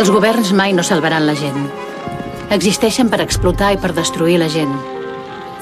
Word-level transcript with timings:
Els 0.00 0.08
governs 0.08 0.54
mai 0.56 0.72
no 0.72 0.80
salvaran 0.80 1.26
la 1.28 1.34
gent. 1.36 1.66
Existeixen 2.54 3.10
per 3.12 3.18
explotar 3.20 3.74
i 3.74 3.78
per 3.82 3.90
destruir 3.92 4.38
la 4.40 4.46
gent. 4.48 4.72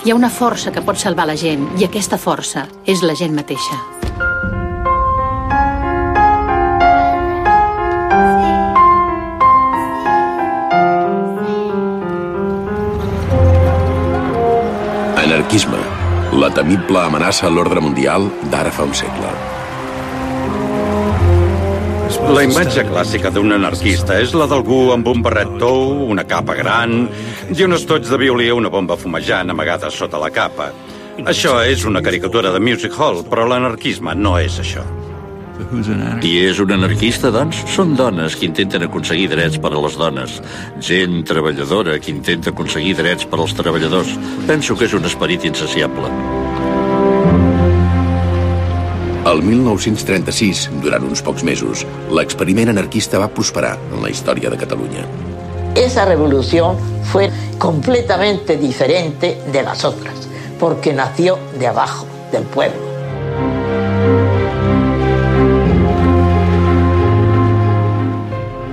Hi 0.05 0.13
ha 0.13 0.15
una 0.15 0.31
força 0.31 0.71
que 0.71 0.83
pot 0.87 1.01
salvar 1.01 1.27
la 1.27 1.35
gent, 1.35 1.65
i 1.75 1.83
aquesta 1.89 2.21
força 2.23 2.69
és 2.87 3.03
la 3.03 3.17
gent 3.19 3.35
mateixa. 3.35 3.81
Anarquisme. 15.19 15.83
La 16.39 16.55
temible 16.55 17.03
amenaça 17.03 17.51
a 17.51 17.55
l'ordre 17.59 17.83
mundial 17.83 18.31
d'ara 18.55 18.71
fa 18.71 18.87
un 18.87 18.95
segle. 18.95 19.48
La 22.09 22.43
imatge 22.47 22.87
clàssica 22.89 23.29
d'un 23.33 23.53
anarquista 23.53 24.17
és 24.23 24.31
la 24.33 24.47
d'algú 24.49 24.95
amb 24.95 25.09
un 25.11 25.21
barret 25.25 25.51
tou, 25.61 26.07
una 26.09 26.25
capa 26.25 26.55
gran 26.57 27.03
i 27.53 27.67
un 27.67 27.77
estoig 27.77 28.09
de 28.09 28.19
violí 28.21 28.47
una 28.55 28.71
bomba 28.73 28.97
fumejant 28.97 29.53
amagada 29.53 29.91
sota 29.93 30.21
la 30.23 30.31
capa. 30.33 30.71
Això 31.29 31.59
és 31.67 31.85
una 31.85 32.01
caricatura 32.01 32.53
de 32.55 32.63
Music 32.65 32.97
Hall, 32.97 33.25
però 33.29 33.45
l'anarquisme 33.51 34.17
no 34.17 34.39
és 34.41 34.57
això. 34.63 34.87
I 36.23 36.33
és 36.47 36.61
un 36.63 36.73
anarquista, 36.79 37.33
doncs? 37.35 37.61
Són 37.75 37.97
dones 37.99 38.39
que 38.39 38.47
intenten 38.47 38.87
aconseguir 38.87 39.29
drets 39.35 39.59
per 39.61 39.75
a 39.75 39.83
les 39.83 40.01
dones. 40.01 40.41
Gent 40.81 41.25
treballadora 41.29 41.99
que 41.99 42.15
intenta 42.15 42.55
aconseguir 42.55 42.95
drets 43.03 43.29
per 43.29 43.43
als 43.43 43.57
treballadors. 43.59 44.15
Penso 44.47 44.79
que 44.79 44.87
és 44.89 44.95
un 44.95 45.05
esperit 45.11 45.45
insaciable. 45.51 46.38
El 49.29 49.43
1936, 49.45 50.71
durant 50.81 51.03
uns 51.05 51.21
pocs 51.21 51.43
mesos, 51.45 51.83
l'experiment 52.17 52.71
anarquista 52.73 53.19
va 53.21 53.27
prosperar 53.29 53.75
en 53.93 54.01
la 54.01 54.09
història 54.09 54.49
de 54.49 54.57
Catalunya. 54.57 55.05
Esa 55.77 56.07
revolución 56.07 56.79
fue 57.13 57.29
completamente 57.59 58.57
diferente 58.57 59.37
de 59.53 59.63
las 59.63 59.85
otras, 59.85 60.15
porque 60.59 60.95
nació 60.95 61.39
de 61.59 61.67
abajo, 61.67 62.07
del 62.33 62.45
pueblo. 62.45 62.81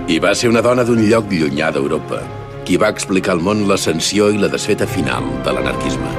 I 0.08 0.20
va 0.24 0.36
ser 0.40 0.48
una 0.48 0.62
dona 0.64 0.86
d'un 0.88 1.04
lloc 1.10 1.28
llunyà 1.36 1.74
d'Europa, 1.76 2.22
qui 2.64 2.80
va 2.80 2.94
explicar 2.96 3.36
al 3.36 3.44
món 3.44 3.68
l'ascensió 3.68 4.32
i 4.32 4.40
la 4.40 4.48
desfeta 4.48 4.88
final 4.88 5.28
de 5.44 5.52
l'anarquisme. 5.52 6.16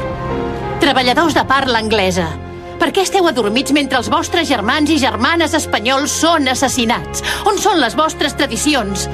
Treballadors 0.85 1.33
de 1.33 1.47
parla 1.49 1.81
anglesa, 1.81 2.35
per 2.81 2.93
què 2.95 3.05
esteu 3.07 3.27
adormits 3.29 3.75
mentre 3.77 4.01
els 4.01 4.11
vostres 4.13 4.49
germans 4.49 4.93
i 4.93 5.01
germanes 5.01 5.57
espanyols 5.57 6.13
són 6.25 6.49
assassinats? 6.53 7.25
On 7.49 7.59
són 7.61 7.81
les 7.83 7.97
vostres 7.99 8.37
tradicions? 8.37 9.09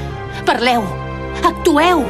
Parleu, 0.49 0.85
actueu! 1.47 2.05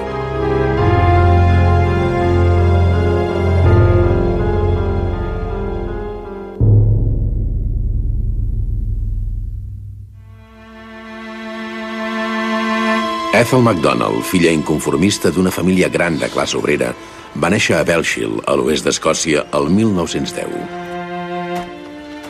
Ethel 13.32 13.62
MacDonald, 13.65 14.21
filla 14.28 14.53
inconformista 14.53 15.32
d'una 15.32 15.50
família 15.50 15.88
gran 15.88 16.19
de 16.21 16.28
classe 16.31 16.54
obrera, 16.60 16.93
va 17.34 17.50
néixer 17.50 17.75
a 17.78 17.82
Belshield, 17.88 18.44
a 18.47 18.54
l'oest 18.60 18.87
d'Escòcia, 18.87 19.48
el 19.56 19.72
1910. 19.72 20.81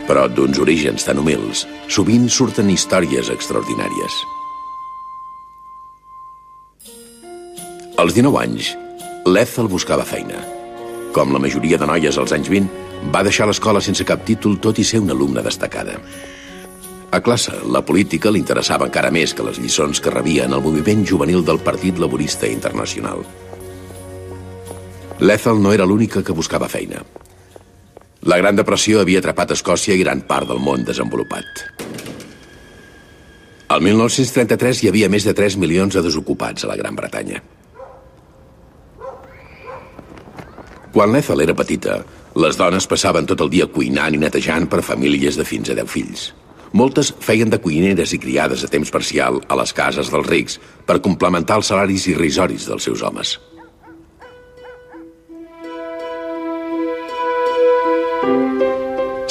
Però 0.09 0.27
d'uns 0.29 0.59
orígens 0.63 1.07
tan 1.07 1.21
humils, 1.23 1.67
sovint 1.89 2.29
surten 2.31 2.71
històries 2.71 3.31
extraordinàries. 3.33 4.19
Als 8.03 8.17
19 8.17 8.41
anys, 8.41 8.73
l'Ethel 9.29 9.69
buscava 9.71 10.05
feina. 10.09 10.41
Com 11.15 11.31
la 11.31 11.39
majoria 11.39 11.79
de 11.79 11.87
noies 11.87 12.17
als 12.19 12.33
anys 12.35 12.49
20, 12.51 12.83
va 13.15 13.23
deixar 13.27 13.47
l'escola 13.47 13.83
sense 13.85 14.05
cap 14.09 14.25
títol 14.27 14.57
tot 14.65 14.79
i 14.79 14.85
ser 14.87 15.03
una 15.03 15.15
alumna 15.15 15.43
destacada. 15.45 15.99
A 17.13 17.21
classe, 17.21 17.53
la 17.69 17.83
política 17.85 18.31
li 18.33 18.41
interessava 18.41 18.87
encara 18.89 19.11
més 19.13 19.35
que 19.37 19.45
les 19.45 19.59
lliçons 19.61 20.01
que 20.01 20.11
rebia 20.11 20.47
en 20.49 20.57
el 20.57 20.63
moviment 20.65 21.05
juvenil 21.05 21.45
del 21.45 21.61
Partit 21.61 21.99
Laborista 22.01 22.49
Internacional. 22.49 23.21
L'Ethel 25.21 25.61
no 25.61 25.75
era 25.77 25.85
l'única 25.85 26.23
que 26.25 26.33
buscava 26.33 26.71
feina. 26.73 27.05
La 28.23 28.37
Gran 28.39 28.55
Depressió 28.55 29.01
havia 29.03 29.19
atrapat 29.19 29.51
Escòcia 29.57 29.97
i 29.99 30.03
gran 30.05 30.21
part 30.29 30.47
del 30.47 30.61
món 30.63 30.85
desenvolupat. 30.87 31.65
El 33.75 33.83
1933 33.83 34.83
hi 34.85 34.91
havia 34.93 35.09
més 35.11 35.27
de 35.27 35.35
3 35.35 35.57
milions 35.59 35.97
de 35.97 36.03
desocupats 36.05 36.63
a 36.63 36.71
la 36.71 36.77
Gran 36.79 36.95
Bretanya. 36.95 37.43
Quan 40.93 41.11
l'Ethel 41.11 41.43
era 41.43 41.57
petita, 41.59 41.99
les 42.39 42.61
dones 42.61 42.87
passaven 42.87 43.27
tot 43.27 43.43
el 43.43 43.51
dia 43.51 43.67
cuinant 43.67 44.15
i 44.15 44.21
netejant 44.23 44.69
per 44.71 44.85
famílies 44.87 45.41
de 45.41 45.49
fins 45.49 45.73
a 45.73 45.79
10 45.81 45.91
fills. 45.91 46.27
Moltes 46.79 47.11
feien 47.27 47.51
de 47.51 47.59
cuineres 47.65 48.15
i 48.15 48.21
criades 48.23 48.63
a 48.63 48.71
temps 48.71 48.93
parcial 48.93 49.43
a 49.49 49.59
les 49.59 49.75
cases 49.75 50.13
dels 50.15 50.31
rics 50.31 50.61
per 50.87 51.03
complementar 51.03 51.59
els 51.59 51.73
salaris 51.75 52.07
irrisoris 52.13 52.71
dels 52.71 52.87
seus 52.87 53.03
homes. 53.03 53.41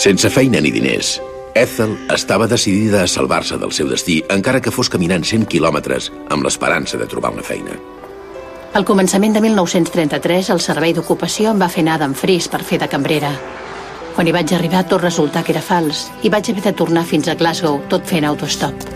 Sense 0.02 0.30
feina 0.34 0.60
ni 0.62 0.72
diners, 0.74 1.20
Ethel 1.54 1.98
estava 2.10 2.48
decidida 2.48 3.04
a 3.04 3.08
salvar-se 3.08 3.58
del 3.60 3.74
seu 3.76 3.90
destí, 3.92 4.22
encara 4.34 4.62
que 4.64 4.72
fos 4.72 4.90
caminant 4.90 5.26
100 5.28 5.46
quilòmetres 5.52 6.10
amb 6.32 6.46
l'esperança 6.48 6.98
de 6.98 7.08
trobar 7.12 7.34
una 7.36 7.44
feina. 7.46 7.76
Al 8.74 8.88
començament 8.88 9.36
de 9.36 9.42
1933, 9.44 10.50
el 10.56 10.62
Servei 10.64 10.96
d'Ocupació 10.96 11.52
em 11.52 11.60
va 11.60 11.68
fer 11.70 11.84
anar 11.84 11.98
d'enfris 12.00 12.48
per 12.48 12.64
fer 12.64 12.80
de 12.80 12.88
cambrera. 12.88 13.34
Quan 14.16 14.28
hi 14.28 14.36
vaig 14.36 14.56
arribar, 14.56 14.86
tot 14.88 15.04
resulta 15.04 15.44
que 15.44 15.52
era 15.52 15.64
fals 15.64 16.08
i 16.24 16.32
vaig 16.32 16.50
haver 16.52 16.64
de 16.70 16.74
tornar 16.82 17.04
fins 17.06 17.28
a 17.28 17.36
Glasgow, 17.36 17.82
tot 17.92 18.08
fent 18.08 18.28
autostop. 18.28 18.88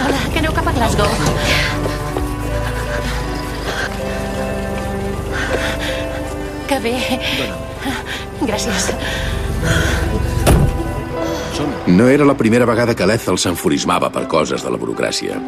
Hola, 0.00 0.26
que 0.32 0.40
aneu 0.40 0.52
cap 0.56 0.68
a 0.72 0.76
Glasgow? 0.80 1.23
Bé. 6.84 6.92
Gràcies. 8.44 8.90
No 11.86 12.08
era 12.08 12.26
la 12.28 12.36
primera 12.36 12.66
vegada 12.68 12.94
que 12.98 13.06
l'Ethel 13.08 13.38
s'enfurismava 13.40 14.10
per 14.12 14.26
coses 14.28 14.64
de 14.64 14.72
la 14.72 14.80
burocràcia. 14.80 15.38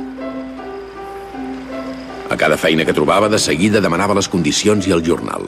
A 2.30 2.38
cada 2.40 2.56
feina 2.56 2.86
que 2.88 2.96
trobava, 2.96 3.28
de 3.28 3.38
seguida 3.38 3.84
demanava 3.84 4.16
les 4.16 4.30
condicions 4.32 4.88
i 4.88 4.96
el 4.96 5.04
jornal. 5.04 5.44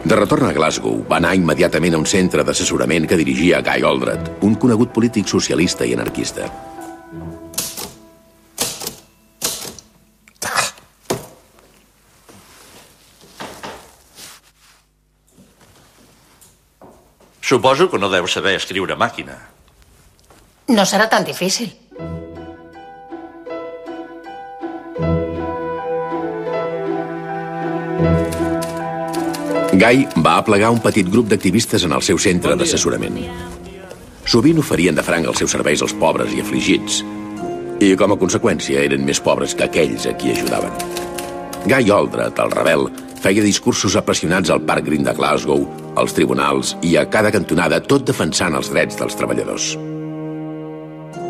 De 0.00 0.16
retorn 0.16 0.48
a 0.48 0.54
Glasgow, 0.56 1.02
va 1.04 1.20
anar 1.20 1.36
immediatament 1.36 1.94
a 1.94 2.00
un 2.00 2.08
centre 2.08 2.42
d'assessorament 2.42 3.04
que 3.06 3.20
dirigia 3.20 3.60
Guy 3.60 3.84
Aldred, 3.84 4.32
un 4.48 4.56
conegut 4.56 4.96
polític 4.96 5.28
socialista 5.28 5.84
i 5.84 5.92
anarquista. 5.92 6.48
Suposo 17.50 17.90
que 17.90 17.98
no 17.98 18.06
deu 18.06 18.28
saber 18.30 18.52
escriure 18.54 18.94
màquina. 18.94 19.34
No 20.70 20.84
serà 20.86 21.08
tan 21.10 21.24
difícil. 21.26 21.72
Guy 29.74 30.06
va 30.22 30.36
aplegar 30.36 30.70
un 30.70 30.78
petit 30.84 31.10
grup 31.10 31.26
d'activistes 31.32 31.88
en 31.88 31.96
el 31.98 32.06
seu 32.06 32.22
centre 32.22 32.54
d'assessorament. 32.54 33.18
Sovint 34.30 34.62
oferien 34.62 34.94
de 34.94 35.02
franc 35.02 35.26
els 35.26 35.42
seus 35.42 35.50
serveis 35.58 35.82
als 35.82 35.96
pobres 35.98 36.30
i 36.30 36.46
afligits, 36.46 37.02
i 37.82 37.96
com 37.98 38.14
a 38.14 38.20
conseqüència 38.22 38.86
eren 38.86 39.02
més 39.02 39.18
pobres 39.18 39.58
que 39.58 39.66
aquells 39.66 40.06
a 40.06 40.14
qui 40.14 40.36
ajudaven. 40.36 40.78
Guy 41.66 41.90
Aldred, 41.98 42.38
el 42.46 42.54
rebel, 42.60 42.92
feia 43.20 43.44
discursos 43.44 43.96
apassionats 44.00 44.50
al 44.50 44.62
Parc 44.64 44.86
Green 44.88 45.04
de 45.04 45.12
Glasgow, 45.14 45.66
als 46.00 46.16
tribunals 46.16 46.74
i 46.82 46.96
a 46.96 47.04
cada 47.12 47.30
cantonada, 47.34 47.80
tot 47.80 48.06
defensant 48.08 48.56
els 48.56 48.72
drets 48.72 48.96
dels 49.00 49.16
treballadors. 49.18 49.74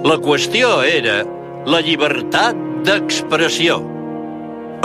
La 0.07 0.17
qüestió 0.23 0.81
era 0.87 1.21
la 1.67 1.81
llibertat 1.85 2.57
d'expressió. 2.87 3.81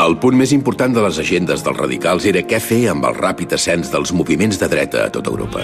El 0.03 0.17
punt 0.19 0.35
més 0.35 0.51
important 0.51 0.91
de 0.91 1.03
les 1.05 1.19
agendes 1.21 1.61
dels 1.63 1.77
radicals 1.79 2.25
era 2.27 2.41
què 2.43 2.59
fer 2.59 2.81
amb 2.91 3.05
el 3.07 3.15
ràpid 3.15 3.53
ascens 3.55 3.93
dels 3.93 4.11
moviments 4.11 4.59
de 4.59 4.67
dreta 4.67 5.05
a 5.05 5.11
tota 5.13 5.31
Europa. 5.31 5.63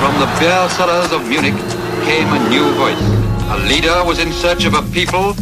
From 0.00 0.18
the 0.18 0.26
beer 0.40 0.68
cellars 0.70 1.12
of 1.12 1.22
Munich 1.30 1.62
came 2.04 2.34
a 2.34 2.40
new 2.50 2.66
voice. 2.74 3.04
A 3.48 3.56
leader 3.68 4.02
was 4.04 4.18
in 4.18 4.32
search 4.32 4.66
of 4.66 4.74
a 4.74 4.82
people, 4.90 5.36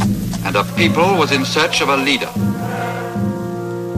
and 0.45 0.55
a 0.55 0.63
people 0.75 1.17
was 1.17 1.31
in 1.31 1.43
search 1.43 1.81
of 1.81 1.89
a 1.89 1.97
leader. 1.97 2.29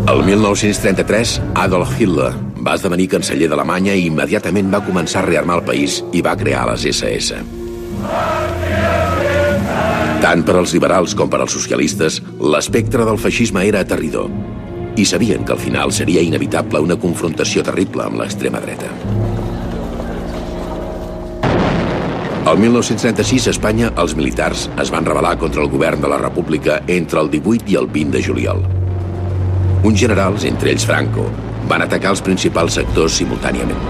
El 0.07 0.23
1933, 0.23 1.41
Adolf 1.55 1.99
Hitler 1.99 2.31
va 2.63 2.75
esdevenir 2.79 3.09
canceller 3.11 3.49
d'Alemanya 3.51 3.95
i 3.95 4.07
immediatament 4.07 4.71
va 4.71 4.81
començar 4.85 5.21
a 5.21 5.27
rearmar 5.27 5.59
el 5.59 5.65
país 5.67 5.99
i 6.15 6.23
va 6.23 6.37
crear 6.39 6.65
les 6.71 6.87
SS. 6.87 7.41
Tant 10.23 10.43
per 10.47 10.55
als 10.57 10.73
liberals 10.73 11.13
com 11.15 11.29
per 11.29 11.41
als 11.43 11.53
socialistes, 11.53 12.21
l'espectre 12.39 13.05
del 13.05 13.19
feixisme 13.21 13.67
era 13.67 13.83
aterridor 13.83 14.31
i 14.97 15.05
sabien 15.05 15.43
que 15.45 15.53
al 15.53 15.61
final 15.61 15.91
seria 15.93 16.23
inevitable 16.25 16.79
una 16.81 16.97
confrontació 16.97 17.61
terrible 17.63 18.07
amb 18.07 18.23
l'extrema 18.23 18.63
dreta. 18.63 18.89
El 22.47 22.59
1936, 22.59 23.45
a 23.49 23.51
Espanya, 23.51 23.87
els 23.99 24.13
militars 24.15 24.61
es 24.79 24.87
van 24.93 25.03
rebel·lar 25.03 25.33
contra 25.41 25.59
el 25.59 25.67
govern 25.67 25.99
de 25.99 26.07
la 26.07 26.19
República 26.21 26.77
entre 26.87 27.19
el 27.19 27.27
18 27.33 27.67
i 27.73 27.75
el 27.75 27.89
20 27.91 28.15
de 28.15 28.21
juliol. 28.23 28.61
Uns 29.83 29.99
generals, 29.99 30.45
entre 30.47 30.71
ells 30.71 30.85
Franco, 30.87 31.25
van 31.67 31.83
atacar 31.83 32.13
els 32.15 32.23
principals 32.23 32.79
sectors 32.79 33.19
simultàniament. 33.19 33.83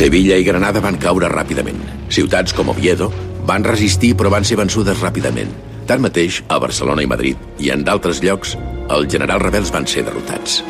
Sevilla 0.00 0.34
i 0.34 0.50
Granada 0.50 0.82
van 0.82 0.98
caure 0.98 1.30
ràpidament. 1.30 1.84
Ciutats 2.10 2.56
com 2.56 2.74
Oviedo 2.74 3.12
van 3.46 3.64
resistir 3.64 4.14
però 4.16 4.32
van 4.32 4.44
ser 4.44 4.58
vençudes 4.60 5.00
ràpidament. 5.00 5.50
Tanmateix, 5.86 6.42
a 6.48 6.58
Barcelona 6.62 7.02
i 7.02 7.08
Madrid 7.10 7.38
i 7.58 7.72
en 7.74 7.82
d'altres 7.86 8.22
llocs, 8.22 8.56
els 8.90 9.10
generals 9.10 9.42
rebels 9.42 9.72
van 9.74 9.86
ser 9.90 10.04
derrotats. 10.06 10.60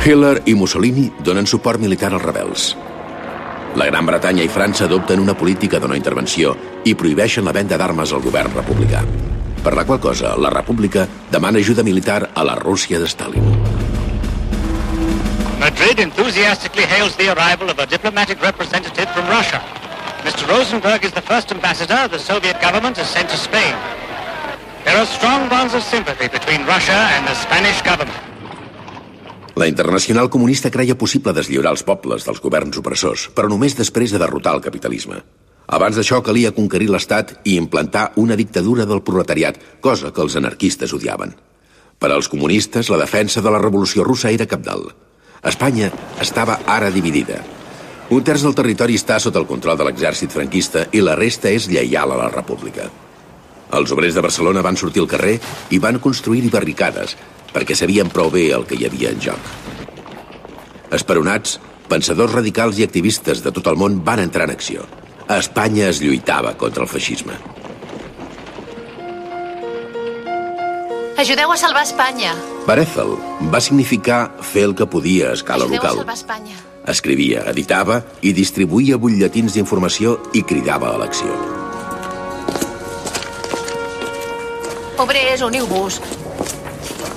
Hitler 0.00 0.40
i 0.48 0.54
Mussolini 0.56 1.10
donen 1.22 1.46
suport 1.46 1.80
militar 1.80 2.14
als 2.14 2.24
rebels. 2.24 2.70
La 3.76 3.86
Gran 3.86 4.06
Bretanya 4.08 4.42
i 4.42 4.48
França 4.50 4.86
adopten 4.86 5.20
una 5.20 5.36
política 5.36 5.78
de 5.78 5.90
no 5.90 5.98
intervenció 5.98 6.56
i 6.84 6.96
prohibeixen 6.96 7.44
la 7.44 7.54
venda 7.54 7.76
d'armes 7.78 8.14
al 8.16 8.24
govern 8.24 8.56
republicà. 8.56 9.04
Per 9.60 9.74
la 9.76 9.84
qual 9.84 10.00
cosa, 10.00 10.32
la 10.40 10.50
república 10.50 11.06
demana 11.30 11.60
ajuda 11.60 11.84
militar 11.84 12.30
a 12.34 12.44
la 12.48 12.56
Rússia 12.56 12.98
de 12.98 13.06
Stalin. 13.06 13.79
Madrid 15.60 16.00
enthusiastically 16.00 16.88
hails 16.88 17.14
the 17.16 17.28
arrival 17.28 17.68
of 17.68 17.78
a 17.78 17.84
diplomatic 17.84 18.40
representative 18.40 19.08
from 19.12 19.28
Russia. 19.28 19.60
Mr. 20.24 20.48
Rosenberg 20.48 21.04
is 21.04 21.12
the 21.12 21.20
first 21.20 21.52
ambassador 21.52 22.08
the 22.08 22.18
Soviet 22.18 22.56
government 22.62 22.96
has 22.96 23.10
sent 23.12 23.28
to 23.28 23.36
Spain. 23.36 23.76
There 24.84 24.96
are 24.96 25.04
strong 25.04 25.50
bonds 25.50 25.74
of 25.74 25.82
sympathy 25.82 26.28
between 26.28 26.64
Russia 26.64 26.96
and 27.12 27.28
the 27.28 27.34
Spanish 27.34 27.82
government. 27.82 28.16
La 29.54 29.66
internacional 29.68 30.30
comunista 30.30 30.70
creia 30.72 30.96
possible 30.96 31.36
deslliurar 31.36 31.74
els 31.76 31.84
pobles 31.84 32.24
dels 32.24 32.40
governs 32.40 32.80
opressors, 32.80 33.26
però 33.28 33.52
només 33.52 33.76
després 33.76 34.16
de 34.16 34.22
derrotar 34.22 34.56
el 34.56 34.64
capitalisme. 34.64 35.20
Abans 35.68 36.00
d'això 36.00 36.22
calia 36.24 36.54
conquerir 36.56 36.88
l'Estat 36.88 37.36
i 37.44 37.58
implantar 37.60 38.14
una 38.16 38.40
dictadura 38.40 38.88
del 38.88 39.04
proletariat, 39.04 39.60
cosa 39.84 40.08
que 40.08 40.24
els 40.24 40.40
anarquistes 40.40 40.96
odiaven. 40.96 41.36
Per 42.00 42.08
als 42.08 42.32
comunistes, 42.32 42.88
la 42.88 43.02
defensa 43.04 43.44
de 43.44 43.52
la 43.52 43.60
revolució 43.60 44.08
russa 44.08 44.32
era 44.32 44.48
capdalt. 44.48 45.09
Espanya 45.40 45.88
estava 46.20 46.58
ara 46.68 46.90
dividida. 46.92 47.38
Un 48.12 48.24
terç 48.26 48.42
del 48.44 48.56
territori 48.58 48.98
està 48.98 49.16
sota 49.22 49.40
el 49.40 49.46
control 49.48 49.78
de 49.78 49.86
l'exèrcit 49.86 50.32
franquista 50.34 50.82
i 50.92 51.00
la 51.00 51.14
resta 51.16 51.48
és 51.48 51.68
lleial 51.70 52.12
a 52.12 52.18
la 52.18 52.28
república. 52.32 52.88
Els 53.78 53.92
obrers 53.94 54.16
de 54.18 54.24
Barcelona 54.26 54.64
van 54.66 54.76
sortir 54.76 55.00
al 55.00 55.08
carrer 55.08 55.38
i 55.70 55.78
van 55.78 56.00
construir-hi 56.02 56.50
barricades, 56.52 57.14
perquè 57.54 57.76
sabien 57.78 58.10
prou 58.10 58.28
bé 58.34 58.50
el 58.52 58.66
que 58.66 58.76
hi 58.76 58.88
havia 58.88 59.14
en 59.14 59.22
joc. 59.30 59.52
Esperonats, 60.92 61.60
pensadors 61.88 62.34
radicals 62.34 62.80
i 62.80 62.84
activistes 62.84 63.44
de 63.46 63.54
tot 63.54 63.70
el 63.70 63.78
món 63.78 64.02
van 64.04 64.20
entrar 64.20 64.48
en 64.50 64.56
acció. 64.58 64.84
A 65.30 65.38
Espanya 65.38 65.88
es 65.88 66.02
lluitava 66.02 66.56
contra 66.58 66.82
el 66.82 66.90
feixisme. 66.90 67.38
Ajudeu 71.20 71.52
a 71.52 71.56
salvar 71.60 71.82
Espanya. 71.84 72.30
Per 72.64 72.78
Ethel 72.80 73.10
va 73.52 73.58
significar 73.60 74.20
fer 74.40 74.62
el 74.64 74.72
que 74.72 74.86
podia 74.88 75.26
a 75.28 75.34
escala 75.36 75.66
Ajudeu 75.66 75.76
a 75.76 75.82
local. 75.82 75.98
salvar 75.98 76.14
Espanya. 76.16 76.56
Escrivia, 76.88 77.42
editava 77.50 77.98
i 78.24 78.32
distribuïa 78.32 78.96
butlletins 78.96 79.52
d'informació 79.52 80.14
i 80.32 80.40
cridava 80.40 80.94
a 80.94 81.02
l'acció. 81.02 81.36
Obrers, 85.04 85.44
uniu-vos. 85.44 86.00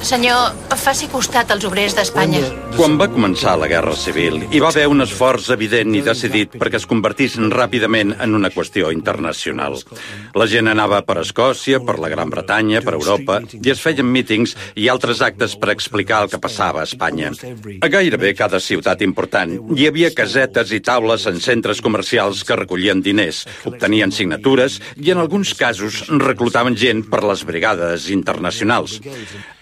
Senyor, 0.03 0.51
faci 0.75 1.07
costat 1.07 1.51
als 1.53 1.63
obrers 1.63 1.93
d'Espanya. 1.95 2.41
Quan 2.75 2.97
va 2.99 3.05
començar 3.07 3.53
la 3.55 3.69
Guerra 3.71 3.93
Civil, 3.95 4.41
hi 4.51 4.59
va 4.59 4.67
haver 4.73 4.89
un 4.91 4.99
esforç 5.05 5.45
evident 5.53 5.93
i 5.95 6.01
decidit 6.03 6.57
perquè 6.59 6.81
es 6.81 6.87
convertís 6.89 7.37
ràpidament 7.53 8.11
en 8.19 8.35
una 8.35 8.49
qüestió 8.51 8.89
internacional. 8.91 9.77
La 10.35 10.47
gent 10.51 10.67
anava 10.67 10.99
per 11.07 11.21
Escòcia, 11.21 11.79
per 11.79 11.95
la 12.03 12.09
Gran 12.11 12.33
Bretanya, 12.33 12.81
per 12.83 12.97
Europa, 12.97 13.39
i 13.53 13.71
es 13.71 13.79
feien 13.79 14.09
mítings 14.11 14.57
i 14.75 14.89
altres 14.91 15.21
actes 15.23 15.55
per 15.55 15.71
explicar 15.71 16.23
el 16.25 16.33
que 16.33 16.41
passava 16.43 16.81
a 16.81 16.89
Espanya. 16.89 17.31
A 17.79 17.91
gairebé 17.93 18.33
cada 18.35 18.59
ciutat 18.59 19.05
important 19.07 19.55
hi 19.77 19.87
havia 19.87 20.11
casetes 20.11 20.75
i 20.75 20.81
taules 20.83 21.29
en 21.31 21.39
centres 21.39 21.79
comercials 21.79 22.43
que 22.43 22.59
recollien 22.59 23.05
diners, 23.05 23.45
obtenien 23.71 24.11
signatures 24.11 24.81
i 24.99 25.15
en 25.15 25.23
alguns 25.23 25.55
casos 25.55 26.03
reclutaven 26.11 26.75
gent 26.75 27.05
per 27.07 27.23
les 27.23 27.47
brigades 27.47 28.11
internacionals. 28.11 28.99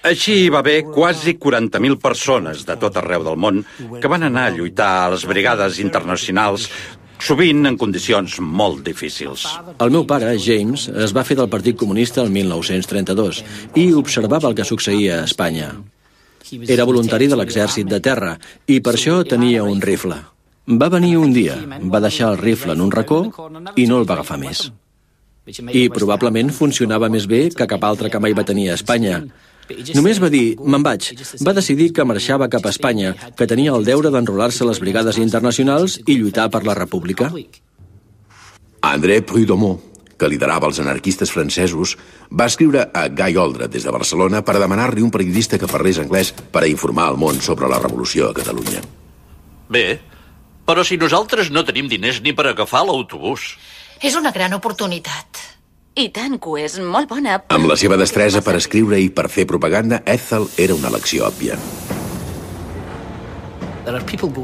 Així 0.02 0.31
hi 0.32 0.50
va 0.54 0.62
haver 0.64 0.84
quasi 0.88 1.36
40.000 1.38 2.00
persones 2.00 2.66
de 2.68 2.76
tot 2.80 2.98
arreu 2.98 3.24
del 3.26 3.38
món 3.38 3.62
que 4.02 4.12
van 4.12 4.24
anar 4.28 4.48
a 4.48 4.56
lluitar 4.56 4.90
a 5.04 5.12
les 5.14 5.26
brigades 5.28 5.80
internacionals 5.84 6.70
sovint 7.22 7.68
en 7.70 7.78
condicions 7.78 8.40
molt 8.42 8.82
difícils. 8.86 9.46
El 9.78 9.94
meu 9.94 10.08
pare, 10.10 10.34
James, 10.42 10.88
es 10.90 11.14
va 11.14 11.26
fer 11.28 11.38
del 11.38 11.52
Partit 11.54 11.78
Comunista 11.78 12.24
el 12.24 12.32
1932 12.34 13.44
i 13.78 13.92
observava 13.94 14.50
el 14.50 14.58
que 14.58 14.66
succeïa 14.68 15.22
a 15.22 15.28
Espanya. 15.30 15.72
Era 16.68 16.88
voluntari 16.90 17.30
de 17.30 17.38
l'exèrcit 17.38 17.88
de 17.88 18.02
terra 18.04 18.36
i 18.68 18.80
per 18.82 18.96
això 18.98 19.22
tenia 19.28 19.64
un 19.64 19.82
rifle. 19.84 20.18
Va 20.82 20.90
venir 20.94 21.16
un 21.18 21.34
dia, 21.34 21.58
va 21.94 22.02
deixar 22.02 22.32
el 22.34 22.42
rifle 22.42 22.74
en 22.74 22.82
un 22.82 22.92
racó 22.92 23.24
i 23.76 23.86
no 23.90 24.02
el 24.02 24.10
va 24.10 24.18
agafar 24.18 24.40
més. 24.42 24.70
I 25.46 25.88
probablement 25.94 26.52
funcionava 26.54 27.10
més 27.10 27.26
bé 27.30 27.48
que 27.56 27.70
cap 27.70 27.84
altre 27.84 28.10
que 28.14 28.20
mai 28.22 28.34
va 28.38 28.46
tenir 28.48 28.70
a 28.70 28.76
Espanya. 28.78 29.24
Només 29.96 30.22
va 30.22 30.30
dir, 30.34 30.56
me'n 30.60 30.84
vaig. 30.86 31.12
Va 31.46 31.54
decidir 31.58 31.92
que 31.96 32.06
marxava 32.08 32.50
cap 32.52 32.66
a 32.66 32.74
Espanya, 32.74 33.14
que 33.38 33.48
tenia 33.50 33.76
el 33.76 33.86
deure 33.88 34.12
d'enrolar-se 34.14 34.66
a 34.66 34.70
les 34.70 34.82
brigades 34.84 35.20
internacionals 35.22 36.00
i 36.06 36.18
lluitar 36.18 36.50
per 36.54 36.64
la 36.68 36.76
república. 36.78 37.32
André 38.82 39.22
Prudhomme, 39.22 39.76
que 40.18 40.30
liderava 40.30 40.70
els 40.70 40.80
anarquistes 40.82 41.32
francesos, 41.34 41.96
va 42.30 42.48
escriure 42.50 42.88
a 42.94 43.08
Guy 43.10 43.38
Oldred 43.42 43.74
des 43.74 43.86
de 43.88 43.94
Barcelona 43.94 44.44
per 44.46 44.60
demanar-li 44.62 45.02
un 45.02 45.14
periodista 45.14 45.58
que 45.58 45.70
parlés 45.70 46.02
anglès 46.02 46.34
per 46.34 46.66
a 46.66 46.70
informar 46.70 47.10
el 47.14 47.20
món 47.22 47.42
sobre 47.42 47.70
la 47.70 47.82
revolució 47.82 48.30
a 48.30 48.38
Catalunya. 48.38 48.84
Bé, 49.72 49.86
però 50.68 50.86
si 50.86 50.98
nosaltres 51.02 51.50
no 51.50 51.66
tenim 51.66 51.90
diners 51.90 52.22
ni 52.22 52.36
per 52.38 52.52
agafar 52.52 52.84
l'autobús. 52.86 53.56
És 54.02 54.18
una 54.18 54.34
gran 54.36 54.54
oportunitat. 54.58 55.42
I 55.92 56.08
tant 56.16 56.38
que 56.40 56.48
ho 56.48 56.56
és, 56.56 56.78
molt 56.80 57.10
bona. 57.12 57.42
Amb 57.52 57.68
la 57.68 57.76
seva 57.76 57.98
destresa 58.00 58.40
per 58.46 58.56
escriure 58.56 59.00
i 59.02 59.10
per 59.12 59.28
fer 59.28 59.44
propaganda, 59.48 60.00
Ethel 60.08 60.48
era 60.56 60.78
una 60.78 60.88
elecció 60.88 61.28
òbvia. 61.28 61.58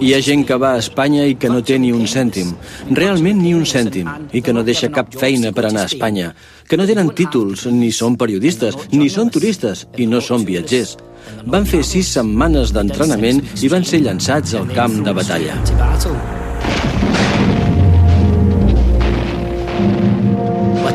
Hi 0.02 0.10
ha 0.12 0.20
gent 0.26 0.44
que 0.50 0.58
va 0.60 0.74
a 0.76 0.82
Espanya 0.82 1.24
i 1.30 1.38
que 1.40 1.48
no 1.48 1.62
té 1.64 1.78
ni 1.80 1.94
un 1.96 2.04
cèntim, 2.10 2.50
realment 2.98 3.40
ni 3.40 3.54
un 3.56 3.64
cèntim, 3.70 4.10
i 4.36 4.42
que 4.44 4.52
no 4.52 4.66
deixa 4.68 4.90
cap 4.92 5.14
feina 5.16 5.54
per 5.56 5.70
anar 5.70 5.86
a 5.86 5.92
Espanya, 5.92 6.34
que 6.68 6.76
no 6.76 6.88
tenen 6.90 7.14
títols, 7.16 7.68
ni 7.72 7.94
són 7.96 8.18
periodistes, 8.20 8.76
ni 8.92 9.08
són 9.14 9.32
turistes, 9.32 9.86
i 9.96 10.10
no 10.10 10.20
són 10.26 10.44
viatgers. 10.48 10.98
Van 11.46 11.70
fer 11.70 11.84
sis 11.86 12.12
setmanes 12.18 12.74
d'entrenament 12.76 13.40
i 13.62 13.72
van 13.72 13.88
ser 13.88 14.02
llançats 14.04 14.58
al 14.58 14.68
camp 14.74 15.00
de 15.06 15.16
batalla. 15.16 15.62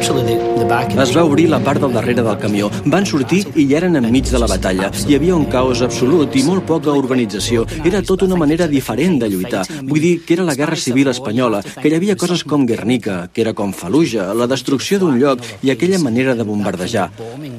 Es 0.03 1.13
va 1.15 1.23
obrir 1.23 1.45
la 1.51 1.61
part 1.63 1.81
del 1.81 1.93
darrere 1.95 2.23
del 2.27 2.39
camió. 2.43 2.69
Van 2.91 3.05
sortir 3.07 3.45
i 3.55 3.69
ja 3.71 3.77
eren 3.79 3.95
enmig 4.01 4.27
de 4.33 4.39
la 4.43 4.49
batalla. 4.51 4.89
Hi 5.07 5.15
havia 5.15 5.37
un 5.37 5.45
caos 5.53 5.83
absolut 5.87 6.35
i 6.35 6.43
molt 6.43 6.65
poca 6.67 6.91
organització. 6.99 7.63
Era 7.87 8.01
tot 8.03 8.25
una 8.27 8.39
manera 8.41 8.67
diferent 8.67 9.21
de 9.23 9.29
lluitar. 9.31 9.63
Vull 9.87 10.03
dir 10.03 10.13
que 10.27 10.35
era 10.35 10.47
la 10.49 10.57
Guerra 10.59 10.77
Civil 10.77 11.13
Espanyola, 11.13 11.63
que 11.63 11.87
hi 11.89 11.95
havia 11.95 12.17
coses 12.19 12.43
com 12.43 12.67
Guernica, 12.67 13.29
que 13.33 13.45
era 13.45 13.55
com 13.55 13.71
Fallujah, 13.73 14.33
la 14.35 14.49
destrucció 14.51 14.99
d'un 14.99 15.21
lloc 15.21 15.45
i 15.63 15.71
aquella 15.71 16.01
manera 16.03 16.35
de 16.35 16.47
bombardejar. 16.51 17.11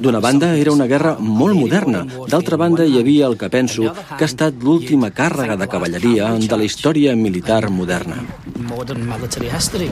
D'una 0.04 0.20
banda, 0.20 0.52
era 0.60 0.72
una 0.72 0.88
guerra 0.90 1.16
molt 1.18 1.56
moderna. 1.56 2.04
D'altra 2.28 2.60
banda, 2.60 2.84
hi 2.84 3.00
havia 3.00 3.30
el 3.30 3.38
que 3.40 3.48
penso 3.48 3.88
que 4.18 4.20
ha 4.24 4.28
estat 4.28 4.60
l'última 4.60 5.14
càrrega 5.16 5.56
de 5.56 5.70
cavalleria 5.70 6.34
de 6.36 6.60
la 6.60 6.68
història 6.68 7.16
militar 7.16 7.70
moderna. 7.70 8.20
Modern 8.68 9.08
military 9.08 9.48
history. 9.48 9.88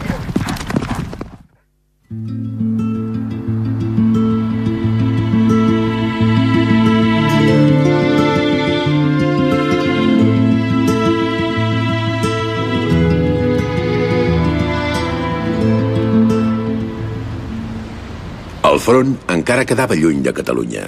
El 18.73 18.78
front 18.81 19.11
encara 19.28 19.66
quedava 19.69 19.97
lluny 19.99 20.23
de 20.25 20.33
Catalunya, 20.33 20.87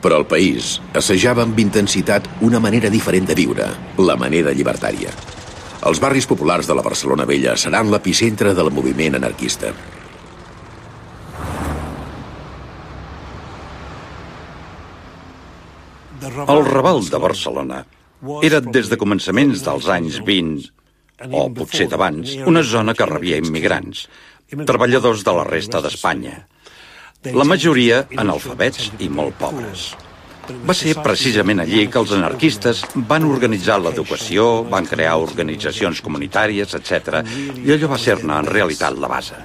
però 0.00 0.22
el 0.22 0.24
país 0.30 0.78
assajava 0.96 1.42
amb 1.44 1.58
intensitat 1.60 2.30
una 2.46 2.60
manera 2.64 2.88
diferent 2.88 3.28
de 3.28 3.36
viure, 3.36 3.66
la 4.00 4.16
manera 4.16 4.54
llibertària. 4.56 5.12
Els 5.90 6.00
barris 6.00 6.24
populars 6.30 6.70
de 6.70 6.78
la 6.78 6.86
Barcelona 6.86 7.26
Vella 7.28 7.58
seran 7.60 7.92
l'epicentre 7.92 8.54
del 8.56 8.72
moviment 8.72 9.20
anarquista. 9.20 9.74
El 16.86 16.92
Raval 16.92 17.08
de 17.10 17.18
Barcelona 17.18 17.76
era 18.46 18.60
des 18.62 18.86
de 18.86 18.96
començaments 18.96 19.62
dels 19.64 19.88
anys 19.90 20.20
20, 20.22 20.68
o 21.34 21.40
potser 21.56 21.88
d'abans, 21.90 22.36
una 22.46 22.62
zona 22.62 22.94
que 22.94 23.08
rebia 23.10 23.40
immigrants, 23.42 24.04
treballadors 24.68 25.24
de 25.26 25.34
la 25.34 25.42
resta 25.48 25.80
d'Espanya. 25.82 26.36
La 27.34 27.48
majoria 27.50 28.04
analfabets 28.14 28.92
i 29.02 29.10
molt 29.10 29.34
pobres. 29.42 29.88
Va 30.62 30.78
ser 30.78 30.94
precisament 31.02 31.64
allí 31.64 31.88
que 31.90 31.98
els 31.98 32.14
anarquistes 32.14 32.84
van 33.10 33.26
organitzar 33.26 33.80
l'educació, 33.82 34.62
van 34.70 34.86
crear 34.86 35.18
organitzacions 35.26 36.06
comunitàries, 36.06 36.78
etc. 36.78 37.24
I 37.66 37.74
allò 37.74 37.90
va 37.96 37.98
ser-ne 37.98 38.38
en 38.44 38.54
realitat 38.54 38.94
la 38.94 39.10
base. 39.10 39.42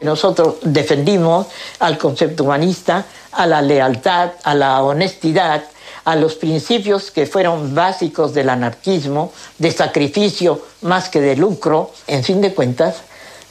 Nosotros 0.00 0.56
defendimos 0.62 1.46
al 1.78 1.98
concepto 1.98 2.44
humanista, 2.44 3.04
a 3.32 3.46
la 3.46 3.60
lealtad, 3.60 4.32
a 4.42 4.54
la 4.54 4.82
honestidad, 4.82 5.64
a 6.04 6.16
los 6.16 6.34
principios 6.36 7.10
que 7.10 7.26
fueron 7.26 7.74
básicos 7.74 8.32
del 8.32 8.48
anarquismo, 8.48 9.32
de 9.58 9.70
sacrificio 9.70 10.62
más 10.82 11.08
que 11.08 11.20
de 11.20 11.36
lucro. 11.36 11.90
En 12.06 12.24
fin 12.24 12.40
de 12.40 12.54
cuentas, 12.54 13.02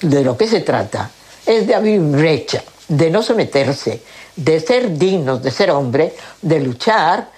de 0.01 0.23
lo 0.23 0.37
que 0.37 0.47
se 0.47 0.61
trata 0.61 1.11
es 1.45 1.67
de 1.67 1.75
abrir 1.75 1.99
brecha, 1.99 2.63
de 2.87 3.09
no 3.09 3.23
someterse, 3.23 4.01
de 4.35 4.59
ser 4.59 4.97
dignos, 4.97 5.43
de 5.43 5.51
ser 5.51 5.71
hombre, 5.71 6.15
de 6.41 6.59
luchar 6.59 7.29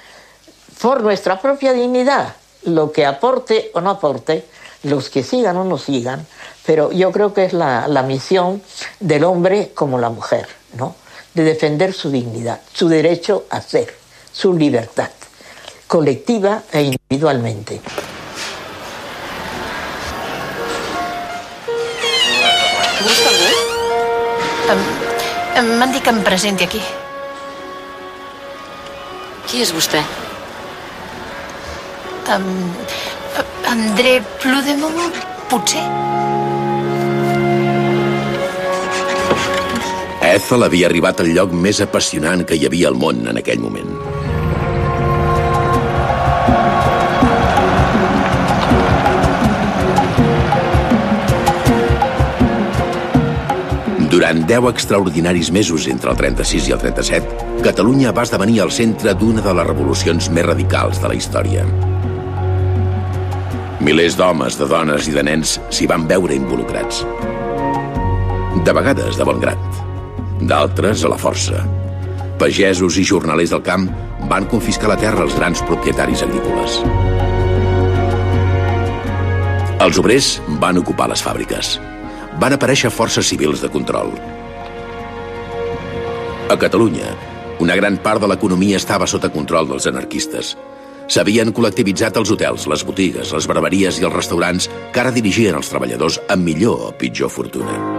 por 0.82 1.02
nuestra 1.02 1.40
propia 1.40 1.74
dignidad, 1.74 2.36
lo 2.64 2.92
que 2.92 3.06
aporte 3.06 3.72
o 3.74 3.82
no 3.82 3.92
aporte, 3.92 4.46
los 4.84 5.10
que 5.10 5.24
sigan 5.24 5.58
o 5.58 5.64
no 5.64 5.78
sigan, 5.78 6.26
pero 6.66 6.92
yo 6.92 7.12
creo 7.12 7.34
que 7.34 7.46
es 7.46 7.54
la, 7.54 7.88
la 7.88 8.04
misión 8.04 8.62
del 9.00 9.24
hombre 9.24 9.72
como 9.74 10.00
la 10.00 10.10
mujer, 10.10 10.48
¿no? 10.74 10.96
De 11.34 11.44
defender 11.44 11.94
su 11.94 12.12
dignidad, 12.12 12.62
su 12.74 12.88
derecho 12.88 13.46
a 13.50 13.62
ser, 13.62 13.94
su 14.32 14.54
libertad, 14.54 15.10
colectiva 15.88 16.64
e 16.72 16.82
individualmente. 16.82 17.82
Busca 23.02 23.30
algú? 23.30 23.72
Em, 25.56 25.78
M'han 25.78 25.92
dit 25.92 26.04
que 26.04 26.10
em 26.10 26.22
presenti 26.24 26.64
aquí. 26.64 26.82
Qui 29.48 29.62
és 29.66 29.74
vostè? 29.76 30.00
Um, 32.32 32.46
André 33.68 34.22
Pludemont, 34.40 35.18
potser? 35.52 35.84
Ethel 40.32 40.64
havia 40.64 40.88
arribat 40.88 41.20
al 41.20 41.34
lloc 41.36 41.52
més 41.52 41.82
apassionant 41.84 42.46
que 42.48 42.56
hi 42.56 42.64
havia 42.64 42.88
al 42.88 42.96
món 42.96 43.26
en 43.28 43.40
aquell 43.42 43.60
moment. 43.60 43.90
Durant 54.12 54.46
10 54.48 54.70
extraordinaris 54.70 55.52
mesos 55.52 55.90
entre 55.92 56.14
el 56.14 56.20
36 56.20 56.70
i 56.70 56.76
el 56.78 56.80
37, 56.80 57.50
Catalunya 57.68 58.16
va 58.16 58.24
esdevenir 58.28 58.62
el 58.64 58.72
centre 58.72 59.16
d'una 59.16 59.44
de 59.44 59.56
les 59.58 59.68
revolucions 59.68 60.32
més 60.32 60.48
radicals 60.48 61.04
de 61.04 61.12
la 61.12 61.20
història. 61.20 61.66
Milers 63.84 64.16
d'homes, 64.16 64.56
de 64.60 64.70
dones 64.72 65.12
i 65.12 65.16
de 65.16 65.28
nens 65.28 65.58
s'hi 65.74 65.92
van 65.92 66.08
veure 66.08 66.40
involucrats. 66.40 67.04
De 68.64 68.76
vegades 68.76 69.18
de 69.18 69.26
bon 69.26 69.40
grat, 69.42 69.71
d'altres 70.48 71.06
a 71.06 71.12
la 71.12 71.20
força. 71.22 71.62
Pagesos 72.42 72.98
i 72.98 73.06
jornalers 73.06 73.54
del 73.54 73.62
camp 73.66 73.88
van 74.30 74.48
confiscar 74.50 74.90
la 74.90 74.98
terra 74.98 75.26
als 75.26 75.36
grans 75.38 75.62
propietaris 75.68 76.24
agrícoles. 76.26 76.80
Els 79.82 79.98
obrers 79.98 80.36
van 80.62 80.78
ocupar 80.78 81.08
les 81.10 81.22
fàbriques. 81.26 81.78
Van 82.42 82.54
aparèixer 82.54 82.92
forces 82.94 83.28
civils 83.28 83.62
de 83.62 83.70
control. 83.74 84.14
A 86.52 86.58
Catalunya, 86.60 87.16
una 87.62 87.78
gran 87.78 87.98
part 88.02 88.22
de 88.22 88.30
l'economia 88.30 88.78
estava 88.82 89.08
sota 89.10 89.32
control 89.34 89.70
dels 89.70 89.88
anarquistes. 89.90 90.56
S'havien 91.12 91.52
col·lectivitzat 91.54 92.18
els 92.22 92.32
hotels, 92.34 92.68
les 92.72 92.86
botigues, 92.88 93.34
les 93.36 93.50
barberies 93.50 94.00
i 94.00 94.08
els 94.08 94.16
restaurants 94.16 94.70
que 94.94 95.02
ara 95.02 95.14
dirigien 95.16 95.58
els 95.58 95.74
treballadors 95.74 96.22
amb 96.30 96.46
millor 96.46 96.88
o 96.88 96.94
pitjor 96.98 97.34
fortuna. 97.34 97.91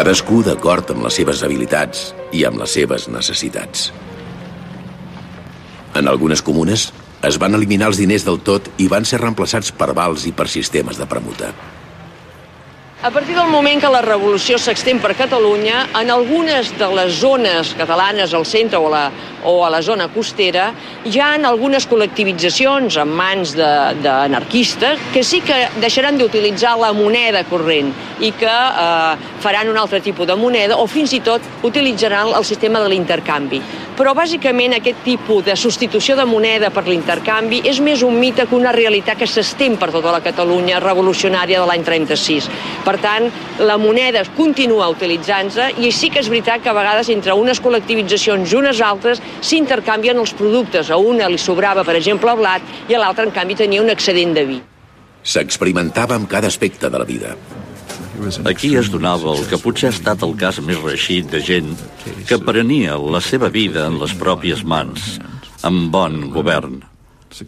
Cadascú 0.00 0.38
d'acord 0.40 0.94
amb 0.94 1.02
les 1.04 1.16
seves 1.18 1.42
habilitats 1.44 2.06
i 2.32 2.46
amb 2.48 2.56
les 2.62 2.72
seves 2.72 3.02
necessitats. 3.12 3.90
En 6.00 6.08
algunes 6.08 6.40
comunes 6.40 6.86
es 7.28 7.36
van 7.42 7.58
eliminar 7.58 7.90
els 7.92 8.00
diners 8.00 8.24
del 8.24 8.40
tot 8.40 8.70
i 8.80 8.86
van 8.88 9.04
ser 9.04 9.20
reemplaçats 9.20 9.74
per 9.76 9.90
vals 9.98 10.24
i 10.24 10.32
per 10.32 10.48
sistemes 10.48 10.96
de 10.96 11.04
permuta. 11.10 11.50
A 13.02 13.10
partir 13.10 13.34
del 13.34 13.48
moment 13.48 13.80
que 13.80 13.88
la 13.88 14.02
revolució 14.04 14.58
s'extén 14.60 14.98
per 15.00 15.14
Catalunya, 15.16 15.86
en 15.96 16.10
algunes 16.12 16.68
de 16.76 16.88
les 16.92 17.14
zones 17.16 17.70
catalanes, 17.78 18.34
al 18.36 18.44
centre 18.44 18.76
o 18.76 18.90
a 18.90 18.92
la, 18.92 19.04
o 19.48 19.54
a 19.64 19.70
la 19.72 19.80
zona 19.80 20.10
costera, 20.12 20.66
hi 21.08 21.16
ha 21.16 21.30
algunes 21.48 21.88
col·lectivitzacions 21.88 23.00
en 23.00 23.08
mans 23.08 23.56
d'anarquistes 23.56 25.00
que 25.14 25.24
sí 25.24 25.40
que 25.40 25.62
deixaran 25.80 26.20
d'utilitzar 26.20 26.76
la 26.76 26.92
moneda 26.92 27.40
corrent 27.48 27.88
i 28.20 28.34
que 28.36 28.52
eh, 28.52 29.28
faran 29.40 29.72
un 29.72 29.80
altre 29.80 30.02
tipus 30.04 30.28
de 30.28 30.36
moneda 30.36 30.76
o 30.76 30.84
fins 30.86 31.16
i 31.16 31.22
tot 31.24 31.40
utilitzaran 31.64 32.34
el 32.36 32.44
sistema 32.44 32.84
de 32.84 32.92
l'intercanvi. 32.92 33.62
Però 34.00 34.14
bàsicament 34.16 34.76
aquest 34.76 35.02
tipus 35.04 35.44
de 35.44 35.56
substitució 35.60 36.14
de 36.16 36.24
moneda 36.24 36.70
per 36.72 36.86
l'intercanvi 36.86 37.58
és 37.68 37.80
més 37.84 38.00
un 38.04 38.14
mite 38.16 38.46
que 38.48 38.56
una 38.56 38.72
realitat 38.72 39.18
que 39.20 39.28
s'estén 39.28 39.76
per 39.80 39.90
tota 39.92 40.12
la 40.14 40.22
Catalunya 40.24 40.78
revolucionària 40.80 41.60
de 41.60 41.66
l'any 41.68 41.84
36. 41.84 42.48
Per 42.90 42.98
tant, 42.98 43.28
la 43.62 43.76
moneda 43.78 44.24
continua 44.34 44.88
utilitzant-se 44.90 45.68
i 45.78 45.92
sí 45.94 46.08
que 46.10 46.18
és 46.24 46.30
veritat 46.32 46.64
que 46.64 46.72
a 46.72 46.74
vegades 46.74 47.10
entre 47.14 47.36
unes 47.38 47.60
col·lectivitzacions 47.62 48.50
i 48.50 48.56
unes 48.58 48.80
altres 48.82 49.20
s'intercanvien 49.46 50.18
els 50.18 50.32
productes. 50.34 50.90
A 50.90 50.98
una 50.98 51.28
li 51.30 51.38
sobrava, 51.38 51.84
per 51.86 51.94
exemple, 51.94 52.32
el 52.34 52.40
blat 52.42 52.90
i 52.90 52.98
a 52.98 53.02
l'altra, 53.04 53.28
en 53.28 53.34
canvi, 53.36 53.54
tenia 53.60 53.84
un 53.84 53.92
excedent 53.94 54.34
de 54.34 54.44
vi. 54.48 54.58
S'experimentava 55.22 56.16
amb 56.18 56.26
cada 56.26 56.50
aspecte 56.50 56.90
de 56.90 56.98
la 56.98 57.06
vida. 57.06 57.36
Aquí 58.50 58.72
es 58.76 58.90
donava 58.90 59.36
el 59.36 59.46
que 59.46 59.60
potser 59.62 59.92
ha 59.92 59.94
estat 59.94 60.24
el 60.26 60.34
cas 60.40 60.58
més 60.64 60.82
reixit 60.82 61.30
de 61.30 61.38
gent 61.46 61.70
que 62.26 62.40
prenia 62.42 62.98
la 62.98 63.22
seva 63.22 63.52
vida 63.54 63.86
en 63.86 64.00
les 64.02 64.16
pròpies 64.18 64.66
mans, 64.66 65.20
amb 65.62 65.92
bon 65.94 66.26
govern. 66.34 66.80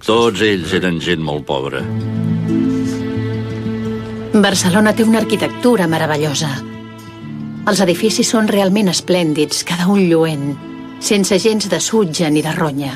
Tots 0.07 0.47
ells 0.47 0.79
eren 0.79 1.03
gent 1.03 1.27
molt 1.27 1.49
pobra. 1.51 1.83
Barcelona 4.33 4.95
té 4.97 5.05
una 5.05 5.19
arquitectura 5.21 5.85
meravellosa. 5.87 6.49
Els 7.69 7.81
edificis 7.85 8.31
són 8.33 8.47
realment 8.49 8.89
esplèndids, 8.89 9.61
cada 9.69 9.85
un 9.93 10.07
lluent, 10.09 10.55
sense 11.05 11.37
gens 11.37 11.69
de 11.69 11.81
sutge 11.85 12.31
ni 12.33 12.41
de 12.41 12.55
ronya. 12.57 12.95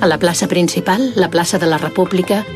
A 0.00 0.08
la 0.08 0.16
plaça 0.18 0.48
principal, 0.48 1.12
la 1.20 1.28
plaça 1.28 1.60
de 1.60 1.68
la 1.68 1.76
República, 1.76 2.46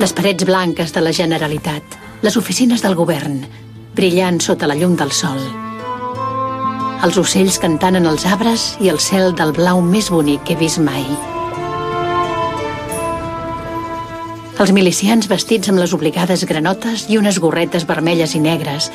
les 0.00 0.14
parets 0.16 0.46
blanques 0.48 0.94
de 0.96 1.02
la 1.04 1.12
Generalitat, 1.12 1.84
les 2.22 2.38
oficines 2.40 2.80
del 2.80 2.96
govern, 2.96 3.42
brillant 3.94 4.40
sota 4.40 4.66
la 4.66 4.78
llum 4.80 4.96
del 4.96 5.12
sol. 5.12 5.44
Els 7.04 7.20
ocells 7.20 7.60
cantant 7.60 8.00
en 8.00 8.08
els 8.08 8.24
arbres 8.24 8.78
i 8.80 8.88
el 8.88 8.98
cel 8.98 9.36
del 9.36 9.52
blau 9.52 9.84
més 9.84 10.08
bonic 10.08 10.40
que 10.48 10.56
he 10.56 10.62
vist 10.64 10.80
mai. 10.80 11.04
Els 14.60 14.74
milicians 14.76 15.24
vestits 15.24 15.70
amb 15.72 15.80
les 15.80 15.94
obligades 15.96 16.44
granotes 16.44 17.06
i 17.08 17.16
unes 17.16 17.38
gorretes 17.40 17.86
vermelles 17.88 18.34
i 18.36 18.42
negres 18.44 18.90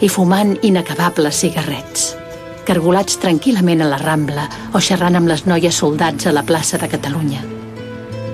i 0.00 0.08
fumant 0.08 0.54
inacabables 0.64 1.42
cigarrets 1.44 2.14
cargolats 2.68 3.16
tranquil·lament 3.20 3.80
a 3.84 3.88
la 3.88 3.98
Rambla 4.00 4.46
o 4.76 4.80
xerrant 4.84 5.16
amb 5.16 5.28
les 5.28 5.46
noies 5.48 5.76
soldats 5.76 6.28
a 6.28 6.32
la 6.32 6.42
plaça 6.44 6.80
de 6.80 6.88
Catalunya. 6.88 7.40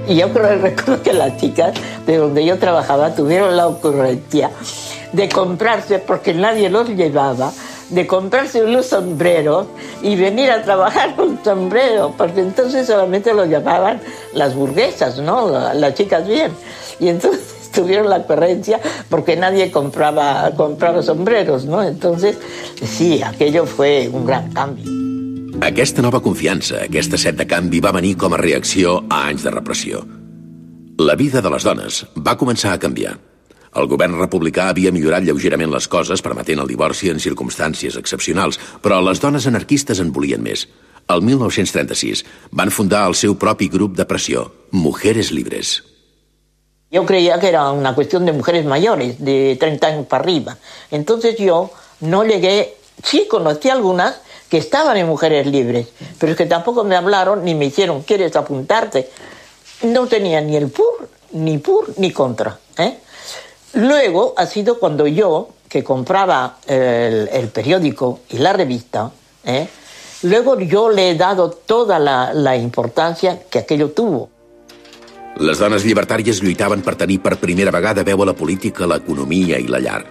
Y 0.09 0.17
yo 0.17 0.33
creo, 0.33 0.59
recuerdo 0.59 1.03
que 1.03 1.13
las 1.13 1.37
chicas 1.39 1.73
de 2.07 2.17
donde 2.19 2.45
yo 2.45 2.59
trabajaba 2.59 3.15
tuvieron 3.15 3.57
la 3.57 3.69
ocurrencia 3.69 4.51
de 5.13 5.29
comprarse, 5.29 5.99
porque 5.99 6.35
nadie 6.35 6.69
los 6.69 6.89
llevaba, 6.89 7.53
de 7.91 8.07
comprarse 8.07 8.63
unos 8.63 8.87
sombreros 8.87 9.67
y 10.03 10.17
venir 10.17 10.51
a 10.51 10.63
trabajar 10.63 11.15
con 11.17 11.39
sombrero, 11.45 12.15
porque 12.17 12.41
entonces 12.41 12.87
solamente 12.87 13.33
lo 13.35 13.45
llamaban 13.45 14.01
las 14.33 14.55
burguesas, 14.55 15.19
¿no? 15.19 15.51
Las 15.75 15.95
chicas 15.95 16.27
bien. 16.27 16.53
Y 17.01 17.09
entonces 17.09 17.71
tuvieron 17.75 18.09
la 18.09 18.19
ocurrencia 18.19 18.81
porque 19.09 19.37
nadie 19.37 19.71
compraba, 19.71 20.51
compraba 20.57 21.03
sombreros, 21.03 21.65
¿no? 21.67 21.83
Entonces, 21.83 22.39
sí, 22.83 23.23
aquello 23.23 23.67
fue 23.67 24.09
un 24.13 24.25
gran 24.25 24.53
cambio. 24.53 24.91
Aquesta 25.63 26.03
nova 26.03 26.19
confiança, 26.21 26.83
aquesta 26.83 27.17
set 27.17 27.37
de 27.39 27.47
canvi, 27.47 27.79
va 27.81 27.93
venir 27.95 28.17
com 28.19 28.35
a 28.35 28.41
reacció 28.41 28.99
a 29.09 29.29
anys 29.31 29.45
de 29.47 29.53
repressió. 29.55 30.03
La 30.99 31.15
vida 31.15 31.41
de 31.43 31.51
les 31.51 31.65
dones 31.67 32.03
va 32.19 32.35
començar 32.39 32.75
a 32.75 32.81
canviar. 32.83 33.15
El 33.75 33.89
govern 33.91 34.15
republicà 34.21 34.69
havia 34.71 34.93
millorat 34.95 35.25
lleugerament 35.27 35.73
les 35.73 35.89
coses, 35.91 36.23
permetent 36.23 36.61
el 36.63 36.71
divorci 36.71 37.11
en 37.11 37.19
circumstàncies 37.19 37.97
excepcionals, 37.99 38.61
però 38.83 39.01
les 39.03 39.23
dones 39.23 39.49
anarquistes 39.51 39.99
en 39.99 40.13
volien 40.15 40.43
més. 40.43 40.69
El 41.11 41.25
1936 41.27 42.23
van 42.55 42.71
fundar 42.71 43.03
el 43.09 43.17
seu 43.19 43.35
propi 43.35 43.69
grup 43.69 43.97
de 43.99 44.07
pressió, 44.07 44.47
Mujeres 44.71 45.33
Libres. 45.33 45.83
Yo 46.91 47.05
creía 47.05 47.41
que 47.41 47.49
era 47.49 47.73
una 47.73 47.97
cuestión 47.97 48.25
de 48.25 48.33
mujeres 48.33 48.65
mayores, 48.65 49.19
de 49.19 49.57
30 49.59 49.87
años 49.87 50.07
para 50.07 50.23
arriba. 50.23 50.57
Entonces 50.93 51.37
yo 51.37 51.73
no 52.01 52.25
llegué, 52.25 52.77
sí 53.03 53.27
conocí 53.29 53.69
algunas 53.69 54.21
que 54.49 54.59
estaban 54.59 54.97
en 54.97 55.09
Mujeres 55.09 55.49
Libres, 55.49 55.89
pero 56.19 56.31
es 56.33 56.39
que 56.39 56.47
tampoco 56.47 56.85
me 56.85 56.95
hablaron 56.95 57.45
ni 57.45 57.57
me 57.57 57.65
hicieron, 57.65 58.03
¿quieres 58.03 58.37
apuntarte? 58.37 59.11
No 59.83 60.07
tenía 60.07 60.41
ni 60.41 60.57
el 60.57 60.69
PUR, 60.69 61.09
ni 61.33 61.59
PUR, 61.59 61.95
ni 61.97 62.13
contra. 62.13 62.57
¿eh? 62.79 62.99
Luego 63.75 64.35
ha 64.37 64.47
sido 64.47 64.79
cuando 64.79 65.07
yo, 65.07 65.49
que 65.69 65.83
compraba 65.83 66.59
el, 66.67 67.29
el 67.33 67.49
periódico 67.49 68.21
y 68.31 68.39
la 68.39 68.53
revista, 68.53 69.11
¿eh? 69.45 69.67
luego 70.23 70.59
yo 70.61 70.91
le 70.91 71.11
he 71.11 71.15
dado 71.17 71.51
toda 71.51 71.99
la, 71.99 72.33
la 72.33 72.57
importancia 72.57 73.41
que 73.51 73.59
aquello 73.59 73.91
tuvo. 73.91 74.31
Les 75.35 75.59
dones 75.59 75.83
llibertàries 75.83 76.39
lluitaven 76.39 76.85
per 76.87 76.95
tenir 76.95 77.19
per 77.19 77.41
primera 77.43 77.73
vegada 77.75 78.05
veu 78.07 78.23
a 78.23 78.29
la 78.29 78.37
política, 78.39 78.87
l'economia 78.87 79.59
i 79.59 79.67
la 79.67 79.81
llar. 79.83 80.05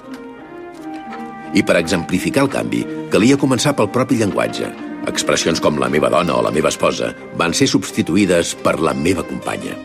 I 1.56 1.64
per 1.64 1.78
exemplificar 1.80 2.44
el 2.44 2.52
canvi, 2.52 2.82
calia 3.14 3.40
començar 3.40 3.72
pel 3.78 3.88
propi 3.88 4.20
llenguatge. 4.20 4.68
Expressions 5.08 5.64
com 5.64 5.80
la 5.80 5.88
meva 5.88 6.12
dona 6.12 6.36
o 6.36 6.44
la 6.44 6.52
meva 6.52 6.68
esposa 6.68 7.14
van 7.40 7.56
ser 7.56 7.70
substituïdes 7.72 8.52
per 8.68 8.82
la 8.84 8.92
meva 8.92 9.24
companya. 9.24 9.80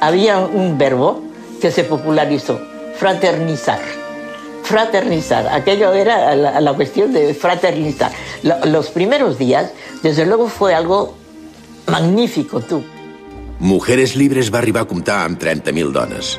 Había 0.00 0.40
un 0.40 0.78
verbo 0.78 1.29
que 1.60 1.70
se 1.70 1.84
popularizó, 1.84 2.60
fraternizar. 2.96 3.80
Fraternizar, 4.64 5.48
aquello 5.48 5.92
era 5.92 6.34
la, 6.36 6.60
la 6.60 6.72
cuestión 6.74 7.12
de 7.12 7.34
fraternizar. 7.34 8.12
Los 8.64 8.90
primeros 8.90 9.38
días, 9.38 9.72
desde 10.02 10.26
luego, 10.26 10.48
fue 10.48 10.74
algo 10.74 11.16
magnífico, 11.86 12.60
tú. 12.60 12.82
Mujeres 13.58 14.16
Libres 14.16 14.52
va 14.52 14.58
arribar 14.58 14.84
a 14.84 14.88
comptar 14.88 15.26
amb 15.26 15.38
30.000 15.38 15.92
dones. 15.92 16.38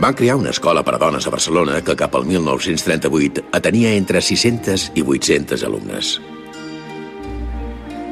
Van 0.00 0.14
crear 0.14 0.36
una 0.36 0.50
escola 0.50 0.82
per 0.84 0.96
a 0.96 0.98
dones 0.98 1.26
a 1.26 1.30
Barcelona 1.30 1.78
que 1.80 1.94
cap 1.96 2.16
al 2.18 2.26
1938 2.26 3.44
atenia 3.52 3.92
entre 3.94 4.20
600 4.20 4.90
i 4.94 5.02
800 5.02 5.62
alumnes. 5.62 6.20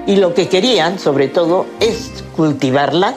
Y 0.06 0.16
lo 0.16 0.34
que 0.34 0.48
querían, 0.48 0.98
sobre 0.98 1.28
todo, 1.28 1.66
es 1.80 2.22
cultivarlas 2.36 3.16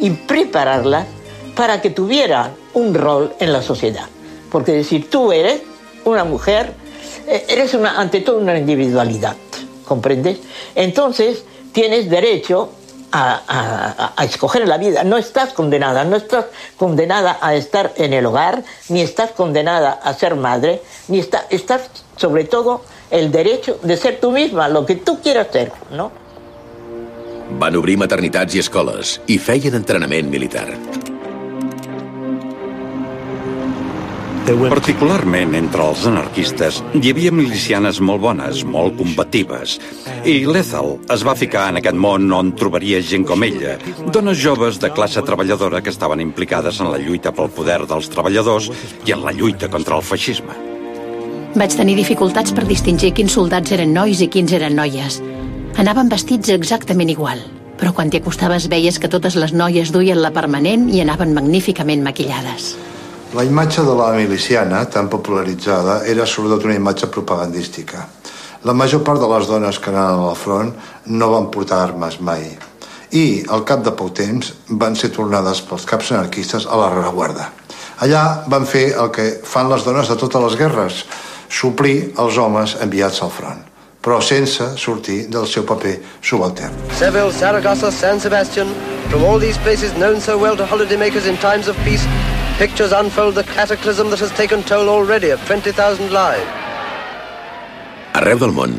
y 0.00 0.10
prepararlas 0.10 1.06
para 1.54 1.80
que 1.80 1.90
tuvieran 1.90 2.63
un 2.74 2.94
rol 2.94 3.34
en 3.38 3.52
la 3.52 3.62
sociedad. 3.62 4.06
Porque 4.50 4.72
decir, 4.72 5.10
tú 5.10 5.32
eres 5.32 5.62
una 6.04 6.24
mujer, 6.24 6.72
eh, 7.26 7.46
eres 7.48 7.74
una, 7.74 7.98
ante 7.98 8.20
todo 8.20 8.38
una 8.38 8.58
individualidad, 8.58 9.36
¿comprendes? 9.84 10.38
Entonces, 10.74 11.44
tienes 11.72 12.08
derecho 12.08 12.70
a, 13.14 14.12
escoger 14.24 14.66
la 14.66 14.78
vida. 14.78 15.04
No 15.04 15.16
estás 15.16 15.52
condenada, 15.52 16.04
no 16.04 16.16
estás 16.16 16.46
condenada 16.76 17.38
a 17.40 17.54
estar 17.54 17.92
en 17.96 18.12
el 18.12 18.26
hogar, 18.26 18.64
ni 18.88 19.02
estás 19.02 19.30
condenada 19.30 19.92
a 19.92 20.14
ser 20.14 20.34
madre, 20.34 20.82
ni 21.08 21.20
está, 21.20 21.46
estás 21.50 21.90
sobre 22.16 22.44
todo 22.44 22.82
el 23.10 23.30
derecho 23.30 23.78
de 23.82 23.96
ser 23.96 24.18
tú 24.20 24.32
misma, 24.32 24.68
lo 24.68 24.84
que 24.84 24.96
tú 24.96 25.20
quieras 25.20 25.48
ser, 25.52 25.70
¿no? 25.92 26.24
Van 27.60 27.76
obrir 27.76 27.98
maternitats 28.00 28.56
i 28.56 28.62
escoles 28.64 29.18
i 29.28 29.36
feien 29.38 29.76
entrenament 29.76 30.32
militar. 30.32 30.66
Particularment 34.44 35.54
entre 35.56 35.86
els 35.88 36.02
anarquistes 36.04 36.82
hi 36.98 37.08
havia 37.14 37.30
milicianes 37.32 37.96
molt 38.04 38.20
bones, 38.20 38.58
molt 38.68 38.98
combatives. 38.98 39.78
I 40.28 40.34
l'Ethel 40.44 40.98
es 41.14 41.24
va 41.24 41.32
ficar 41.38 41.70
en 41.70 41.80
aquest 41.80 41.96
món 41.96 42.28
on 42.36 42.50
trobaria 42.60 43.00
gent 43.00 43.24
com 43.24 43.40
ella, 43.46 43.78
dones 44.12 44.36
joves 44.42 44.76
de 44.82 44.92
classe 44.92 45.24
treballadora 45.24 45.80
que 45.80 45.88
estaven 45.94 46.20
implicades 46.20 46.82
en 46.84 46.92
la 46.92 47.00
lluita 47.00 47.32
pel 47.32 47.48
poder 47.56 47.80
dels 47.88 48.12
treballadors 48.12 48.68
i 49.08 49.16
en 49.16 49.24
la 49.24 49.32
lluita 49.32 49.72
contra 49.72 49.96
el 49.96 50.04
feixisme. 50.04 50.52
Vaig 51.56 51.80
tenir 51.80 51.96
dificultats 51.96 52.52
per 52.52 52.68
distingir 52.68 53.14
quins 53.16 53.32
soldats 53.40 53.72
eren 53.72 53.96
nois 53.96 54.20
i 54.20 54.28
quins 54.28 54.52
eren 54.52 54.76
noies. 54.76 55.22
Anaven 55.80 56.12
vestits 56.12 56.52
exactament 56.52 57.16
igual, 57.16 57.40
però 57.80 57.96
quan 57.96 58.12
t'hi 58.12 58.20
acostaves 58.20 58.68
veies 58.68 59.00
que 59.00 59.08
totes 59.08 59.40
les 59.40 59.56
noies 59.56 59.94
duien 59.94 60.20
la 60.20 60.36
permanent 60.36 60.90
i 60.92 61.00
anaven 61.00 61.32
magníficament 61.32 62.04
maquillades. 62.04 62.74
La 63.34 63.42
imatge 63.42 63.82
de 63.82 63.94
la 63.98 64.12
miliciana, 64.14 64.84
tan 64.86 65.08
popularitzada, 65.10 66.04
era 66.06 66.22
sobretot 66.22 66.68
una 66.68 66.76
imatge 66.78 67.08
propagandística. 67.10 68.04
La 68.62 68.72
major 68.78 69.02
part 69.02 69.18
de 69.18 69.26
les 69.26 69.48
dones 69.50 69.80
que 69.82 69.90
anaven 69.90 70.22
al 70.22 70.36
front 70.38 70.70
no 71.06 71.30
van 71.32 71.48
portar 71.50 71.80
armes 71.82 72.20
mai. 72.20 72.46
I, 73.10 73.42
al 73.50 73.64
cap 73.66 73.82
de 73.82 73.90
poc 73.90 74.14
temps, 74.20 74.52
van 74.68 74.94
ser 74.94 75.10
tornades 75.16 75.64
pels 75.66 75.82
caps 75.90 76.12
anarquistes 76.14 76.68
a 76.70 76.78
la 76.78 76.92
rereguarda. 76.94 77.48
Allà 78.06 78.22
van 78.54 78.70
fer 78.70 78.92
el 78.92 79.10
que 79.10 79.26
fan 79.42 79.66
les 79.72 79.82
dones 79.82 80.06
de 80.06 80.18
totes 80.22 80.46
les 80.46 80.56
guerres, 80.62 81.02
suplir 81.50 82.12
els 82.14 82.38
homes 82.38 82.78
enviats 82.86 83.22
al 83.26 83.34
front 83.34 83.70
però 84.04 84.18
sense 84.20 84.66
sortir 84.76 85.30
del 85.32 85.46
seu 85.48 85.64
paper 85.64 85.94
subaltern. 86.20 86.74
Seville, 86.92 87.32
Saragossa, 87.32 87.90
San 87.90 88.20
Sebastian, 88.20 88.68
from 89.08 89.24
all 89.24 89.40
these 89.40 89.56
places 89.64 89.96
known 89.96 90.20
so 90.20 90.36
well 90.36 90.54
to 90.54 90.66
holidaymakers 90.68 91.26
in 91.26 91.38
times 91.38 91.68
of 91.68 91.76
peace, 91.88 92.04
Pictures 92.58 92.92
unfold 92.92 93.34
the 93.34 93.42
cataclysm 93.42 94.10
that 94.10 94.20
has 94.20 94.30
taken 94.30 94.62
toll 94.62 94.88
already 94.88 95.30
of 95.30 95.40
20,000 95.44 96.12
lives. 96.12 96.46
Arreu 98.14 98.38
del 98.38 98.54
món, 98.54 98.76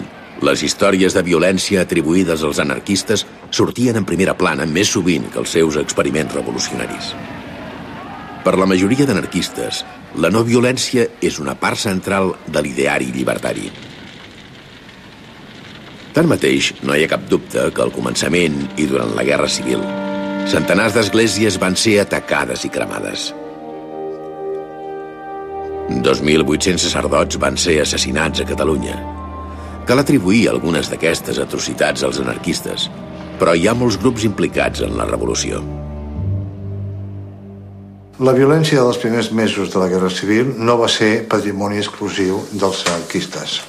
les 0.47 0.63
històries 0.63 1.11
de 1.11 1.23
violència 1.27 1.83
atribuïdes 1.83 2.45
als 2.47 2.61
anarquistes 2.63 3.25
sortien 3.51 3.99
en 3.99 4.07
primera 4.07 4.37
plana 4.39 4.63
més 4.63 4.93
sovint 4.95 5.27
que 5.27 5.43
els 5.43 5.51
seus 5.57 5.75
experiments 5.75 6.31
revolucionaris. 6.39 7.11
Per 8.47 8.55
la 8.55 8.69
majoria 8.71 9.09
d'anarquistes, 9.09 9.83
la 10.23 10.31
no 10.31 10.47
violència 10.47 11.09
és 11.19 11.43
una 11.43 11.59
part 11.59 11.75
central 11.75 12.31
de 12.47 12.63
l'ideari 12.63 13.11
llibertari. 13.11 13.67
Tanmateix, 16.15 16.77
no 16.87 16.95
hi 16.95 17.03
ha 17.03 17.11
cap 17.11 17.27
dubte 17.27 17.73
que 17.75 17.83
al 17.83 17.91
començament 17.91 18.61
i 18.79 18.87
durant 18.87 19.11
la 19.19 19.27
Guerra 19.27 19.51
Civil, 19.51 19.83
centenars 20.47 20.95
d'esglésies 20.95 21.59
van 21.59 21.75
ser 21.75 21.99
atacades 22.07 22.63
i 22.63 22.71
cremades. 22.71 23.33
2.800 25.89 26.81
sacerdots 26.81 27.37
van 27.37 27.57
ser 27.61 27.77
assassinats 27.83 28.41
a 28.41 28.45
Catalunya. 28.49 28.95
Cal 29.85 30.01
atribuir 30.01 30.47
algunes 30.49 30.89
d'aquestes 30.89 31.37
atrocitats 31.37 32.01
als 32.03 32.17
anarquistes, 32.23 32.87
però 33.37 33.53
hi 33.53 33.67
ha 33.69 33.75
molts 33.77 33.99
grups 34.01 34.25
implicats 34.25 34.81
en 34.81 34.97
la 34.97 35.05
revolució. 35.05 35.61
La 38.25 38.33
violència 38.33 38.81
dels 38.81 38.97
primers 38.97 39.29
mesos 39.29 39.69
de 39.73 39.81
la 39.81 39.89
Guerra 39.91 40.09
Civil 40.09 40.55
no 40.57 40.79
va 40.79 40.89
ser 40.89 41.27
patrimoni 41.29 41.77
exclusiu 41.77 42.39
dels 42.51 42.81
anarquistes. 42.87 43.59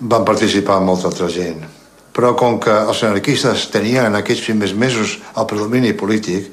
Van 0.00 0.24
participar 0.24 0.80
molta 0.82 1.12
altra 1.12 1.28
gent. 1.28 1.62
però 2.10 2.34
com 2.34 2.58
que 2.60 2.72
els 2.90 3.04
anarquistes 3.06 3.68
tenien 3.70 4.08
en 4.08 4.16
aquells 4.18 4.42
primers 4.42 4.74
mesos 4.74 5.12
el 5.38 5.46
predomini 5.46 5.92
polític, 5.94 6.50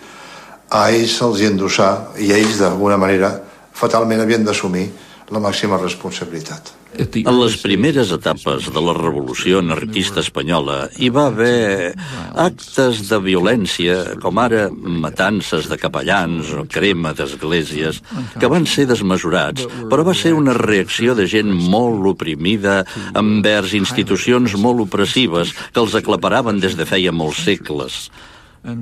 a 0.69 0.91
ells 0.91 1.17
se'ls 1.17 1.41
endossà 1.47 2.13
i 2.21 2.29
ells 2.31 2.59
d'alguna 2.61 2.95
manera 3.01 3.31
fatalment 3.77 4.23
havien 4.23 4.45
d'assumir 4.47 4.87
la 5.27 5.41
màxima 5.43 5.75
responsabilitat. 5.79 6.71
En 6.97 7.35
les 7.35 7.57
primeres 7.59 8.13
etapes 8.15 8.69
de 8.73 8.81
la 8.81 8.93
revolució 8.95 9.59
anarquista 9.59 10.21
espanyola 10.23 10.77
hi 11.03 11.09
va 11.13 11.25
haver 11.27 11.91
actes 12.39 13.01
de 13.09 13.19
violència, 13.25 13.97
com 14.23 14.39
ara 14.39 14.69
matances 14.71 15.67
de 15.67 15.77
capellans 15.81 16.53
o 16.55 16.63
crema 16.71 17.11
d'esglésies, 17.17 17.99
que 18.39 18.51
van 18.53 18.65
ser 18.71 18.87
desmesurats, 18.89 19.67
però 19.91 20.07
va 20.07 20.15
ser 20.15 20.31
una 20.37 20.55
reacció 20.55 21.13
de 21.17 21.27
gent 21.27 21.51
molt 21.51 22.07
oprimida 22.15 22.79
envers 23.11 23.75
institucions 23.77 24.55
molt 24.55 24.87
opressives 24.87 25.53
que 25.73 25.83
els 25.83 25.99
aclaparaven 25.99 26.63
des 26.63 26.79
de 26.79 26.87
feia 26.87 27.11
molts 27.11 27.43
segles. 27.43 28.07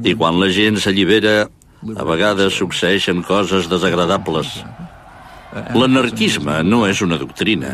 I 0.05 0.13
quan 0.13 0.37
la 0.39 0.53
gent 0.53 0.77
s'allibera, 0.79 1.49
a 1.85 2.03
vegades 2.05 2.53
succeeixen 2.61 3.25
coses 3.25 3.67
desagradables. 3.69 4.61
L'anarquisme 5.55 6.59
no 6.67 6.83
és 6.87 7.01
una 7.05 7.17
doctrina. 7.21 7.73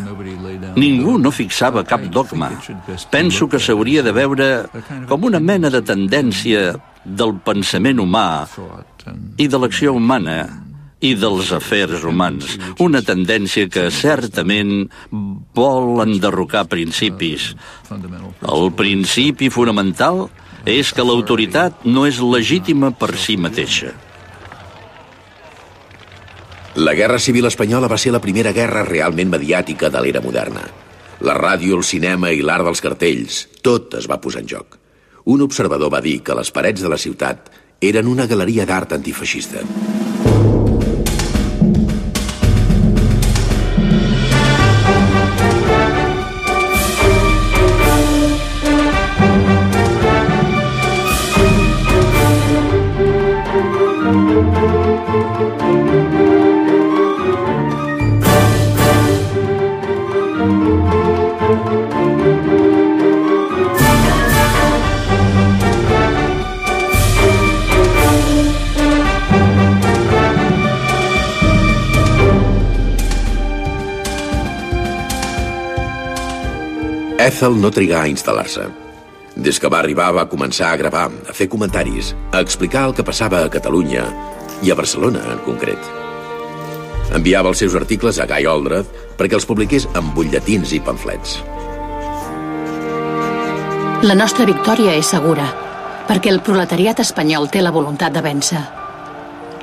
Ningú 0.78 1.16
no 1.18 1.32
fixava 1.34 1.82
cap 1.84 2.04
dogma. 2.14 2.50
Penso 3.10 3.48
que 3.50 3.60
s'hauria 3.62 4.04
de 4.06 4.14
veure 4.14 4.48
com 5.10 5.26
una 5.26 5.40
mena 5.42 5.70
de 5.72 5.82
tendència 5.82 6.72
del 7.02 7.34
pensament 7.42 7.98
humà 8.02 8.26
i 9.38 9.48
de 9.50 9.58
l'acció 9.58 9.96
humana 9.98 10.44
i 11.02 11.16
dels 11.18 11.50
afers 11.50 12.04
humans. 12.06 12.54
Una 12.78 13.02
tendència 13.02 13.66
que 13.66 13.88
certament 13.90 14.86
vol 15.10 16.04
enderrocar 16.04 16.68
principis. 16.70 17.50
El 17.90 18.70
principi 18.78 19.50
fonamental 19.50 20.28
és 20.62 20.94
que 20.94 21.02
l'autoritat 21.02 21.82
no 21.90 22.06
és 22.06 22.22
legítima 22.22 22.92
per 22.94 23.16
si 23.18 23.34
mateixa. 23.34 23.90
La 26.74 26.94
Guerra 26.94 27.18
Civil 27.18 27.44
Espanyola 27.44 27.84
va 27.84 27.98
ser 28.00 28.14
la 28.14 28.20
primera 28.24 28.54
guerra 28.56 28.80
realment 28.86 29.28
mediàtica 29.28 29.90
de 29.92 30.00
l'era 30.00 30.22
moderna. 30.24 30.62
La 31.20 31.34
ràdio, 31.36 31.76
el 31.76 31.84
cinema 31.84 32.30
i 32.32 32.40
l'art 32.40 32.64
dels 32.64 32.80
cartells, 32.80 33.42
tot 33.60 33.92
es 33.98 34.08
va 34.08 34.16
posar 34.24 34.40
en 34.40 34.48
joc. 34.48 34.78
Un 35.28 35.44
observador 35.44 35.92
va 35.92 36.00
dir 36.00 36.22
que 36.24 36.34
les 36.38 36.48
parets 36.50 36.80
de 36.80 36.88
la 36.88 36.96
ciutat 36.96 37.52
eren 37.92 38.08
una 38.08 38.24
galeria 38.26 38.64
d'art 38.64 38.96
antifeixista. 38.96 39.60
Ethel 77.42 77.56
no 77.58 77.72
trigà 77.74 78.04
a 78.04 78.06
instal·lar-se. 78.06 78.68
Des 79.34 79.56
que 79.58 79.66
va 79.66 79.80
arribar 79.82 80.12
va 80.14 80.28
començar 80.30 80.68
a 80.70 80.76
gravar, 80.78 81.08
a 81.26 81.32
fer 81.34 81.48
comentaris, 81.50 82.12
a 82.30 82.38
explicar 82.38 82.84
el 82.86 82.92
que 82.94 83.02
passava 83.02 83.40
a 83.42 83.48
Catalunya 83.50 84.04
i 84.62 84.70
a 84.70 84.76
Barcelona 84.78 85.24
en 85.32 85.40
concret. 85.42 85.88
Enviava 87.18 87.50
els 87.50 87.58
seus 87.58 87.74
articles 87.74 88.20
a 88.22 88.28
Guy 88.30 88.46
Aldred 88.46 88.92
perquè 89.18 89.34
els 89.40 89.48
publiqués 89.48 89.88
amb 89.98 90.14
butlletins 90.14 90.76
i 90.76 90.78
pamflets. 90.86 91.40
La 94.06 94.14
nostra 94.14 94.46
victòria 94.46 94.94
és 94.94 95.10
segura, 95.10 95.48
perquè 96.06 96.30
el 96.30 96.44
proletariat 96.46 97.02
espanyol 97.02 97.50
té 97.50 97.66
la 97.66 97.74
voluntat 97.74 98.14
de 98.14 98.22
vèncer. 98.22 98.62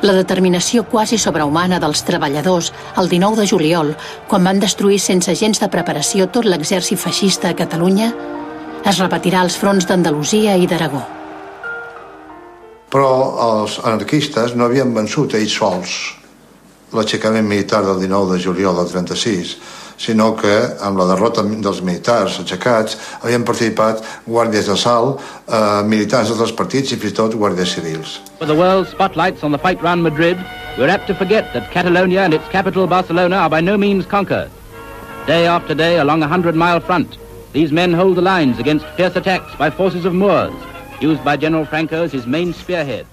La 0.02 0.14
determinació 0.16 0.86
quasi 0.88 1.18
sobrehumana 1.20 1.76
dels 1.84 2.06
treballadors 2.08 2.70
el 3.02 3.10
19 3.12 3.42
de 3.42 3.48
juliol, 3.50 3.90
quan 4.32 4.46
van 4.48 4.62
destruir 4.64 5.00
sense 5.04 5.34
gens 5.36 5.60
de 5.60 5.68
preparació 5.68 6.30
tot 6.32 6.48
l'exèrcit 6.48 7.00
feixista 7.02 7.50
a 7.50 7.58
Catalunya, 7.58 8.14
es 8.88 9.02
repetirà 9.04 9.42
als 9.44 9.58
fronts 9.60 9.90
d'Andalusia 9.90 10.56
i 10.56 10.70
d'Aragó. 10.72 11.02
Però 12.90 13.12
els 13.50 13.76
anarquistes 13.84 14.56
no 14.56 14.70
havien 14.70 14.96
vençut 14.96 15.36
ells 15.36 15.58
sols 15.60 15.98
l'aixecament 16.96 17.46
militar 17.46 17.84
del 17.86 18.00
19 18.00 18.34
de 18.34 18.42
juliol 18.42 18.80
del 18.80 18.88
36, 18.90 19.58
sinó 20.00 20.32
que 20.40 20.54
amb 20.80 20.98
la 20.98 21.06
derrota 21.12 21.44
dels 21.44 21.82
militars 21.84 22.40
aixecats 22.40 22.96
havien 23.20 23.44
participat 23.44 24.00
guàrdies 24.26 24.70
d'assalt, 24.72 25.20
eh, 25.48 25.84
militants 25.84 26.32
d'altres 26.32 26.56
partits 26.56 26.94
i 26.96 26.98
fins 26.98 27.12
i 27.12 27.16
tot 27.16 27.36
guàrdies 27.36 27.76
civils. 27.76 28.20
With 28.40 28.48
the 28.48 28.56
world 28.56 28.88
spotlights 28.88 29.44
on 29.44 29.52
the 29.52 29.60
fight 29.60 29.84
round 29.84 30.02
Madrid, 30.04 30.38
we're 30.78 30.90
apt 30.90 31.08
to 31.08 31.14
forget 31.14 31.52
that 31.54 31.70
Catalonia 31.72 32.24
and 32.24 32.34
its 32.34 32.48
capital 32.50 32.88
Barcelona 32.88 33.44
are 33.44 33.50
by 33.50 33.62
no 33.62 33.78
means 33.78 34.06
conquered. 34.06 34.50
Day 35.28 35.46
after 35.46 35.76
day 35.76 36.00
along 36.00 36.24
a 36.24 36.28
hundred-mile 36.28 36.80
front, 36.80 37.18
these 37.52 37.72
men 37.72 37.94
hold 37.94 38.16
the 38.16 38.22
lines 38.22 38.58
against 38.60 38.86
fierce 38.96 39.16
attacks 39.18 39.54
by 39.58 39.70
forces 39.70 40.06
of 40.06 40.14
Moors, 40.14 40.54
used 41.02 41.24
by 41.26 41.36
General 41.36 41.66
Franco 41.66 42.04
as 42.04 42.12
his 42.12 42.26
main 42.26 42.54
spearhead. 42.54 43.06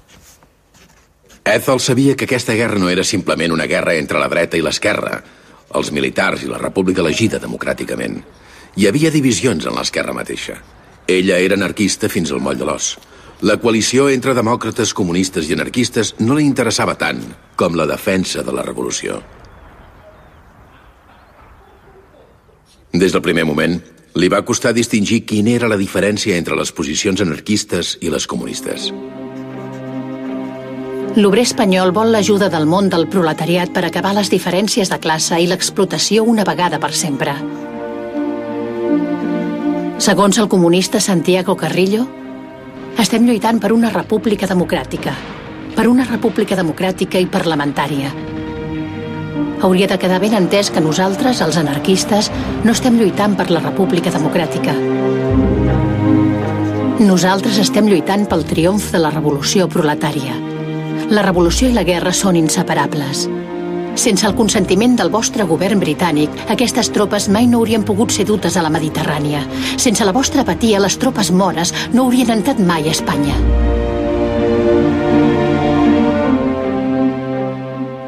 Ethel 1.44 1.78
sabia 1.78 2.16
que 2.16 2.24
aquesta 2.24 2.54
guerra 2.54 2.78
no 2.78 2.88
era 2.88 3.04
simplement 3.04 3.52
una 3.52 3.66
guerra 3.66 3.94
entre 3.94 4.18
la 4.18 4.28
dreta 4.28 4.56
i 4.58 4.62
l'esquerra, 4.62 5.22
els 5.76 5.92
militars 5.92 6.42
i 6.44 6.50
la 6.50 6.60
república 6.62 7.04
elegida 7.04 7.40
democràticament. 7.42 8.20
Hi 8.76 8.88
havia 8.88 9.12
divisions 9.12 9.66
en 9.66 9.76
l'esquerra 9.76 10.14
mateixa. 10.16 10.58
Ella 11.06 11.38
era 11.38 11.56
anarquista 11.56 12.10
fins 12.12 12.32
al 12.32 12.42
moll 12.44 12.58
de 12.58 12.66
l'os. 12.68 12.96
La 13.46 13.58
coalició 13.60 14.08
entre 14.08 14.34
demòcrates, 14.34 14.94
comunistes 14.96 15.50
i 15.50 15.56
anarquistes 15.56 16.14
no 16.20 16.38
li 16.38 16.46
interessava 16.48 16.96
tant 16.96 17.20
com 17.56 17.76
la 17.76 17.86
defensa 17.88 18.42
de 18.42 18.54
la 18.56 18.64
revolució. 18.64 19.20
Des 22.96 23.12
del 23.12 23.22
primer 23.22 23.44
moment, 23.44 23.76
li 24.16 24.32
va 24.32 24.44
costar 24.48 24.72
distingir 24.72 25.26
quina 25.28 25.52
era 25.52 25.68
la 25.68 25.76
diferència 25.76 26.40
entre 26.40 26.56
les 26.56 26.72
posicions 26.72 27.20
anarquistes 27.20 27.98
i 28.00 28.12
les 28.12 28.26
comunistes. 28.26 28.88
L'obrer 31.16 31.46
espanyol 31.46 31.94
vol 31.96 32.10
l'ajuda 32.12 32.50
del 32.52 32.66
món 32.68 32.90
del 32.92 33.06
proletariat 33.08 33.70
per 33.72 33.86
acabar 33.86 34.10
les 34.12 34.28
diferències 34.28 34.90
de 34.92 34.98
classe 35.00 35.38
i 35.40 35.46
l'explotació 35.48 36.26
una 36.28 36.44
vegada 36.44 36.76
per 36.76 36.90
sempre. 36.92 37.32
Segons 39.96 40.36
el 40.36 40.50
comunista 40.52 41.00
Santiago 41.00 41.54
Carrillo, 41.56 42.02
estem 43.00 43.24
lluitant 43.24 43.56
per 43.62 43.70
una 43.72 43.88
república 43.94 44.44
democràtica, 44.50 45.14
per 45.72 45.86
una 45.88 46.04
república 46.04 46.58
democràtica 46.58 47.16
i 47.16 47.30
parlamentària. 47.32 48.10
Hauria 49.64 49.88
de 49.88 49.96
quedar 49.96 50.18
ben 50.20 50.36
entès 50.36 50.68
que 50.68 50.82
nosaltres, 50.84 51.40
els 51.40 51.56
anarquistes, 51.56 52.28
no 52.64 52.74
estem 52.76 52.98
lluitant 53.00 53.38
per 53.40 53.48
la 53.48 53.62
república 53.64 54.12
democràtica. 54.12 54.76
Nosaltres 57.00 57.56
estem 57.64 57.88
lluitant 57.88 58.28
pel 58.28 58.44
triomf 58.44 58.90
de 58.92 59.00
la 59.00 59.14
revolució 59.16 59.64
proletària. 59.72 60.45
La 61.06 61.22
revolució 61.22 61.68
i 61.70 61.74
la 61.74 61.84
guerra 61.86 62.10
són 62.10 62.34
inseparables. 62.34 63.28
Sense 63.96 64.26
el 64.26 64.34
consentiment 64.34 64.96
del 64.98 65.10
vostre 65.14 65.44
govern 65.46 65.78
britànic, 65.78 66.32
aquestes 66.50 66.88
tropes 66.90 67.28
mai 67.30 67.46
no 67.46 67.60
haurien 67.60 67.84
pogut 67.86 68.10
ser 68.10 68.24
dutes 68.26 68.56
a 68.58 68.64
la 68.64 68.72
Mediterrània. 68.74 69.44
Sense 69.78 70.02
la 70.04 70.14
vostra 70.16 70.42
apatia, 70.42 70.80
les 70.82 70.96
tropes 70.98 71.30
mores 71.30 71.70
no 71.92 72.08
haurien 72.08 72.32
entrat 72.34 72.58
mai 72.58 72.88
a 72.88 72.94
Espanya. 72.96 73.36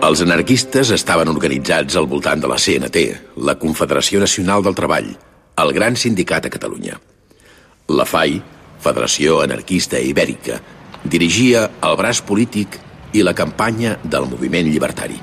Els 0.08 0.24
anarquistes 0.26 0.90
estaven 0.90 1.30
organitzats 1.30 1.94
al 1.94 2.10
voltant 2.10 2.42
de 2.42 2.50
la 2.50 2.58
CNT, 2.58 3.04
la 3.46 3.54
Confederació 3.62 4.18
Nacional 4.24 4.66
del 4.66 4.74
Treball, 4.74 5.12
el 5.62 5.72
gran 5.76 5.94
sindicat 5.94 6.50
a 6.50 6.50
Catalunya. 6.50 6.98
La 7.94 8.08
FAI, 8.08 8.42
Federació 8.82 9.38
Anarquista 9.46 10.02
Ibèrica, 10.02 10.58
dirigia 11.06 11.68
el 11.86 11.98
braç 12.00 12.24
polític 12.26 12.80
i 13.12 13.24
la 13.24 13.34
campanya 13.34 13.96
del 14.04 14.26
moviment 14.28 14.68
llibertari. 14.68 15.18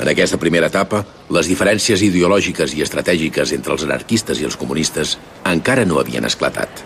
En 0.00 0.08
aquesta 0.08 0.38
primera 0.40 0.70
etapa, 0.70 1.02
les 1.34 1.50
diferències 1.50 2.00
ideològiques 2.06 2.72
i 2.76 2.84
estratègiques 2.84 3.52
entre 3.56 3.74
els 3.74 3.84
anarquistes 3.84 4.40
i 4.40 4.46
els 4.48 4.56
comunistes 4.56 5.18
encara 5.44 5.84
no 5.84 6.00
havien 6.00 6.24
esclatat. 6.24 6.84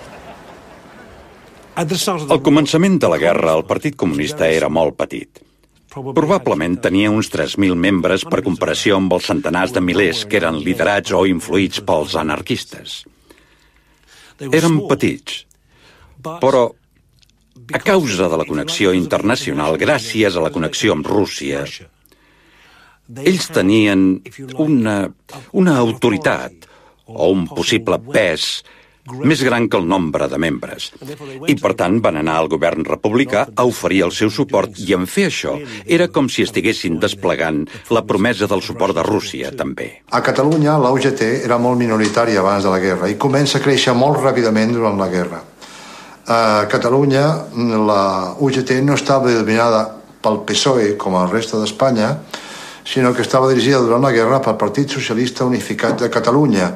Al 1.74 2.42
començament 2.42 3.00
de 3.02 3.11
la 3.11 3.18
guerra, 3.18 3.54
el 3.59 3.64
Partit 3.66 3.96
Comunista 3.98 4.46
era 4.46 4.70
molt 4.70 4.96
petit. 4.98 5.42
Probablement 5.94 6.76
tenia 6.83 7.11
uns 7.11 7.30
3.000 7.30 7.78
membres 7.78 8.24
per 8.26 8.42
comparació 8.42 8.98
amb 8.98 9.12
els 9.14 9.26
centenars 9.30 9.74
de 9.74 9.83
milers 9.83 10.24
que 10.26 10.40
eren 10.40 10.59
liderats 10.62 11.14
o 11.14 11.22
influïts 11.30 11.83
pels 11.87 12.16
anarquistes. 12.18 13.04
Eren 14.50 14.80
petits, 14.90 15.44
però 16.42 16.66
a 17.72 17.81
causa 17.81 18.29
de 18.29 18.38
la 18.40 18.46
connexió 18.48 18.92
internacional, 18.92 19.79
gràcies 19.81 20.37
a 20.37 20.44
la 20.44 20.53
connexió 20.55 20.94
amb 20.94 21.07
Rússia, 21.07 21.64
ells 23.24 23.50
tenien 23.53 24.22
una, 24.61 24.96
una 25.53 25.77
autoritat 25.81 26.70
o 27.05 27.29
un 27.33 27.44
possible 27.50 28.00
pes 28.12 28.64
més 29.05 29.42
gran 29.44 29.66
que 29.68 29.77
el 29.77 29.85
nombre 29.85 30.29
de 30.33 30.38
membres. 30.40 30.87
I, 31.46 31.55
per 31.61 31.74
tant, 31.77 31.98
van 32.00 32.16
anar 32.16 32.38
al 32.40 32.48
govern 32.48 32.87
republicà 32.88 33.44
a 33.55 33.66
oferir 33.68 34.00
el 34.07 34.14
seu 34.16 34.31
suport 34.33 34.79
i 34.81 34.94
en 34.96 35.05
fer 35.05 35.27
això 35.29 35.59
era 35.85 36.09
com 36.09 36.31
si 36.33 36.46
estiguessin 36.46 36.96
desplegant 37.03 37.66
la 37.92 38.05
promesa 38.09 38.48
del 38.48 38.64
suport 38.64 38.96
de 38.96 39.05
Rússia, 39.05 39.53
també. 39.53 39.90
A 40.09 40.22
Catalunya, 40.24 40.79
la 40.81 40.92
UGT 40.96 41.20
era 41.44 41.61
molt 41.61 41.81
minoritària 41.81 42.40
abans 42.40 42.64
de 42.64 42.72
la 42.72 42.81
guerra 42.81 43.12
i 43.12 43.20
comença 43.20 43.61
a 43.61 43.64
créixer 43.64 43.92
molt 43.92 44.22
ràpidament 44.24 44.72
durant 44.72 44.96
la 44.96 45.12
guerra. 45.12 45.42
A 46.27 46.65
Catalunya, 46.73 47.25
la 47.85 48.35
UGT 48.41 48.81
no 48.81 48.95
estava 48.97 49.33
dominada 49.33 49.85
pel 50.25 50.41
PSOE, 50.49 50.95
com 50.97 51.19
el 51.21 51.29
resta 51.29 51.61
d'Espanya, 51.61 52.15
sinó 52.85 53.13
que 53.13 53.21
estava 53.25 53.51
dirigida 53.51 53.83
durant 53.85 54.05
la 54.05 54.13
guerra 54.13 54.41
pel 54.41 54.57
Partit 54.57 54.89
Socialista 54.89 55.45
Unificat 55.45 56.01
de 56.01 56.09
Catalunya, 56.09 56.71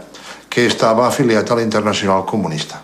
que 0.49 0.67
estava 0.69 1.07
afiliat 1.07 1.49
a 1.49 1.57
la 1.57 1.65
Internacional 1.65 2.27
Comunista. 2.29 2.83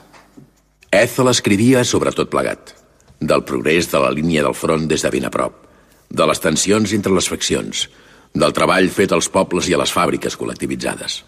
Ethel 0.91 1.29
escrivia 1.29 1.85
sobre 1.85 2.13
tot 2.17 2.31
plegat, 2.33 2.73
del 3.21 3.45
progrés 3.45 3.91
de 3.93 4.01
la 4.01 4.13
línia 4.15 4.45
del 4.47 4.57
front 4.57 4.89
des 4.89 5.05
de 5.05 5.13
ben 5.13 5.29
a 5.29 5.33
prop, 5.33 5.67
de 6.09 6.27
les 6.29 6.41
tensions 6.41 6.93
entre 6.97 7.13
les 7.13 7.29
faccions, 7.29 7.89
del 8.33 8.57
treball 8.57 8.89
fet 8.89 9.13
als 9.13 9.29
pobles 9.29 9.69
i 9.69 9.75
a 9.75 9.81
les 9.81 9.93
fàbriques 9.93 10.37
col·lectivitzades. 10.41 11.25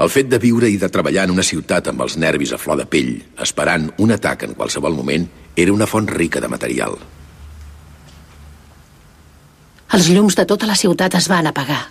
El 0.00 0.08
fet 0.08 0.30
de 0.32 0.38
viure 0.40 0.68
i 0.70 0.78
de 0.80 0.88
treballar 0.88 1.26
en 1.26 1.34
una 1.34 1.44
ciutat 1.44 1.90
amb 1.90 2.00
els 2.00 2.16
nervis 2.16 2.54
a 2.56 2.58
flor 2.58 2.78
de 2.80 2.86
pell, 2.88 3.10
esperant 3.44 3.90
un 4.00 4.14
atac 4.14 4.46
en 4.46 4.54
qualsevol 4.56 4.94
moment, 4.96 5.26
era 5.56 5.74
una 5.74 5.88
font 5.90 6.08
rica 6.08 6.40
de 6.40 6.48
material. 6.48 6.96
Els 9.92 10.08
llums 10.08 10.38
de 10.38 10.46
tota 10.48 10.68
la 10.70 10.78
ciutat 10.78 11.18
es 11.18 11.28
van 11.28 11.50
apagar. 11.50 11.82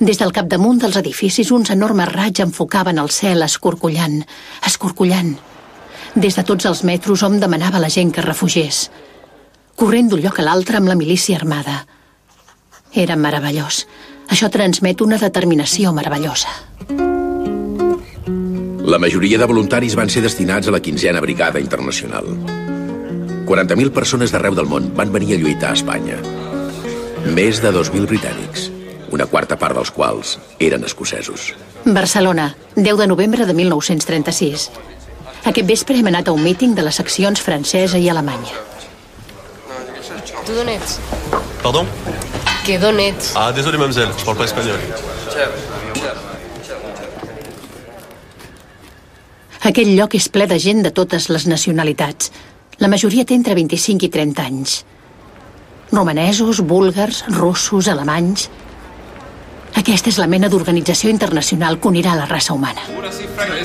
Des 0.00 0.20
del 0.20 0.32
capdamunt 0.36 0.82
dels 0.82 0.98
edificis, 1.00 1.52
uns 1.56 1.70
enormes 1.72 2.10
raigs 2.12 2.42
enfocaven 2.44 3.00
el 3.00 3.08
cel 3.14 3.46
escorcollant, 3.46 4.20
escorcollant. 4.66 5.32
Des 6.14 6.36
de 6.36 6.44
tots 6.44 6.68
els 6.68 6.84
metros 6.84 7.22
hom 7.24 7.38
demanava 7.40 7.80
a 7.80 7.84
la 7.86 7.92
gent 7.96 8.12
que 8.12 8.26
refugés, 8.26 8.90
corrent 9.74 10.10
d'un 10.10 10.20
lloc 10.20 10.42
a 10.42 10.46
l'altre 10.50 10.82
amb 10.82 10.90
la 10.92 10.98
milícia 11.00 11.40
armada. 11.40 11.86
Era 12.92 13.16
meravellós. 13.16 13.86
Això 14.28 14.50
transmet 14.52 15.00
una 15.00 15.18
determinació 15.22 15.96
meravellosa. 15.96 17.13
La 18.84 18.98
majoria 18.98 19.38
de 19.38 19.46
voluntaris 19.48 19.94
van 19.96 20.10
ser 20.12 20.20
destinats 20.20 20.68
a 20.68 20.72
la 20.74 20.80
quinzena 20.84 21.20
Brigada 21.24 21.60
Internacional. 21.60 22.26
40.000 23.48 23.90
persones 23.96 24.32
d'arreu 24.32 24.52
del 24.58 24.68
món 24.68 24.90
van 24.98 25.12
venir 25.12 25.32
a 25.32 25.38
lluitar 25.40 25.70
a 25.72 25.78
Espanya. 25.78 26.18
Més 27.32 27.62
de 27.64 27.72
2.000 27.72 28.04
britànics, 28.10 28.66
una 29.08 29.24
quarta 29.24 29.56
part 29.56 29.78
dels 29.78 29.90
quals 29.90 30.34
eren 30.60 30.84
escocesos. 30.84 31.54
Barcelona, 31.86 32.50
10 32.76 33.00
de 33.00 33.06
novembre 33.08 33.46
de 33.48 33.56
1936. 33.56 34.68
Aquest 35.48 35.68
vespre 35.68 35.96
hem 35.96 36.12
anat 36.12 36.28
a 36.28 36.36
un 36.36 36.44
míting 36.44 36.76
de 36.76 36.84
les 36.84 37.00
seccions 37.00 37.40
francesa 37.40 37.96
i 37.96 38.10
alemanya. 38.12 38.52
Tu 40.44 40.52
d'on 40.52 40.68
ets? 40.68 40.98
Pardon 41.62 41.88
Que 42.66 42.76
d'on 42.80 43.00
ets? 43.00 43.32
Ah, 43.36 43.50
désolé, 43.52 43.80
mademoiselle, 43.80 44.12
je 44.18 44.24
parle 44.24 44.38
pas 44.38 44.52
espagnol. 44.52 45.83
Aquell 49.64 49.94
lloc 49.96 50.12
és 50.18 50.26
ple 50.28 50.44
de 50.44 50.58
gent 50.60 50.82
de 50.84 50.90
totes 50.92 51.30
les 51.32 51.46
nacionalitats. 51.48 52.28
La 52.82 52.90
majoria 52.92 53.24
té 53.24 53.32
entre 53.38 53.54
25 53.56 54.04
i 54.04 54.10
30 54.12 54.44
anys. 54.44 54.74
Romanesos, 55.92 56.60
búlgars, 56.60 57.24
russos, 57.38 57.88
alemanys... 57.88 58.50
Aquesta 59.74 60.06
és 60.06 60.18
la 60.22 60.28
mena 60.30 60.46
d'organització 60.46 61.10
internacional 61.10 61.80
que 61.82 61.88
unirà 61.90 62.12
la 62.14 62.28
raça 62.30 62.54
humana. 62.54 62.84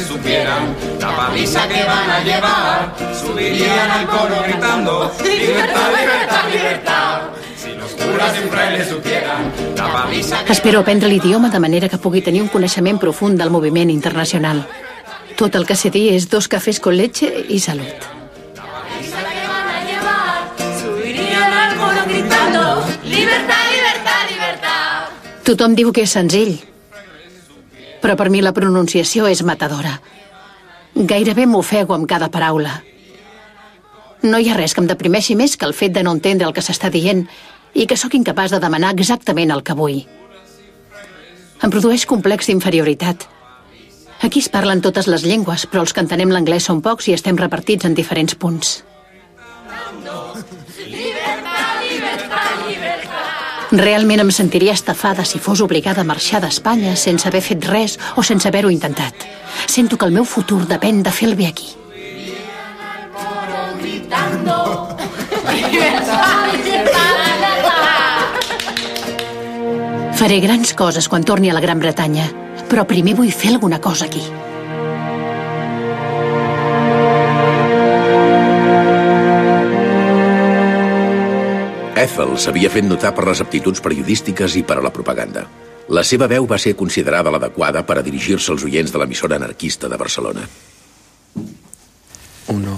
supieran 0.07 0.75
la 0.99 1.15
paliza 1.15 1.67
que 1.67 1.83
van 1.83 2.09
a 2.09 2.23
llevar, 2.23 2.95
subirían 3.13 3.91
al 3.91 4.07
coro 4.07 4.41
gritando 4.43 5.12
libertad, 5.23 5.89
libertad, 5.99 6.49
libertad. 6.51 7.21
Si 7.55 7.75
los 7.75 7.91
curas 7.91 8.33
y 8.38 8.49
frailes 8.49 8.88
supieran 8.88 9.51
la 9.77 9.93
paliza 9.93 10.43
que 10.43 10.51
Espero 10.51 10.79
aprendre 10.79 11.09
l'idioma 11.09 11.49
de 11.49 11.59
manera 11.59 11.88
que 11.88 11.99
pugui 11.99 12.21
tenir 12.21 12.41
un 12.41 12.47
coneixement 12.47 12.97
profund 12.97 13.38
del 13.38 13.51
moviment 13.51 13.91
internacional. 13.91 14.65
Tot 15.39 15.56
el 15.56 15.63
que 15.63 15.75
sé 15.80 15.88
dir 15.88 16.10
és 16.12 16.25
dos 16.28 16.49
cafès 16.52 16.82
con 16.84 16.97
leche 16.99 17.30
i 17.47 17.62
salut. 17.63 18.08
Tothom 25.47 25.78
diu 25.80 25.93
que 25.95 26.04
és 26.04 26.12
senzill, 26.12 26.58
però 28.04 28.17
per 28.19 28.28
mi 28.30 28.43
la 28.43 28.52
pronunciació 28.52 29.32
és 29.32 29.45
matadora. 29.47 29.95
Gairebé 31.13 31.47
m'ofego 31.47 31.95
amb 31.95 32.12
cada 32.12 32.28
paraula. 32.36 32.75
No 34.28 34.43
hi 34.43 34.52
ha 34.52 34.60
res 34.60 34.75
que 34.75 34.84
em 34.84 34.91
deprimeixi 34.91 35.39
més 35.39 35.56
que 35.56 35.71
el 35.71 35.73
fet 35.73 35.95
de 35.95 36.04
no 36.04 36.17
entendre 36.19 36.52
el 36.52 36.54
que 36.54 36.67
s'està 36.67 36.91
dient 36.91 37.30
i 37.73 37.88
que 37.88 37.95
sóc 37.95 38.19
incapaç 38.19 38.52
de 38.52 38.60
demanar 38.60 38.91
exactament 38.91 39.56
el 39.56 39.63
que 39.63 39.80
vull. 39.80 40.02
Em 41.63 41.71
produeix 41.71 42.04
complex 42.06 42.52
d'inferioritat. 42.52 43.30
Aquí 44.21 44.39
es 44.43 44.49
parlen 44.51 44.82
totes 44.84 45.08
les 45.08 45.23
llengües, 45.23 45.65
però 45.71 45.86
els 45.86 45.93
que 45.95 46.03
entenem 46.03 46.32
l'anglès 46.34 46.67
són 46.67 46.82
pocs 46.84 47.08
i 47.08 47.15
estem 47.15 47.39
repartits 47.39 47.88
en 47.88 47.95
diferents 47.95 48.36
punts. 48.36 48.79
Realment 53.71 54.23
em 54.23 54.32
sentiria 54.34 54.73
estafada 54.73 55.23
si 55.23 55.39
fos 55.39 55.62
obligada 55.62 56.01
a 56.01 56.08
marxar 56.12 56.41
d'Espanya 56.41 56.95
sense 56.97 57.27
haver 57.29 57.43
fet 57.45 57.67
res 57.69 57.99
o 58.17 58.23
sense 58.25 58.49
haver-ho 58.49 58.71
intentat. 58.73 59.13
Sento 59.67 59.97
que 59.97 60.10
el 60.10 60.15
meu 60.15 60.25
futur 60.25 60.65
depèn 60.67 61.03
de 61.05 61.13
fer 61.13 61.29
el 61.29 61.38
bé 61.38 61.47
aquí. 61.47 61.69
Faré 70.19 70.41
grans 70.43 70.73
coses 70.75 71.08
quan 71.08 71.23
torni 71.23 71.49
a 71.49 71.53
la 71.55 71.62
Gran 71.63 71.79
Bretanya, 71.79 72.25
però 72.69 72.86
primer 72.88 73.15
vull 73.17 73.34
fer 73.34 73.55
alguna 73.55 73.82
cosa 73.82 74.05
aquí. 74.05 74.23
Ethel 81.99 82.38
s'havia 82.39 82.69
fet 82.71 82.86
notar 82.88 83.12
per 83.15 83.25
les 83.27 83.41
aptituds 83.43 83.82
periodístiques 83.84 84.55
i 84.55 84.63
per 84.63 84.77
a 84.79 84.86
la 84.86 84.93
propaganda. 84.95 85.43
La 85.89 86.03
seva 86.05 86.29
veu 86.32 86.45
va 86.47 86.60
ser 86.62 86.77
considerada 86.79 87.32
l'adequada 87.34 87.82
per 87.84 87.97
a 87.99 88.03
dirigir-se 88.05 88.53
als 88.53 88.63
oients 88.63 88.93
de 88.93 89.01
l'emissora 89.01 89.36
anarquista 89.36 89.89
de 89.89 89.97
Barcelona. 89.97 90.45
Uno 92.53 92.75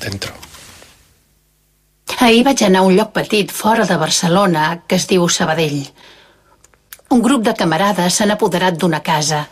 dentro. 0.00 0.32
Ahir 2.20 2.42
vaig 2.44 2.64
anar 2.64 2.82
a 2.82 2.88
un 2.88 2.96
lloc 2.96 3.12
petit 3.16 3.52
fora 3.52 3.86
de 3.88 3.96
Barcelona 3.96 4.82
que 4.86 4.98
es 4.98 5.06
diu 5.08 5.28
Sabadell. 5.28 5.86
Un 7.10 7.22
grup 7.22 7.42
de 7.42 7.54
camarades 7.58 8.20
s'han 8.20 8.30
apoderat 8.36 8.76
d'una 8.78 9.00
casa 9.02 9.46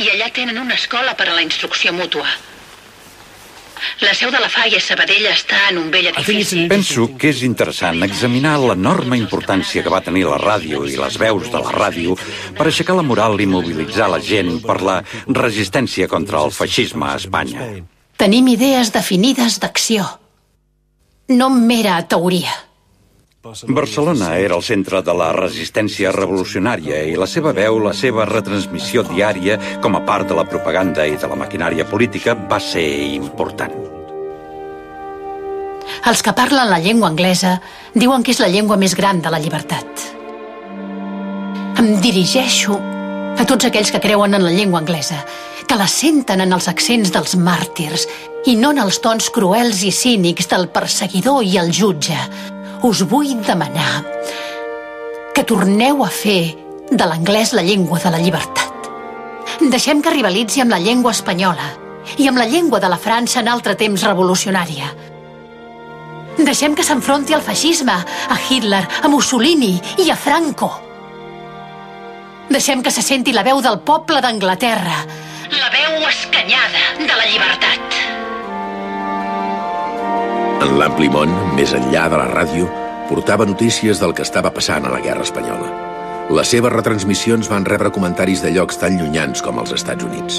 i 0.00 0.08
allà 0.08 0.30
tenen 0.32 0.56
una 0.58 0.74
escola 0.74 1.12
per 1.18 1.28
a 1.28 1.34
la 1.36 1.42
instrucció 1.44 1.92
mútua. 1.92 2.26
La 4.00 4.12
seu 4.14 4.30
de 4.30 4.38
la 4.40 4.48
FAI 4.48 4.76
a 4.78 4.80
Sabadell 4.80 5.26
està 5.30 5.58
en 5.70 5.80
un 5.80 5.90
vell 5.90 6.08
edifici. 6.12 6.64
Penso 6.70 7.08
que 7.18 7.32
és 7.32 7.42
interessant 7.46 7.98
examinar 8.06 8.54
l'enorme 8.62 9.18
importància 9.18 9.82
que 9.82 9.92
va 9.92 10.00
tenir 10.06 10.22
la 10.28 10.38
ràdio 10.40 10.84
i 10.86 10.96
les 10.96 11.18
veus 11.18 11.50
de 11.50 11.60
la 11.60 11.74
ràdio 11.74 12.16
per 12.56 12.68
aixecar 12.68 12.96
la 12.98 13.06
moral 13.06 13.40
i 13.42 13.48
mobilitzar 13.50 14.08
la 14.10 14.22
gent 14.22 14.60
per 14.64 14.80
la 14.86 15.00
resistència 15.26 16.08
contra 16.08 16.44
el 16.46 16.54
feixisme 16.54 17.10
a 17.10 17.16
Espanya. 17.20 17.68
Tenim 18.22 18.52
idees 18.54 18.94
definides 18.94 19.58
d'acció. 19.62 20.06
No 21.34 21.50
mera 21.50 22.00
teoria. 22.06 22.54
Barcelona 23.42 24.38
era 24.38 24.54
el 24.54 24.62
centre 24.62 25.00
de 25.02 25.14
la 25.18 25.32
resistència 25.34 26.12
revolucionària 26.14 27.00
i 27.10 27.16
la 27.18 27.26
seva 27.26 27.50
veu, 27.56 27.80
la 27.82 27.90
seva 27.90 28.22
retransmissió 28.28 29.02
diària, 29.08 29.56
com 29.82 29.96
a 29.98 30.02
part 30.06 30.28
de 30.30 30.36
la 30.38 30.44
propaganda 30.46 31.02
i 31.10 31.16
de 31.18 31.26
la 31.26 31.38
maquinària 31.40 31.86
política, 31.90 32.36
va 32.36 32.60
ser 32.62 32.86
important. 33.16 33.74
Els 36.06 36.22
que 36.22 36.36
parlen 36.38 36.70
la 36.70 36.78
llengua 36.78 37.10
anglesa 37.10 37.56
diuen 37.98 38.22
que 38.22 38.30
és 38.30 38.38
la 38.38 38.50
llengua 38.52 38.78
més 38.78 38.94
gran 38.94 39.18
de 39.18 39.34
la 39.34 39.42
llibertat. 39.42 40.06
Em 41.82 41.98
dirigeixo 41.98 42.78
a 42.78 43.42
tots 43.42 43.66
aquells 43.66 43.90
que 43.90 44.04
creuen 44.06 44.38
en 44.38 44.46
la 44.46 44.54
llengua 44.54 44.84
anglesa, 44.84 45.18
que 45.66 45.82
la 45.82 45.90
senten 45.90 46.46
en 46.46 46.54
els 46.54 46.70
accents 46.70 47.10
dels 47.10 47.34
màrtirs 47.34 48.06
i 48.46 48.54
no 48.54 48.70
en 48.70 48.78
els 48.86 49.02
tons 49.02 49.30
cruels 49.34 49.82
i 49.82 49.90
cínics 49.90 50.46
del 50.54 50.70
perseguidor 50.70 51.42
i 51.42 51.58
el 51.58 51.74
jutge. 51.74 52.18
Us 52.82 53.02
vull 53.06 53.36
demanar 53.46 54.02
que 55.34 55.44
torneu 55.44 56.02
a 56.04 56.10
fer 56.10 56.56
de 56.90 57.04
l'anglès 57.06 57.52
la 57.56 57.62
llengua 57.62 57.98
de 58.02 58.10
la 58.10 58.18
llibertat. 58.18 58.90
Deixem 59.62 60.02
que 60.02 60.10
rivalitzi 60.10 60.60
amb 60.60 60.74
la 60.74 60.82
llengua 60.82 61.14
espanyola. 61.14 61.82
i 62.18 62.28
amb 62.28 62.38
la 62.38 62.46
llengua 62.46 62.80
de 62.80 62.88
la 62.88 62.98
França 62.98 63.40
en 63.40 63.48
altre 63.48 63.74
temps 63.78 64.04
revolucionària. 64.06 64.90
Deixem 66.38 66.74
que 66.74 66.84
s'enfronti 66.84 67.34
al 67.36 67.44
feixisme, 67.44 67.92
a 67.94 68.38
Hitler, 68.48 68.82
a 69.02 69.08
Mussolini 69.08 69.74
i 69.98 70.08
a 70.10 70.16
Franco. 70.16 70.70
Deixem 72.48 72.82
que 72.82 72.90
se 72.90 73.02
senti 73.02 73.32
la 73.32 73.44
veu 73.44 73.60
del 73.64 73.80
poble 73.80 74.20
d'Anglaterra. 74.24 75.04
La 75.52 75.70
veu 75.72 76.08
escanyada 76.08 76.84
de 76.98 77.12
la 77.12 77.28
llibertat. 77.28 78.21
En 80.62 80.76
l'ampli 80.78 81.08
món, 81.10 81.32
més 81.56 81.72
enllà 81.74 82.04
de 82.06 82.18
la 82.20 82.28
ràdio, 82.28 82.68
portava 83.08 83.42
notícies 83.48 83.98
del 83.98 84.12
que 84.14 84.22
estava 84.22 84.52
passant 84.54 84.84
a 84.86 84.92
la 84.92 85.00
Guerra 85.02 85.24
Espanyola. 85.26 85.70
Les 86.38 86.52
seves 86.54 86.70
retransmissions 86.70 87.48
van 87.50 87.66
rebre 87.66 87.90
comentaris 87.90 88.44
de 88.44 88.52
llocs 88.54 88.78
tan 88.78 88.94
llunyans 89.00 89.42
com 89.42 89.58
els 89.58 89.72
Estats 89.74 90.06
Units. 90.06 90.36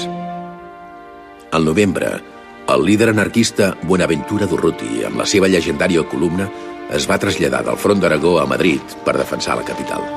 Al 1.52 1.68
novembre, 1.68 2.08
el 2.72 2.86
líder 2.88 3.10
anarquista 3.12 3.74
Buenaventura 3.82 4.48
Durruti, 4.48 5.04
amb 5.04 5.20
la 5.20 5.28
seva 5.28 5.50
llegendària 5.52 6.06
columna, 6.08 6.48
es 6.88 7.04
va 7.10 7.20
traslladar 7.20 7.60
del 7.68 7.76
front 7.84 8.00
d'Aragó 8.00 8.38
a 8.40 8.48
Madrid 8.48 8.96
per 9.04 9.18
defensar 9.18 9.58
la 9.60 9.68
capital. 9.68 10.08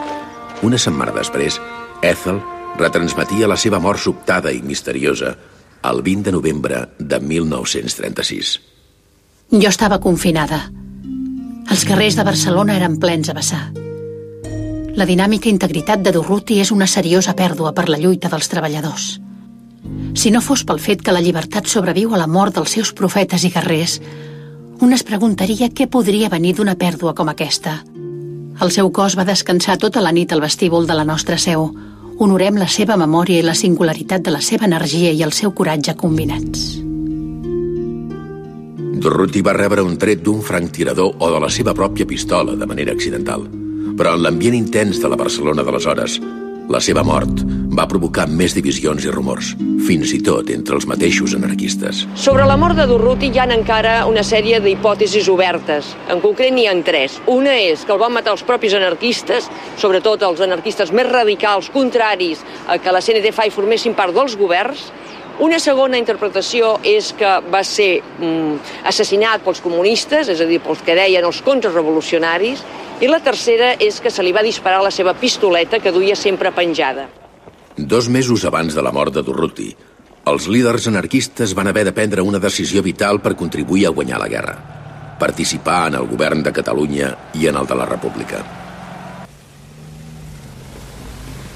Una 0.63 0.79
setmana 0.79 1.11
després, 1.19 1.59
Ethel 1.99 2.39
retransmetia 2.79 3.51
la 3.51 3.59
seva 3.59 3.83
mort 3.83 3.99
sobtada 3.99 4.55
i 4.55 4.63
misteriosa 4.63 5.35
el 5.91 6.01
20 6.07 6.31
de 6.31 6.37
novembre 6.39 6.83
de 6.97 7.19
1936. 7.19 8.76
Jo 9.51 9.69
estava 9.69 10.01
confinada. 10.03 10.57
Els 11.71 11.85
carrers 11.87 12.17
de 12.19 12.23
Barcelona 12.27 12.73
eren 12.75 12.97
plens 12.99 13.29
a 13.31 13.35
vessar. 13.35 13.61
La 14.99 15.05
dinàmica 15.07 15.47
integritat 15.47 16.01
de 16.03 16.11
Durruti 16.11 16.57
és 16.59 16.71
una 16.75 16.87
seriosa 16.87 17.31
pèrdua 17.31 17.71
per 17.71 17.85
la 17.87 17.99
lluita 18.01 18.27
dels 18.27 18.49
treballadors. 18.51 19.05
Si 20.19 20.31
no 20.35 20.41
fos 20.43 20.65
pel 20.67 20.81
fet 20.83 20.99
que 20.99 21.13
la 21.15 21.21
llibertat 21.23 21.69
sobreviu 21.71 22.11
a 22.11 22.19
la 22.19 22.27
mort 22.27 22.57
dels 22.57 22.73
seus 22.75 22.91
profetes 22.91 23.45
i 23.47 23.51
guerrers, 23.53 24.01
un 24.81 24.91
es 24.91 25.05
preguntaria 25.07 25.71
què 25.71 25.87
podria 25.87 26.27
venir 26.33 26.57
d'una 26.57 26.75
pèrdua 26.75 27.15
com 27.15 27.31
aquesta. 27.31 27.77
El 28.59 28.73
seu 28.75 28.91
cos 28.91 29.15
va 29.15 29.27
descansar 29.29 29.77
tota 29.77 30.03
la 30.03 30.11
nit 30.11 30.33
al 30.33 30.43
vestíbul 30.43 30.89
de 30.89 30.97
la 30.97 31.07
nostra 31.07 31.37
seu. 31.37 31.69
Honorem 32.19 32.59
la 32.59 32.67
seva 32.67 32.99
memòria 32.99 33.39
i 33.39 33.47
la 33.47 33.55
singularitat 33.55 34.27
de 34.27 34.35
la 34.35 34.41
seva 34.41 34.67
energia 34.67 35.13
i 35.13 35.23
el 35.23 35.31
seu 35.31 35.55
coratge 35.55 35.95
combinats. 35.95 36.81
Durruti 38.97 39.43
va 39.45 39.53
rebre 39.53 39.83
un 39.85 39.93
tret 40.01 40.23
d'un 40.25 40.41
franctirador 40.41 41.21
o 41.21 41.29
de 41.29 41.39
la 41.43 41.49
seva 41.53 41.75
pròpia 41.77 42.07
pistola 42.09 42.55
de 42.57 42.65
manera 42.65 42.95
accidental. 42.97 43.45
Però 43.97 44.15
en 44.17 44.23
l'ambient 44.25 44.57
intens 44.57 44.97
de 45.03 45.09
la 45.11 45.19
Barcelona 45.19 45.65
d'aleshores, 45.65 46.17
la 46.67 46.81
seva 46.83 47.03
mort 47.05 47.43
va 47.77 47.85
provocar 47.87 48.25
més 48.27 48.55
divisions 48.57 49.05
i 49.05 49.11
rumors, 49.13 49.53
fins 49.85 50.11
i 50.17 50.19
tot 50.25 50.49
entre 50.51 50.75
els 50.79 50.87
mateixos 50.89 51.35
anarquistes. 51.37 52.01
Sobre 52.17 52.47
la 52.49 52.57
mort 52.57 52.75
de 52.75 52.87
Durruti 52.89 53.29
hi 53.29 53.39
ha 53.39 53.45
encara 53.53 53.99
una 54.09 54.25
sèrie 54.25 54.59
d'hipòtesis 54.63 55.29
obertes. 55.29 55.93
En 56.09 56.19
concret 56.23 56.51
n'hi 56.55 56.65
ha 56.67 56.73
tres. 56.83 57.21
Una 57.29 57.53
és 57.53 57.85
que 57.85 57.93
el 57.93 58.01
van 58.01 58.17
matar 58.17 58.33
els 58.33 58.43
propis 58.43 58.73
anarquistes, 58.73 59.47
sobretot 59.77 60.25
els 60.25 60.41
anarquistes 60.41 60.91
més 60.91 61.07
radicals, 61.11 61.69
contraris 61.69 62.41
a 62.67 62.79
que 62.81 62.91
la 62.91 63.03
CNT-FAI 63.05 63.53
formessin 63.53 63.93
part 63.93 64.15
dels 64.17 64.35
governs, 64.35 64.89
una 65.43 65.59
segona 65.61 65.99
interpretació 65.99 66.77
és 66.87 67.11
que 67.17 67.29
va 67.53 67.61
ser 67.65 67.99
mm, 68.01 68.55
assassinat 68.89 69.43
pels 69.45 69.61
comunistes, 69.61 70.31
és 70.33 70.41
a 70.41 70.47
dir, 70.49 70.59
pels 70.63 70.81
que 70.85 70.95
deien 70.97 71.25
els 71.27 71.43
contrarrevolucionaris, 71.45 72.63
i 73.01 73.09
la 73.09 73.21
tercera 73.21 73.75
és 73.77 73.99
que 74.01 74.09
se 74.09 74.25
li 74.25 74.33
va 74.33 74.41
disparar 74.45 74.81
la 74.81 74.93
seva 74.93 75.13
pistoleta 75.13 75.79
que 75.79 75.93
duia 75.93 76.15
sempre 76.17 76.51
penjada. 76.51 77.05
Dos 77.77 78.09
mesos 78.09 78.45
abans 78.49 78.73
de 78.73 78.81
la 78.81 78.91
mort 78.91 79.13
de 79.13 79.21
Durruti, 79.21 79.69
els 80.27 80.47
líders 80.49 80.89
anarquistes 80.89 81.53
van 81.55 81.69
haver 81.69 81.85
de 81.87 81.93
prendre 81.95 82.25
una 82.25 82.41
decisió 82.41 82.81
vital 82.83 83.21
per 83.21 83.37
contribuir 83.37 83.85
a 83.87 83.93
guanyar 83.93 84.19
la 84.19 84.27
guerra. 84.27 84.55
Participar 85.21 85.87
en 85.91 86.01
el 86.01 86.09
govern 86.09 86.41
de 86.43 86.53
Catalunya 86.53 87.13
i 87.37 87.47
en 87.47 87.61
el 87.61 87.69
de 87.69 87.77
la 87.77 87.85
República. 87.85 88.66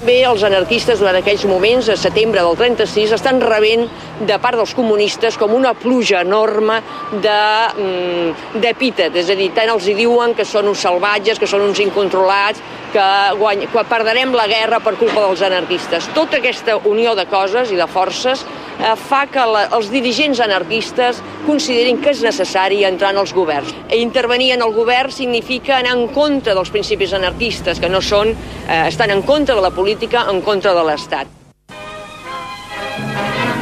Bé, 0.02 0.24
els 0.26 0.42
anarquistes 0.42 0.98
durant 0.98 1.14
aquells 1.14 1.44
moments, 1.46 1.86
a 1.86 1.94
setembre 1.94 2.42
del 2.42 2.56
36, 2.58 3.12
estan 3.14 3.36
rebent 3.38 3.84
de 4.26 4.38
part 4.42 4.58
dels 4.58 4.72
comunistes 4.74 5.36
com 5.38 5.54
una 5.54 5.76
pluja 5.78 6.24
enorme 6.26 6.80
d'epítet, 7.22 9.14
és 9.22 9.30
a 9.30 9.36
dir, 9.38 9.52
tant 9.54 9.70
els 9.70 9.86
hi 9.86 9.94
diuen 9.94 10.34
que 10.34 10.42
són 10.42 10.72
uns 10.72 10.82
salvatges, 10.82 11.38
que 11.38 11.46
són 11.46 11.62
uns 11.68 11.78
incontrolats, 11.86 12.58
que, 12.92 13.06
guany, 13.38 13.66
que 13.72 13.84
perdrem 13.88 14.34
la 14.36 14.48
guerra 14.50 14.82
per 14.84 14.96
culpa 15.00 15.22
dels 15.24 15.42
anarquistes. 15.46 16.10
Tota 16.16 16.38
aquesta 16.42 16.76
unió 16.90 17.14
de 17.14 17.24
coses 17.30 17.72
i 17.72 17.78
de 17.78 17.86
forces 17.86 18.42
eh, 18.42 18.94
fa 19.08 19.24
que 19.30 19.44
la, 19.48 19.64
els 19.76 19.88
dirigents 19.92 20.42
anarquistes 20.44 21.22
considerin 21.46 21.98
que 22.02 22.12
és 22.12 22.22
necessari 22.24 22.82
entrar 22.86 23.12
en 23.14 23.22
els 23.22 23.32
governs. 23.34 23.72
I 23.90 24.02
intervenir 24.04 24.52
en 24.56 24.62
el 24.66 24.74
govern 24.76 25.12
significa 25.14 25.78
anar 25.78 25.96
en 25.96 26.06
contra 26.14 26.54
dels 26.58 26.70
principis 26.74 27.14
anarquistes, 27.16 27.80
que 27.80 27.90
no 27.90 28.02
són, 28.04 28.34
eh, 28.66 28.82
estan 28.86 29.10
en 29.10 29.22
contra 29.26 29.56
de 29.56 29.64
la 29.64 29.70
política, 29.70 29.91
en 30.00 30.40
contra 30.42 30.74
de 30.74 30.82
l'Estat. 30.82 31.26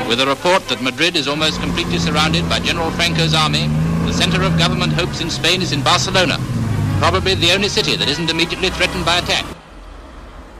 With 0.08 0.20
a 0.20 0.26
report 0.26 0.66
that 0.68 0.82
Madrid 0.82 1.14
is 1.16 1.28
almost 1.28 1.60
completely 1.60 1.98
surrounded 1.98 2.48
by 2.48 2.58
General 2.58 2.90
Franco's 2.90 3.34
army, 3.34 3.68
the 4.06 4.12
center 4.12 4.42
of 4.42 4.58
government 4.58 4.92
hopes 4.92 5.20
in 5.20 5.30
Spain 5.30 5.62
is 5.62 5.72
in 5.72 5.82
Barcelona, 5.82 6.38
probably 6.98 7.34
the 7.34 7.52
only 7.54 7.68
city 7.68 7.96
that 7.96 8.08
isn't 8.08 8.30
immediately 8.30 8.70
threatened 8.70 9.04
by 9.04 9.18
attack. 9.18 9.44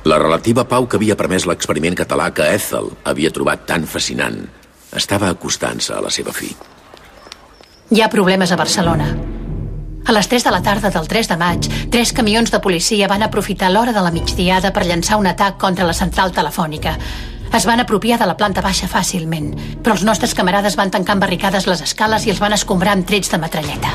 La 0.05 0.19
relativa 0.19 0.65
pau 0.65 0.87
que 0.87 0.97
havia 0.97 1.17
permès 1.17 1.45
l'experiment 1.47 1.99
català 1.99 2.31
que 2.33 2.47
Ethel 2.47 2.95
havia 3.05 3.31
trobat 3.31 3.67
tan 3.67 3.85
fascinant 3.85 4.47
estava 4.97 5.29
acostant-se 5.35 5.93
a 5.93 6.01
la 6.01 6.11
seva 6.11 6.33
fi. 6.33 6.55
Hi 7.91 8.01
ha 8.01 8.09
problemes 8.09 8.51
a 8.51 8.57
Barcelona. 8.57 9.30
A 10.05 10.13
les 10.13 10.29
3 10.29 10.45
de 10.45 10.51
la 10.51 10.63
tarda 10.63 10.91
del 10.91 11.07
3 11.09 11.29
de 11.29 11.37
maig, 11.37 11.67
tres 11.91 12.13
camions 12.13 12.51
de 12.51 12.61
policia 12.61 13.09
van 13.09 13.23
aprofitar 13.23 13.71
l'hora 13.71 13.93
de 13.93 14.03
la 14.03 14.11
migdiada 14.11 14.73
per 14.73 14.87
llançar 14.87 15.19
un 15.21 15.29
atac 15.29 15.59
contra 15.61 15.87
la 15.87 15.95
central 15.95 16.33
telefònica. 16.33 16.97
Es 17.55 17.67
van 17.67 17.81
apropiar 17.83 18.19
de 18.19 18.27
la 18.31 18.37
planta 18.39 18.63
baixa 18.63 18.89
fàcilment, 18.89 19.53
però 19.83 19.97
els 19.99 20.05
nostres 20.07 20.35
camarades 20.35 20.77
van 20.79 20.91
tancar 20.91 21.17
amb 21.17 21.27
barricades 21.27 21.67
les 21.67 21.83
escales 21.83 22.27
i 22.27 22.35
els 22.35 22.41
van 22.41 22.55
escombrar 22.57 22.97
amb 22.97 23.07
trets 23.07 23.31
de 23.31 23.39
metralleta. 23.43 23.95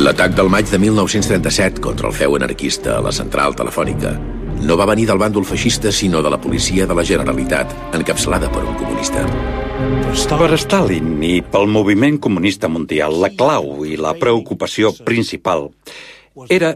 L'atac 0.00 0.32
del 0.32 0.48
maig 0.48 0.70
de 0.70 0.78
1937 0.80 1.82
contra 1.84 2.08
el 2.08 2.14
feu 2.16 2.36
anarquista 2.38 2.96
a 2.96 3.02
la 3.04 3.12
central 3.12 3.58
telefònica 3.58 4.14
no 4.60 4.76
va 4.76 4.88
venir 4.88 5.06
del 5.08 5.20
bàndol 5.20 5.46
feixista, 5.48 5.92
sinó 5.92 6.22
de 6.22 6.30
la 6.30 6.40
policia 6.40 6.86
de 6.86 6.94
la 6.94 7.04
Generalitat, 7.04 7.72
encapçalada 7.96 8.52
per 8.52 8.64
un 8.64 8.76
comunista. 8.76 9.24
Per 10.40 10.56
Stalin 10.56 11.18
i 11.20 11.42
pel 11.44 11.68
moviment 11.68 12.14
comunista 12.18 12.66
mundial, 12.72 13.12
la 13.20 13.28
clau 13.36 13.82
i 13.84 13.98
la 14.00 14.14
preocupació 14.16 14.88
principal 15.04 15.66
era 16.48 16.70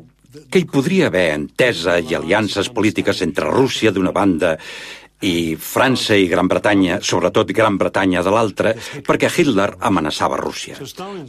que 0.52 0.60
hi 0.60 0.66
podria 0.68 1.08
haver 1.08 1.30
entesa 1.32 1.96
i 1.96 2.12
aliances 2.12 2.68
polítiques 2.68 3.22
entre 3.24 3.48
Rússia 3.48 3.90
d'una 3.90 4.12
banda 4.12 4.52
i 5.24 5.56
França 5.56 6.12
i 6.12 6.28
Gran 6.28 6.52
Bretanya, 6.52 7.00
sobretot 7.00 7.54
Gran 7.56 7.80
Bretanya 7.80 8.20
de 8.22 8.36
l'altra, 8.36 8.76
perquè 9.08 9.32
Hitler 9.32 9.70
amenaçava 9.80 10.36
Rússia. 10.36 10.76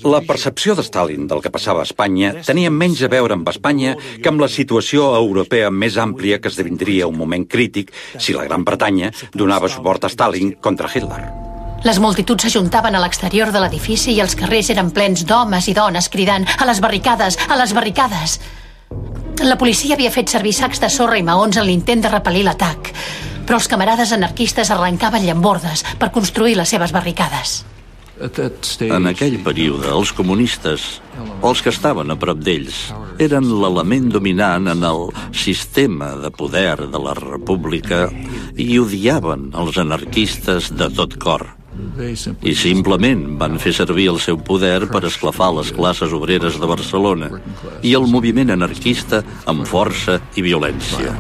La 0.04 0.20
percepció 0.28 0.76
de 0.76 0.84
Stalin 0.84 1.32
del 1.32 1.40
que 1.40 1.56
passava 1.56 1.86
a 1.86 1.88
Espanya 1.88 2.36
tenia 2.44 2.70
menys 2.70 3.08
a 3.08 3.14
veure 3.16 3.40
amb 3.40 3.48
Espanya 3.56 3.96
que 4.20 4.28
amb 4.28 4.44
la 4.44 4.52
situació 4.52 5.14
europea 5.16 5.72
més 5.72 5.96
àmplia 5.96 6.44
que 6.44 6.52
esdevindria 6.52 7.08
un 7.08 7.16
moment 7.16 7.48
crític 7.48 7.96
si 8.20 8.36
la 8.36 8.44
Gran 8.44 8.68
Bretanya 8.68 9.16
donava 9.32 9.72
suport 9.72 10.04
a 10.04 10.12
Stalin 10.12 10.58
contra 10.60 10.92
Hitler. 10.92 11.55
Les 11.84 12.00
multituds 12.00 12.46
s'ajuntaven 12.46 12.96
a 12.96 13.02
l'exterior 13.04 13.52
de 13.52 13.60
l'edifici 13.62 14.16
i 14.16 14.22
els 14.24 14.38
carrers 14.40 14.72
eren 14.74 14.92
plens 14.96 15.26
d'homes 15.28 15.68
i 15.68 15.76
dones 15.76 16.10
cridant 16.10 16.48
a 16.58 16.66
les 16.70 16.80
barricades, 16.82 17.38
a 17.50 17.60
les 17.60 17.74
barricades. 17.76 18.40
La 19.44 19.58
policia 19.60 19.96
havia 19.96 20.14
fet 20.14 20.32
servir 20.32 20.54
sacs 20.56 20.80
de 20.80 20.90
sorra 20.90 21.20
i 21.20 21.24
maons 21.26 21.58
en 21.60 21.68
l'intent 21.68 22.02
de 22.02 22.10
repel·lir 22.10 22.46
l'atac, 22.48 22.94
però 23.46 23.60
els 23.60 23.68
camarades 23.70 24.14
anarquistes 24.16 24.72
arrencaven 24.72 25.26
llambordes 25.28 25.84
per 26.00 26.14
construir 26.16 26.56
les 26.56 26.72
seves 26.72 26.96
barricades. 26.96 27.64
En 28.16 29.10
aquell 29.10 29.36
període, 29.44 29.90
els 29.92 30.14
comunistes, 30.16 30.86
els 31.44 31.62
que 31.62 31.74
estaven 31.74 32.14
a 32.14 32.16
prop 32.16 32.40
d'ells, 32.40 32.78
eren 33.20 33.50
l'element 33.60 34.08
dominant 34.14 34.72
en 34.72 34.88
el 34.88 35.10
sistema 35.36 36.14
de 36.24 36.32
poder 36.32 36.88
de 36.88 37.02
la 37.04 37.14
república 37.20 38.08
i 38.56 38.80
odiaven 38.80 39.52
els 39.60 39.78
anarquistes 39.84 40.72
de 40.80 40.88
tot 40.96 41.20
cor. 41.20 41.44
I 41.96 42.56
simplement 42.60 43.22
van 43.40 43.56
fer 43.62 43.72
servir 43.76 44.10
el 44.12 44.20
seu 44.20 44.38
poder 44.38 44.88
per 44.92 45.06
esclafar 45.08 45.52
les 45.56 45.72
classes 45.76 46.12
obreres 46.16 46.60
de 46.60 46.68
Barcelona 46.68 47.30
i 47.84 47.94
el 47.96 48.08
moviment 48.12 48.52
anarquista 48.52 49.22
amb 49.48 49.64
força 49.70 50.20
i 50.36 50.44
violència. 50.44 51.16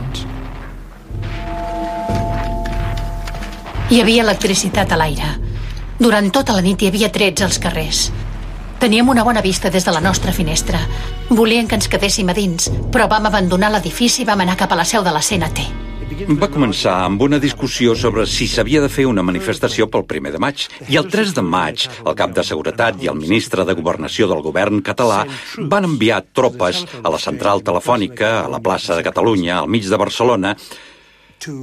Hi 3.85 4.01
havia 4.01 4.25
electricitat 4.25 4.91
a 4.91 4.99
l'aire. 4.99 5.31
Durant 5.99 6.27
tota 6.33 6.57
la 6.57 6.65
nit 6.65 6.81
hi 6.81 6.91
havia 6.91 7.11
trets 7.13 7.45
als 7.45 7.61
carrers. 7.61 8.09
Teníem 8.81 9.07
una 9.09 9.23
bona 9.23 9.41
vista 9.45 9.69
des 9.71 9.85
de 9.85 9.93
la 9.95 10.01
nostra 10.03 10.33
finestra. 10.33 10.81
Volien 11.29 11.69
que 11.69 11.79
ens 11.79 11.87
quedéssim 11.87 12.29
a 12.29 12.35
dins, 12.35 12.67
però 12.91 13.07
vam 13.07 13.31
abandonar 13.31 13.71
l'edifici 13.71 14.23
i 14.23 14.27
vam 14.27 14.43
anar 14.43 14.59
cap 14.59 14.75
a 14.75 14.81
la 14.81 14.85
seu 14.85 15.05
de 15.05 15.15
la 15.15 15.23
CNT. 15.23 15.84
Va 16.15 16.47
començar 16.47 16.93
amb 17.03 17.19
una 17.25 17.41
discussió 17.43 17.91
sobre 17.99 18.23
si 18.29 18.47
s'havia 18.47 18.79
de 18.79 18.87
fer 18.87 19.03
una 19.09 19.23
manifestació 19.25 19.89
pel 19.91 20.05
primer 20.07 20.31
de 20.31 20.39
maig. 20.39 20.63
I 20.87 20.95
el 21.01 21.09
3 21.11 21.33
de 21.35 21.43
maig, 21.43 21.87
el 22.05 22.15
cap 22.15 22.31
de 22.35 22.45
Seguretat 22.47 23.03
i 23.03 23.09
el 23.11 23.19
ministre 23.19 23.65
de 23.67 23.75
Governació 23.75 24.29
del 24.31 24.43
govern 24.45 24.79
català 24.85 25.25
van 25.73 25.89
enviar 25.89 26.21
tropes 26.31 26.85
a 27.01 27.11
la 27.11 27.19
central 27.19 27.65
telefònica, 27.67 28.31
a 28.45 28.47
la 28.51 28.61
plaça 28.63 28.95
de 28.95 29.03
Catalunya, 29.03 29.59
al 29.59 29.67
mig 29.67 29.89
de 29.91 29.99
Barcelona, 29.99 30.55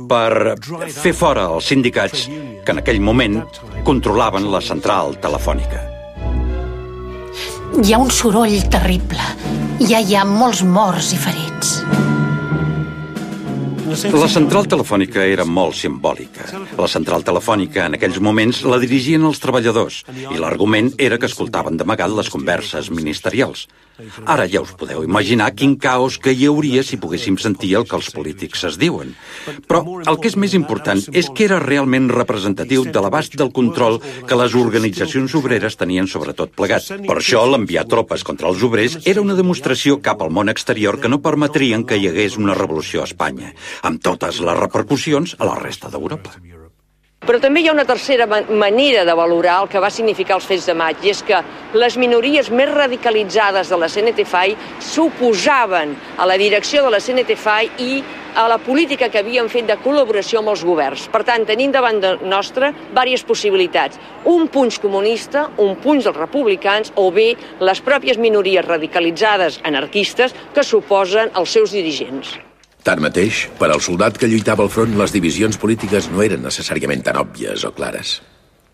per 0.08 0.58
fer 1.00 1.14
fora 1.16 1.48
els 1.56 1.72
sindicats 1.72 2.28
que 2.28 2.76
en 2.76 2.84
aquell 2.84 3.00
moment 3.00 3.40
controlaven 3.88 4.52
la 4.52 4.60
central 4.60 5.16
telefònica. 5.24 5.80
Hi 7.80 7.96
ha 7.96 8.04
un 8.04 8.12
soroll 8.12 8.60
terrible. 8.68 9.32
Ja 9.80 10.04
hi 10.04 10.14
ha 10.14 10.28
molts 10.28 10.60
morts 10.62 11.14
i 11.16 11.22
ferits. 11.24 11.78
La 13.92 14.28
central 14.30 14.68
telefònica 14.72 15.24
era 15.28 15.44
molt 15.44 15.76
simbòlica. 15.76 16.46
La 16.78 16.88
central 16.88 17.24
telefònica 17.26 17.84
en 17.90 17.98
aquells 17.98 18.20
moments 18.24 18.62
la 18.64 18.80
dirigien 18.80 19.26
els 19.28 19.40
treballadors 19.42 20.02
i 20.22 20.40
l'argument 20.40 20.92
era 20.96 21.18
que 21.20 21.28
escoltaven 21.28 21.76
d'amagat 21.76 22.14
les 22.16 22.32
converses 22.32 22.88
ministerials. 22.90 23.66
Ara 24.24 24.46
ja 24.48 24.62
us 24.64 24.72
podeu 24.78 25.02
imaginar 25.04 25.50
quin 25.54 25.74
caos 25.76 26.16
que 26.18 26.32
hi 26.32 26.46
hauria 26.48 26.82
si 26.82 26.96
poguéssim 26.96 27.36
sentir 27.38 27.74
el 27.76 27.84
que 27.88 27.96
els 27.98 28.08
polítics 28.14 28.64
es 28.64 28.78
diuen. 28.80 29.12
Però 29.68 29.82
el 30.08 30.18
que 30.18 30.30
és 30.30 30.36
més 30.40 30.56
important 30.56 31.02
és 31.12 31.28
que 31.28 31.44
era 31.44 31.60
realment 31.62 32.08
representatiu 32.10 32.86
de 32.88 33.02
l'abast 33.04 33.36
del 33.38 33.52
control 33.52 34.00
que 34.00 34.38
les 34.38 34.56
organitzacions 34.58 35.36
obreres 35.38 35.76
tenien 35.76 36.08
sobre 36.08 36.32
tot 36.38 36.54
plegat. 36.56 36.88
Per 37.04 37.18
això 37.18 37.44
l'enviar 37.46 37.84
tropes 37.90 38.24
contra 38.24 38.48
els 38.48 38.64
obrers 38.64 38.98
era 39.04 39.22
una 39.22 39.36
demostració 39.38 40.00
cap 40.00 40.24
al 40.24 40.32
món 40.32 40.48
exterior 40.48 40.98
que 40.98 41.12
no 41.12 41.20
permetrien 41.22 41.84
que 41.84 42.00
hi 42.00 42.08
hagués 42.08 42.38
una 42.40 42.56
revolució 42.58 43.04
a 43.04 43.10
Espanya, 43.10 43.52
amb 43.82 44.02
totes 44.02 44.40
les 44.40 44.58
repercussions 44.58 45.36
a 45.38 45.48
la 45.48 45.58
resta 45.60 45.90
d'Europa. 45.92 46.38
Però 47.22 47.38
també 47.38 47.60
hi 47.62 47.68
ha 47.70 47.74
una 47.76 47.86
tercera 47.86 48.26
manera 48.26 49.04
de 49.06 49.14
valorar 49.14 49.60
el 49.62 49.68
que 49.70 49.82
va 49.82 49.92
significar 49.94 50.40
els 50.40 50.48
fets 50.48 50.64
de 50.66 50.74
maig, 50.74 51.04
i 51.06 51.12
és 51.12 51.20
que 51.22 51.38
les 51.78 51.94
minories 51.94 52.50
més 52.50 52.72
radicalitzades 52.72 53.70
de 53.70 53.78
la 53.78 53.86
CNT-FAI 53.86 54.56
s'oposaven 54.82 55.94
a 56.18 56.26
la 56.26 56.38
direcció 56.40 56.82
de 56.82 56.90
la 56.90 56.98
CNT-FAI 56.98 57.70
i 57.78 58.02
a 58.34 58.48
la 58.48 58.58
política 58.58 59.06
que 59.12 59.22
havien 59.22 59.46
fet 59.52 59.70
de 59.70 59.78
col·laboració 59.84 60.40
amb 60.40 60.50
els 60.50 60.66
governs. 60.66 61.06
Per 61.14 61.22
tant, 61.22 61.46
tenim 61.46 61.70
davant 61.70 62.02
de 62.02 62.16
nostra 62.26 62.72
diverses 62.74 63.26
possibilitats. 63.28 64.02
Un 64.26 64.48
punx 64.50 64.82
comunista, 64.82 65.46
un 65.62 65.76
punx 65.78 66.08
dels 66.08 66.18
republicans 66.18 66.90
o 66.96 67.10
bé 67.14 67.36
les 67.60 67.86
pròpies 67.86 68.18
minories 68.18 68.66
radicalitzades 68.66 69.60
anarquistes 69.62 70.34
que 70.54 70.66
s'oposen 70.66 71.30
als 71.38 71.54
seus 71.54 71.70
dirigents. 71.70 72.40
Tanmateix, 72.82 73.46
per 73.60 73.70
al 73.70 73.80
soldat 73.80 74.18
que 74.18 74.26
lluitava 74.30 74.66
al 74.66 74.72
front, 74.74 74.96
les 74.98 75.14
divisions 75.14 75.58
polítiques 75.58 76.10
no 76.10 76.22
eren 76.24 76.42
necessàriament 76.42 77.04
tan 77.06 77.20
òbvies 77.22 77.66
o 77.68 77.70
clares. 77.76 78.18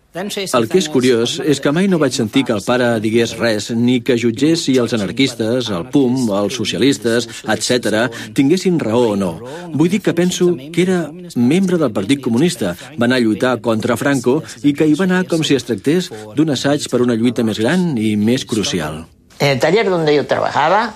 El 0.09 0.65
que 0.65 0.79
és 0.81 0.87
curiós 0.89 1.35
és 1.45 1.59
que 1.61 1.69
mai 1.69 1.85
no 1.85 1.99
vaig 2.01 2.15
sentir 2.17 2.41
que 2.47 2.53
el 2.55 2.63
pare 2.65 2.87
digués 2.97 3.35
res, 3.37 3.67
ni 3.77 3.99
que 4.01 4.15
jutgés 4.17 4.63
si 4.65 4.73
els 4.81 4.95
anarquistes, 4.97 5.67
el 5.69 5.83
PUM, 5.93 6.31
els 6.33 6.55
socialistes, 6.57 7.27
etc., 7.45 8.07
tinguessin 8.33 8.79
raó 8.81 9.11
o 9.11 9.19
no. 9.19 9.29
Vull 9.69 9.91
dir 9.93 9.99
que 10.01 10.15
penso 10.17 10.47
que 10.57 10.81
era 10.81 11.11
membre 11.35 11.77
del 11.77 11.93
Partit 11.93 12.23
Comunista, 12.25 12.73
va 12.97 13.05
anar 13.05 13.19
a 13.19 13.23
lluitar 13.27 13.53
contra 13.61 13.99
Franco 14.01 14.39
i 14.63 14.73
que 14.73 14.87
hi 14.89 14.97
va 14.97 15.05
anar 15.05 15.27
com 15.29 15.45
si 15.45 15.53
es 15.53 15.67
tractés 15.67 16.09
d'un 16.33 16.55
assaig 16.57 16.89
per 16.89 17.03
una 17.05 17.13
lluita 17.13 17.45
més 17.45 17.61
gran 17.61 17.93
i 18.01 18.15
més 18.17 18.47
crucial. 18.49 19.03
En 19.37 19.53
el 19.53 19.61
taller 19.61 19.85
donde 19.91 20.15
yo 20.15 20.25
trabajaba, 20.25 20.95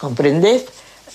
¿comprendes? 0.00 0.64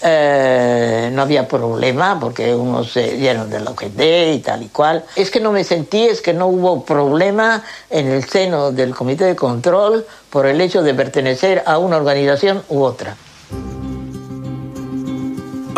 Eh, 0.02 1.10
no 1.12 1.24
había 1.24 1.46
problema 1.46 2.18
porque 2.20 2.56
unos 2.56 2.94
se 2.94 3.18
dieron 3.18 3.50
del 3.50 3.68
OGT 3.68 4.00
y 4.36 4.40
tal 4.40 4.64
y 4.64 4.70
cual. 4.70 5.04
Es 5.16 5.30
que 5.30 5.40
no 5.40 5.52
me 5.52 5.64
sentí, 5.64 6.06
es 6.06 6.22
que 6.22 6.34
no 6.34 6.48
hubo 6.48 6.86
problema 6.86 7.64
en 7.90 8.08
el 8.08 8.24
seno 8.24 8.72
del 8.72 8.96
Comité 8.96 9.26
de 9.26 9.36
Control 9.36 10.06
por 10.30 10.46
el 10.46 10.62
hecho 10.62 10.84
de 10.84 10.94
pertenecer 10.94 11.64
a 11.66 11.78
una 11.78 11.98
organización 11.98 12.64
u 12.70 12.82
otra. 12.82 13.18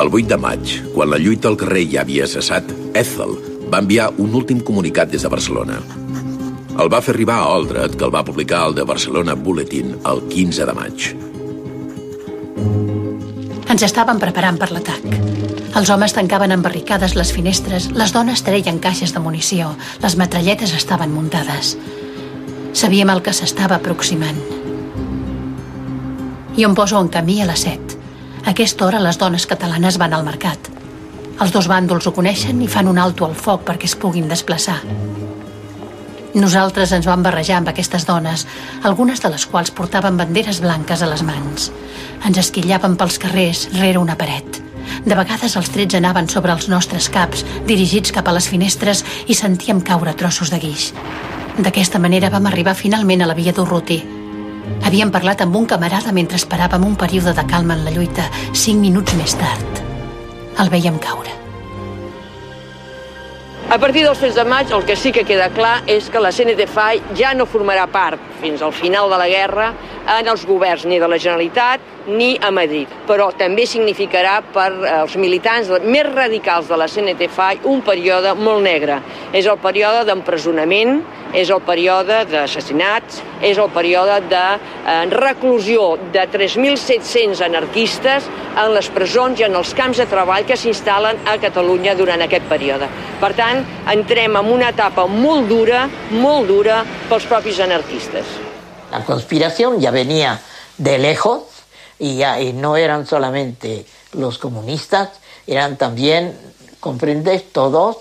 El 0.01 0.07
8 0.07 0.27
de 0.27 0.37
maig, 0.37 0.93
quan 0.95 1.09
la 1.11 1.17
lluita 1.17 1.49
al 1.49 1.57
carrer 1.59 1.83
ja 1.91 2.01
havia 2.01 2.25
cessat, 2.25 2.71
Ethel 2.97 3.35
va 3.69 3.81
enviar 3.83 4.07
un 4.17 4.33
últim 4.39 4.61
comunicat 4.65 5.11
des 5.11 5.21
de 5.21 5.29
Barcelona. 5.29 5.77
El 6.79 6.89
va 6.89 7.03
fer 7.03 7.13
arribar 7.13 7.41
a 7.41 7.51
Aldred, 7.57 7.99
que 7.99 8.07
el 8.07 8.15
va 8.15 8.23
publicar 8.25 8.63
al 8.65 8.75
de 8.75 8.87
Barcelona 8.87 9.35
Bulletin 9.35 9.97
el 10.01 10.25
15 10.31 10.65
de 10.65 10.73
maig. 10.79 11.11
Ens 13.71 13.85
estàvem 13.87 14.17
preparant 14.19 14.57
per 14.59 14.67
l'atac. 14.75 15.05
Els 15.79 15.89
homes 15.93 16.11
tancaven 16.11 16.51
amb 16.51 16.65
barricades 16.67 17.13
les 17.15 17.29
finestres, 17.31 17.85
les 17.95 18.11
dones 18.11 18.41
treien 18.43 18.81
caixes 18.83 19.13
de 19.15 19.21
munició, 19.23 19.69
les 20.03 20.17
metralletes 20.19 20.73
estaven 20.75 21.13
muntades. 21.15 21.77
Sabíem 22.75 23.13
el 23.13 23.21
que 23.23 23.31
s'estava 23.31 23.77
aproximant. 23.79 24.41
I 26.59 26.67
em 26.67 26.75
poso 26.75 26.99
en 26.99 27.07
camí 27.07 27.39
a 27.39 27.47
les 27.47 27.63
7. 27.63 27.95
A 28.43 28.51
aquesta 28.51 28.89
hora 28.89 28.99
les 28.99 29.21
dones 29.21 29.47
catalanes 29.47 30.01
van 30.01 30.17
al 30.17 30.27
mercat. 30.27 30.67
Els 31.39 31.55
dos 31.55 31.71
bàndols 31.71 32.09
ho 32.09 32.15
coneixen 32.17 32.59
i 32.59 32.67
fan 32.67 32.91
un 32.91 32.99
alto 32.99 33.23
al 33.23 33.39
foc 33.39 33.63
perquè 33.69 33.87
es 33.87 33.95
puguin 33.95 34.27
desplaçar. 34.27 34.81
Nosaltres 36.33 36.93
ens 36.95 37.07
vam 37.09 37.23
barrejar 37.25 37.57
amb 37.59 37.69
aquestes 37.71 38.05
dones, 38.07 38.45
algunes 38.87 39.19
de 39.19 39.29
les 39.33 39.43
quals 39.51 39.71
portaven 39.75 40.15
banderes 40.15 40.61
blanques 40.63 41.01
a 41.03 41.09
les 41.11 41.23
mans. 41.27 41.71
Ens 42.23 42.39
esquillaven 42.39 42.95
pels 42.95 43.19
carrers, 43.19 43.65
rere 43.75 43.99
una 43.99 44.15
paret. 44.15 44.61
De 45.03 45.17
vegades 45.17 45.57
els 45.59 45.71
trets 45.73 45.97
anaven 45.99 46.29
sobre 46.31 46.53
els 46.55 46.69
nostres 46.71 47.09
caps, 47.11 47.43
dirigits 47.67 48.15
cap 48.15 48.29
a 48.29 48.35
les 48.37 48.47
finestres, 48.47 49.03
i 49.27 49.35
sentíem 49.35 49.81
caure 49.83 50.15
trossos 50.15 50.53
de 50.53 50.61
guix. 50.61 50.91
D'aquesta 51.59 51.99
manera 51.99 52.31
vam 52.31 52.47
arribar 52.47 52.77
finalment 52.79 53.25
a 53.25 53.27
la 53.27 53.35
via 53.35 53.51
d'Urruti. 53.51 53.99
Havíem 54.87 55.11
parlat 55.11 55.43
amb 55.43 55.57
un 55.59 55.67
camarada 55.67 56.15
mentre 56.15 56.39
esperàvem 56.39 56.87
un 56.87 56.95
període 56.95 57.35
de 57.35 57.47
calma 57.49 57.75
en 57.75 57.83
la 57.83 57.91
lluita, 57.91 58.29
cinc 58.53 58.79
minuts 58.79 59.19
més 59.19 59.35
tard. 59.35 59.85
El 60.61 60.71
veiem 60.71 60.99
caure. 61.01 61.40
A 63.71 63.77
partir 63.79 64.01
dels 64.03 64.19
fets 64.19 64.35
de 64.35 64.43
maig, 64.43 64.67
el 64.75 64.81
que 64.83 64.97
sí 64.99 65.13
que 65.15 65.21
queda 65.23 65.45
clar 65.55 65.77
és 65.87 66.09
que 66.11 66.19
la 66.19 66.33
CNT-FAI 66.35 66.97
ja 67.15 67.29
no 67.31 67.45
formarà 67.47 67.85
part, 67.87 68.19
fins 68.41 68.59
al 68.67 68.73
final 68.75 69.07
de 69.07 69.19
la 69.21 69.29
guerra, 69.31 69.69
en 70.19 70.27
els 70.31 70.43
governs 70.47 70.85
ni 70.89 70.99
de 70.99 71.07
la 71.09 71.19
Generalitat 71.21 72.07
ni 72.07 72.33
a 72.41 72.51
Madrid. 72.51 72.89
Però 73.07 73.29
també 73.37 73.67
significarà 73.69 74.39
per 74.53 74.69
als 74.89 75.15
militants 75.19 75.69
més 75.85 76.07
radicals 76.09 76.69
de 76.71 76.79
la 76.79 76.89
CNT-FAI 76.89 77.61
un 77.71 77.81
període 77.85 78.33
molt 78.35 78.63
negre. 78.65 78.99
És 79.33 79.47
el 79.47 79.59
període 79.61 80.03
d'empresonament, 80.09 81.01
és 81.37 81.49
el 81.53 81.61
període 81.63 82.23
d'assassinats, 82.27 83.21
és 83.41 83.57
el 83.61 83.69
període 83.71 84.19
de 84.31 84.43
eh, 84.57 85.05
reclusió 85.13 85.95
de 86.11 86.25
3.700 86.33 87.45
anarquistes 87.47 88.27
en 88.51 88.75
les 88.75 88.91
presons 88.91 89.39
i 89.39 89.47
en 89.47 89.55
els 89.55 89.73
camps 89.77 90.01
de 90.01 90.09
treball 90.11 90.47
que 90.47 90.59
s'instal·len 90.59 91.23
a 91.23 91.37
Catalunya 91.41 91.95
durant 91.95 92.27
aquest 92.27 92.47
període. 92.51 92.91
Per 93.23 93.33
tant, 93.37 93.63
entrem 93.95 94.39
en 94.41 94.53
una 94.59 94.71
etapa 94.75 95.07
molt 95.07 95.47
dura, 95.51 95.87
molt 96.11 96.51
dura 96.51 96.83
pels 97.09 97.29
propis 97.31 97.63
anarquistes. 97.63 98.50
La 98.91 99.05
conspiración 99.05 99.79
ya 99.79 99.89
venía 99.89 100.41
de 100.77 100.97
lejos 100.97 101.43
y, 101.97 102.17
ya, 102.17 102.41
y 102.41 102.53
no 102.53 102.75
eran 102.75 103.07
solamente 103.07 103.85
los 104.13 104.37
comunistas, 104.37 105.09
eran 105.47 105.77
también, 105.77 106.37
comprendes, 106.79 107.51
todos 107.53 107.97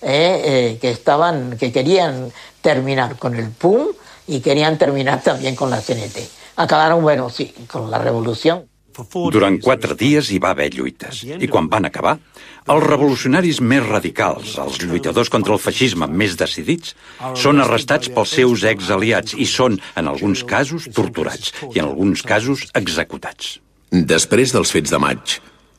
eh, 0.00 0.42
eh, 0.44 0.78
que 0.80 0.90
estaban, 0.90 1.56
que 1.58 1.72
querían 1.72 2.32
terminar 2.60 3.16
con 3.18 3.34
el 3.34 3.50
PUM 3.50 3.88
y 4.28 4.40
querían 4.40 4.78
terminar 4.78 5.22
también 5.22 5.56
con 5.56 5.70
la 5.70 5.80
CNT. 5.80 6.18
Acabaron, 6.56 7.02
bueno, 7.02 7.30
sí, 7.30 7.54
con 7.70 7.90
la 7.90 7.98
revolución. 7.98 8.68
Durant 9.32 9.58
quatre 9.62 9.94
dies 9.98 10.30
hi 10.32 10.38
va 10.42 10.52
haver 10.54 10.70
lluites, 10.74 11.22
i 11.24 11.48
quan 11.50 11.68
van 11.70 11.86
acabar, 11.88 12.16
els 12.68 12.84
revolucionaris 12.84 13.60
més 13.60 13.84
radicals, 13.86 14.56
els 14.60 14.80
lluitadors 14.82 15.30
contra 15.32 15.54
el 15.54 15.62
feixisme 15.62 16.08
més 16.10 16.36
decidits, 16.40 16.94
són 17.38 17.62
arrestats 17.62 18.10
pels 18.12 18.34
seus 18.40 18.64
exaliats 18.68 19.36
i 19.38 19.46
són, 19.48 19.78
en 19.96 20.10
alguns 20.10 20.44
casos, 20.44 20.88
torturats 20.94 21.54
i 21.72 21.78
en 21.78 21.86
alguns 21.86 22.24
casos 22.26 22.66
executats. 22.74 23.58
Després 23.90 24.52
dels 24.52 24.72
fets 24.74 24.92
de 24.92 25.00
maig, 25.00 25.38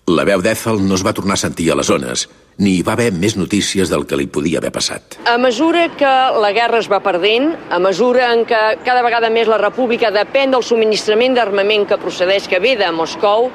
la 0.09 0.26
veu 0.26 0.41
d'Ethel 0.41 0.80
no 0.82 0.95
es 0.97 1.05
va 1.05 1.13
tornar 1.13 1.38
a 1.38 1.43
sentir 1.43 1.70
a 1.70 1.78
les 1.78 1.91
zones, 1.91 2.26
ni 2.60 2.76
hi 2.76 2.84
va 2.84 2.93
haver 2.97 3.10
més 3.16 3.38
notícies 3.39 3.89
del 3.91 4.03
que 4.07 4.18
li 4.20 4.28
podia 4.28 4.60
haver 4.60 4.72
passat. 4.76 5.16
A 5.32 5.38
mesura 5.39 5.86
que 5.95 6.12
la 6.43 6.51
guerra 6.55 6.82
es 6.84 6.89
va 6.91 6.99
perdent, 7.03 7.53
a 7.72 7.80
mesura 7.80 8.34
en 8.34 8.43
què 8.47 8.64
cada 8.84 9.03
vegada 9.05 9.32
més 9.32 9.47
la 9.47 9.60
república 9.62 10.12
depèn 10.12 10.51
del 10.51 10.66
subministrament 10.68 11.38
d'armament 11.38 11.88
que 11.88 11.99
procedeix, 12.01 12.49
que 12.51 12.60
ve 12.60 12.76
de 12.80 12.91
Moscou, 12.91 13.47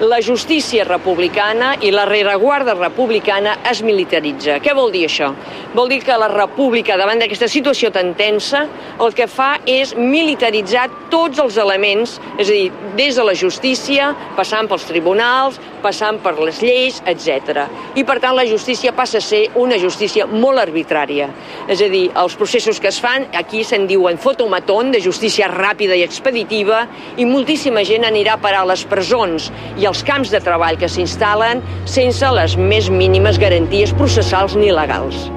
la 0.00 0.20
justícia 0.24 0.84
republicana 0.84 1.74
i 1.84 1.90
la 1.92 2.06
rereguarda 2.08 2.74
republicana 2.76 3.58
es 3.68 3.82
militaritza. 3.84 4.58
Què 4.64 4.72
vol 4.76 4.92
dir 4.92 5.06
això? 5.08 5.32
Vol 5.74 5.90
dir 5.92 6.00
que 6.04 6.16
la 6.20 6.28
república, 6.32 6.96
davant 7.00 7.20
d'aquesta 7.20 7.48
situació 7.48 7.90
tan 7.92 8.14
tensa, 8.16 8.66
el 9.00 9.16
que 9.16 9.28
fa 9.28 9.54
és 9.68 9.92
militaritzar 9.96 10.86
tots 11.12 11.40
els 11.40 11.56
elements, 11.60 12.18
és 12.38 12.48
a 12.48 12.52
dir, 12.52 12.70
des 12.96 13.16
de 13.16 13.24
la 13.24 13.36
justícia, 13.36 14.12
passant 14.36 14.68
pels 14.68 14.88
tribunals, 14.88 15.60
passant 15.84 16.20
per 16.24 16.36
les 16.40 16.60
lleis, 16.64 17.00
etc. 17.08 17.66
I 17.96 18.04
per 18.04 18.18
tant 18.20 18.36
la 18.36 18.48
justícia 18.50 18.92
passa 18.96 19.18
a 19.18 19.24
ser 19.24 19.44
una 19.54 19.78
justícia 19.78 20.26
molt 20.26 20.58
arbitrària. 20.58 21.28
És 21.70 21.80
a 21.80 21.88
dir, 21.92 22.08
els 22.18 22.36
processos 22.36 22.80
que 22.82 22.90
es 22.90 22.98
fan, 23.00 23.28
aquí 23.38 23.62
se'n 23.64 23.86
diuen 23.86 24.18
fotomatón, 24.18 24.90
de 24.90 25.00
justícia 25.00 25.48
ràpida 25.50 25.96
i 25.96 26.04
expeditiva, 26.04 26.82
i 27.16 27.26
moltíssima 27.28 27.84
gent 27.86 28.04
anirà 28.08 28.34
a 28.36 28.42
parar 28.42 28.64
a 28.66 28.70
les 28.72 28.84
presons 28.90 29.50
i 29.78 29.86
als 29.86 30.02
camps 30.06 30.34
de 30.34 30.42
treball 30.42 30.78
que 30.80 30.90
s'instal·len 30.90 31.62
sense 31.86 32.34
les 32.36 32.56
més 32.58 32.90
mínimes 32.90 33.38
garanties 33.38 33.94
processals 33.96 34.58
ni 34.58 34.74
legals. 34.74 35.30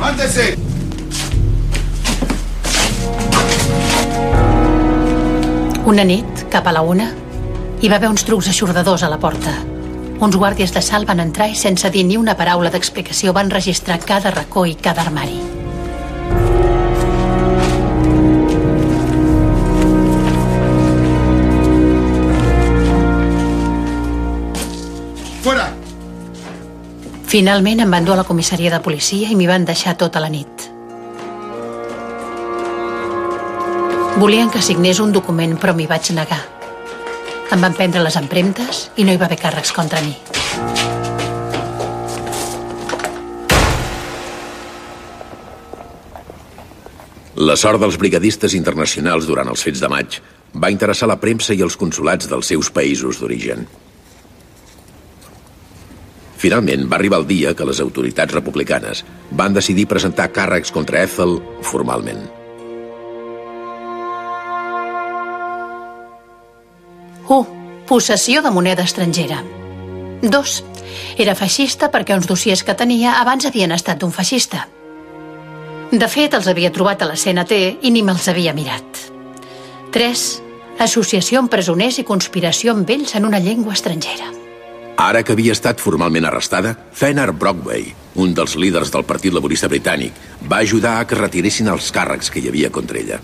Mándese. 0.00 0.54
Una 5.90 6.04
nit, 6.06 6.46
cap 6.52 6.68
a 6.70 6.72
la 6.72 6.84
una, 6.86 7.10
hi 7.80 7.88
va 7.90 7.96
haver 7.98 8.10
uns 8.12 8.22
trucs 8.28 8.48
aixordadors 8.52 9.02
a 9.02 9.08
la 9.10 9.18
porta. 9.18 9.52
Uns 10.20 10.36
guàrdies 10.36 10.74
de 10.76 10.82
salt 10.84 11.08
van 11.08 11.22
entrar 11.22 11.46
i 11.48 11.54
sense 11.56 11.88
dir 11.88 12.02
ni 12.04 12.18
una 12.20 12.34
paraula 12.36 12.68
d'explicació 12.68 13.32
van 13.32 13.48
registrar 13.48 13.96
cada 14.04 14.28
racó 14.34 14.66
i 14.68 14.74
cada 14.76 15.00
armari. 15.00 15.38
Fuera. 25.40 25.70
Finalment 27.24 27.80
em 27.80 27.96
van 27.96 28.04
dur 28.04 28.18
a 28.18 28.20
la 28.20 28.28
comissaria 28.28 28.76
de 28.76 28.84
policia 28.84 29.32
i 29.32 29.40
m'hi 29.40 29.48
van 29.48 29.64
deixar 29.64 29.96
tota 29.96 30.20
la 30.20 30.28
nit. 30.28 30.68
Volien 34.20 34.52
que 34.52 34.60
signés 34.60 35.00
un 35.00 35.16
document, 35.16 35.56
però 35.56 35.72
m'hi 35.72 35.88
vaig 35.88 36.12
negar. 36.12 36.59
Em 37.50 37.58
van 37.58 37.74
prendre 37.74 38.02
les 38.04 38.14
empremtes 38.14 38.84
i 38.94 39.02
no 39.02 39.10
hi 39.10 39.18
va 39.18 39.26
haver 39.26 39.40
càrrecs 39.40 39.72
contra 39.74 39.98
mi. 40.04 40.14
La 47.40 47.56
sort 47.58 47.82
dels 47.82 47.98
brigadistes 47.98 48.54
internacionals 48.54 49.26
durant 49.26 49.50
els 49.50 49.66
fets 49.66 49.82
de 49.82 49.90
maig 49.90 50.20
va 50.62 50.70
interessar 50.70 51.10
la 51.10 51.18
premsa 51.18 51.56
i 51.56 51.62
els 51.66 51.78
consulats 51.80 52.30
dels 52.30 52.52
seus 52.54 52.70
països 52.70 53.18
d'origen. 53.18 53.66
Finalment, 56.40 56.86
va 56.88 57.00
arribar 57.00 57.20
el 57.20 57.26
dia 57.28 57.54
que 57.56 57.66
les 57.66 57.82
autoritats 57.82 58.36
republicanes 58.36 59.02
van 59.42 59.56
decidir 59.56 59.90
presentar 59.90 60.30
càrrecs 60.32 60.70
contra 60.72 61.02
Ethel 61.02 61.40
formalment. 61.66 62.39
1. 67.30 67.46
Possessió 67.86 68.42
de 68.42 68.50
moneda 68.50 68.82
estrangera. 68.82 69.44
2. 70.22 70.54
Era 71.22 71.36
feixista 71.38 71.86
perquè 71.94 72.16
uns 72.18 72.26
dossiers 72.26 72.64
que 72.66 72.74
tenia 72.74 73.20
abans 73.20 73.46
havien 73.46 73.70
estat 73.70 74.00
d'un 74.02 74.10
feixista. 74.10 74.64
De 75.92 76.08
fet, 76.10 76.34
els 76.34 76.50
havia 76.50 76.72
trobat 76.74 77.02
a 77.02 77.10
la 77.12 77.14
CNT 77.14 77.60
i 77.86 77.94
ni 77.94 78.02
me'ls 78.02 78.26
havia 78.34 78.54
mirat. 78.54 79.06
3. 79.94 80.26
Associació 80.82 81.38
amb 81.38 81.54
presoners 81.54 82.02
i 82.02 82.06
conspiració 82.08 82.74
amb 82.74 82.90
ells 82.90 83.14
en 83.14 83.30
una 83.30 83.38
llengua 83.38 83.78
estrangera. 83.78 84.34
Ara 84.98 85.22
que 85.22 85.38
havia 85.38 85.54
estat 85.54 85.78
formalment 85.78 86.26
arrestada, 86.26 86.74
Fenner 86.92 87.30
Brockway, 87.30 87.92
un 88.16 88.34
dels 88.34 88.58
líders 88.58 88.90
del 88.90 89.06
Partit 89.06 89.32
Laborista 89.32 89.70
Britànic, 89.70 90.18
va 90.50 90.64
ajudar 90.66 90.98
a 90.98 91.06
que 91.06 91.18
retiressin 91.18 91.70
els 91.70 91.94
càrrecs 91.94 92.26
que 92.26 92.42
hi 92.42 92.50
havia 92.50 92.74
contra 92.74 92.98
ella. 92.98 93.22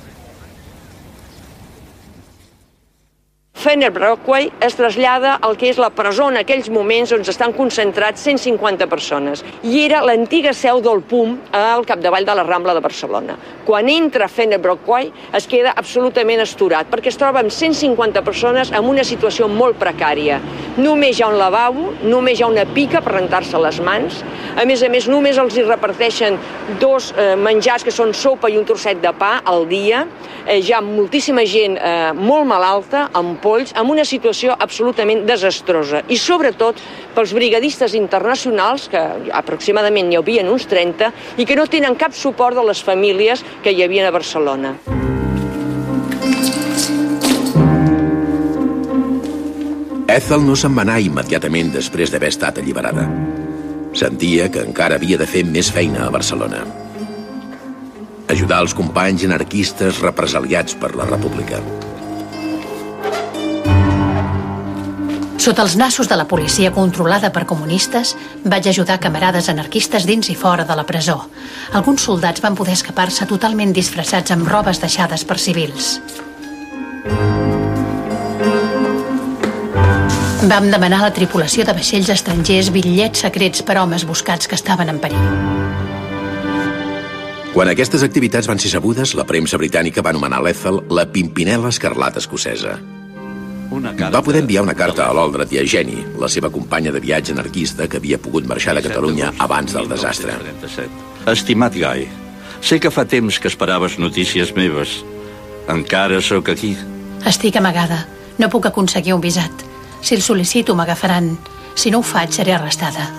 Fenner 3.56 3.88
Brockway 3.90 4.50
es 4.60 4.74
trasllada 4.76 5.38
al 5.40 5.54
que 5.56 5.70
és 5.72 5.78
la 5.80 5.88
presó 5.88 6.26
en 6.28 6.36
aquells 6.36 6.66
moments 6.68 7.14
on 7.16 7.22
estan 7.24 7.54
concentrats 7.56 8.20
150 8.26 8.84
persones. 8.86 9.40
I 9.64 9.80
era 9.86 10.02
l'antiga 10.04 10.52
seu 10.52 10.82
del 10.84 11.00
PUM 11.00 11.32
al 11.56 11.86
capdavall 11.88 12.28
de 12.28 12.34
la 12.36 12.44
Rambla 12.44 12.74
de 12.76 12.82
Barcelona. 12.84 13.38
Quan 13.64 13.88
entra 13.88 14.28
Fenner 14.28 14.58
Brockway 14.60 15.08
es 15.34 15.48
queda 15.48 15.72
absolutament 15.72 16.44
esturat 16.44 16.90
perquè 16.92 17.08
es 17.08 17.16
troba 17.16 17.40
amb 17.40 17.50
150 17.50 18.22
persones 18.26 18.74
en 18.76 18.84
una 18.84 19.06
situació 19.08 19.48
molt 19.48 19.80
precària. 19.80 20.36
Només 20.76 21.16
hi 21.16 21.24
ha 21.24 21.32
un 21.32 21.38
lavabo, 21.40 21.94
només 22.04 22.36
hi 22.36 22.44
ha 22.44 22.52
una 22.52 22.66
pica 22.76 23.00
per 23.00 23.16
rentar-se 23.16 23.56
les 23.64 23.80
mans. 23.80 24.20
A 24.60 24.68
més 24.68 24.84
a 24.84 24.92
més, 24.92 25.08
només 25.08 25.40
els 25.40 25.56
hi 25.56 25.64
reparteixen 25.64 26.36
dos 26.78 27.08
eh, 27.16 27.32
menjars 27.40 27.88
que 27.88 27.94
són 27.94 28.12
sopa 28.12 28.52
i 28.52 28.60
un 28.60 28.68
trosset 28.68 29.00
de 29.00 29.16
pa 29.16 29.38
al 29.48 29.64
dia. 29.72 30.04
Eh, 30.44 30.60
hi 30.60 30.76
ha 30.76 30.84
moltíssima 30.84 31.48
gent 31.48 31.80
eh, 31.80 32.12
molt 32.12 32.44
malalta, 32.52 33.08
amb 33.16 33.40
polls, 33.46 33.72
amb 33.78 33.94
una 33.94 34.04
situació 34.08 34.56
absolutament 34.58 35.24
desastrosa. 35.28 36.02
I 36.10 36.18
sobretot 36.18 36.82
pels 37.14 37.34
brigadistes 37.36 37.94
internacionals, 37.94 38.90
que 38.90 39.02
aproximadament 39.30 40.10
n'hi 40.10 40.18
havia 40.18 40.46
uns 40.50 40.66
30, 40.70 41.12
i 41.38 41.46
que 41.46 41.56
no 41.58 41.70
tenen 41.70 41.98
cap 41.98 42.14
suport 42.14 42.58
de 42.58 42.66
les 42.66 42.82
famílies 42.82 43.44
que 43.62 43.74
hi 43.74 43.84
havia 43.86 44.08
a 44.10 44.14
Barcelona. 44.14 44.76
Ethel 50.16 50.44
no 50.46 50.54
se'n 50.56 50.72
va 50.76 50.84
anar 50.86 51.00
immediatament 51.02 51.74
després 51.74 52.12
d'haver 52.12 52.30
estat 52.32 52.60
alliberada. 52.62 53.04
Sentia 53.96 54.46
que 54.52 54.62
encara 54.64 54.96
havia 55.00 55.18
de 55.20 55.26
fer 55.28 55.42
més 55.44 55.68
feina 55.74 56.06
a 56.06 56.12
Barcelona. 56.14 56.62
Ajudar 58.32 58.62
els 58.64 58.74
companys 58.74 59.26
anarquistes 59.26 60.00
represaliats 60.04 60.78
per 60.78 60.94
la 60.96 61.08
República. 61.10 61.60
Sota 65.46 65.62
els 65.62 65.76
nassos 65.78 66.08
de 66.10 66.16
la 66.18 66.24
policia 66.26 66.72
controlada 66.74 67.28
per 67.30 67.44
comunistes, 67.46 68.16
vaig 68.42 68.66
ajudar 68.66 68.96
camarades 68.98 69.46
anarquistes 69.52 70.02
dins 70.02 70.26
i 70.32 70.34
fora 70.34 70.64
de 70.66 70.74
la 70.74 70.82
presó. 70.88 71.20
Alguns 71.70 72.02
soldats 72.02 72.42
van 72.42 72.56
poder 72.58 72.74
escapar-se 72.74 73.28
totalment 73.30 73.70
disfressats 73.76 74.34
amb 74.34 74.50
robes 74.50 74.82
deixades 74.82 75.22
per 75.22 75.36
civils. 75.38 76.00
Vam 80.50 80.66
demanar 80.74 80.98
a 81.04 81.06
la 81.06 81.14
tripulació 81.14 81.62
de 81.62 81.78
vaixells 81.78 82.10
estrangers 82.10 82.74
bitllets 82.74 83.22
secrets 83.22 83.62
per 83.62 83.78
homes 83.78 84.02
buscats 84.02 84.50
que 84.50 84.58
estaven 84.58 84.90
en 84.90 84.98
perill. 84.98 85.30
Quan 87.54 87.70
aquestes 87.70 88.02
activitats 88.02 88.50
van 88.50 88.58
ser 88.58 88.74
sabudes, 88.74 89.14
la 89.14 89.30
premsa 89.30 89.62
britànica 89.62 90.02
va 90.02 90.10
anomenar 90.10 90.42
l'Ethel 90.42 90.82
la 90.90 91.06
Pimpinela 91.06 91.70
Escarlata 91.70 92.18
Escocesa. 92.18 92.80
Va 93.66 94.22
poder 94.22 94.42
enviar 94.44 94.62
una 94.62 94.74
carta 94.78 95.08
a 95.08 95.14
l'Oldret 95.16 95.50
i 95.52 95.58
a 95.58 95.64
Jenny, 95.66 95.98
la 96.20 96.28
seva 96.30 96.50
companya 96.54 96.92
de 96.94 97.00
viatge 97.02 97.34
anarquista 97.34 97.88
que 97.90 97.98
havia 97.98 98.18
pogut 98.18 98.46
marxar 98.46 98.76
de 98.76 98.82
Catalunya 98.84 99.32
abans 99.42 99.74
del 99.74 99.88
desastre. 99.90 100.36
Estimat 101.26 101.74
Guy, 101.74 102.06
sé 102.62 102.78
que 102.80 102.92
fa 102.94 103.04
temps 103.04 103.40
que 103.40 103.50
esperaves 103.50 103.98
notícies 103.98 104.54
meves. 104.54 105.02
Encara 105.68 106.22
sóc 106.22 106.48
aquí. 106.48 106.76
Estic 107.26 107.58
amagada. 107.58 108.06
No 108.38 108.48
puc 108.52 108.70
aconseguir 108.70 109.16
un 109.16 109.24
visat. 109.24 109.66
Si 110.00 110.14
el 110.14 110.22
sol·licito, 110.22 110.76
m'agafaran. 110.78 111.34
Si 111.74 111.90
no 111.90 111.98
ho 111.98 112.06
faig, 112.06 112.30
seré 112.30 112.54
arrestada. 112.54 113.10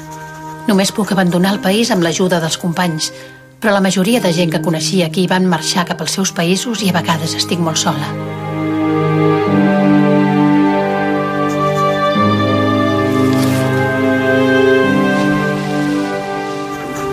Només 0.67 0.93
puc 0.95 1.11
abandonar 1.11 1.57
el 1.57 1.63
país 1.63 1.91
amb 1.91 2.03
l'ajuda 2.03 2.39
dels 2.39 2.57
companys, 2.57 3.11
però 3.59 3.75
la 3.75 3.83
majoria 3.83 4.23
de 4.23 4.31
gent 4.31 4.53
que 4.53 4.63
coneixia 4.63 5.11
aquí 5.11 5.27
van 5.27 5.49
marxar 5.49 5.87
cap 5.89 6.01
als 6.01 6.15
seus 6.15 6.31
països 6.31 6.83
i 6.83 6.91
a 6.91 6.99
vegades 7.01 7.35
estic 7.35 7.59
molt 7.59 7.83
sola. 7.83 8.46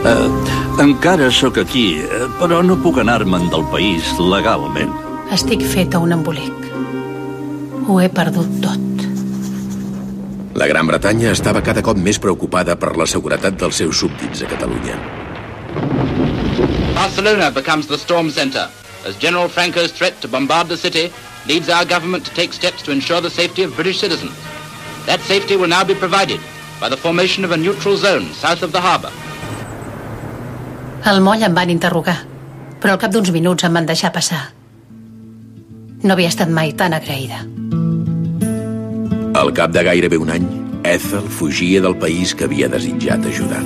Uh, 0.05 0.29
encara 0.85 1.31
sóc 1.33 1.57
aquí, 1.57 1.97
eh, 1.97 2.27
però 2.37 2.59
no 2.61 2.75
puc 2.77 2.99
anar-me'n 3.01 3.47
del 3.49 3.63
país 3.73 4.11
legalment. 4.21 4.93
Estic 5.33 5.65
feta 5.65 5.97
un 5.97 6.13
embolic. 6.13 6.67
Ho 7.89 7.97
he 8.03 8.11
perdut 8.13 8.51
tot. 8.61 9.07
La 10.61 10.69
Gran 10.69 10.87
Bretanya 10.93 11.33
estava 11.33 11.65
cada 11.65 11.81
cop 11.81 11.97
més 11.97 12.21
preocupada 12.21 12.77
per 12.77 12.93
la 13.01 13.09
seguretat 13.09 13.57
dels 13.57 13.81
seus 13.81 13.97
súbdits 13.97 14.45
a 14.45 14.51
Catalunya. 14.53 15.01
Barcelona 16.93 17.51
becomes 17.51 17.89
the 17.89 17.97
storm 17.97 18.29
center 18.31 18.69
as 19.09 19.17
General 19.17 19.49
Franco's 19.49 19.91
threat 19.91 20.21
to 20.21 20.29
bombard 20.29 20.69
the 20.69 20.77
city 20.77 21.11
leads 21.49 21.71
our 21.71 21.87
government 21.87 22.29
to 22.29 22.35
take 22.35 22.53
steps 22.53 22.83
to 22.83 22.93
ensure 22.93 23.23
the 23.23 23.33
safety 23.33 23.63
of 23.63 23.75
British 23.75 24.01
citizens. 24.01 24.37
That 25.07 25.21
safety 25.21 25.57
will 25.57 25.69
now 25.69 25.83
be 25.83 25.95
provided 25.95 26.41
by 26.79 26.91
the 26.91 26.97
formation 26.97 27.43
of 27.43 27.53
a 27.53 27.57
neutral 27.57 27.97
zone 27.97 28.35
south 28.35 28.63
of 28.63 28.73
the 28.73 28.83
harbour. 28.83 29.11
Al 31.05 31.21
moll 31.21 31.43
em 31.45 31.53
van 31.53 31.69
interrogar, 31.69 32.17
però 32.81 32.95
al 32.95 33.01
cap 33.01 33.13
d'uns 33.13 33.29
minuts 33.35 33.67
em 33.67 33.75
van 33.77 33.85
deixar 33.85 34.09
passar. 34.13 34.41
No 36.01 36.15
havia 36.15 36.31
estat 36.33 36.49
mai 36.49 36.73
tan 36.73 36.97
agraïda. 36.97 37.43
Al 39.37 39.51
cap 39.53 39.75
de 39.75 39.83
gairebé 39.85 40.17
un 40.17 40.33
any, 40.33 40.47
Ethel 40.85 41.29
fugia 41.29 41.83
del 41.85 41.97
país 42.01 42.33
que 42.33 42.49
havia 42.49 42.71
desitjat 42.73 43.27
ajudar. 43.29 43.61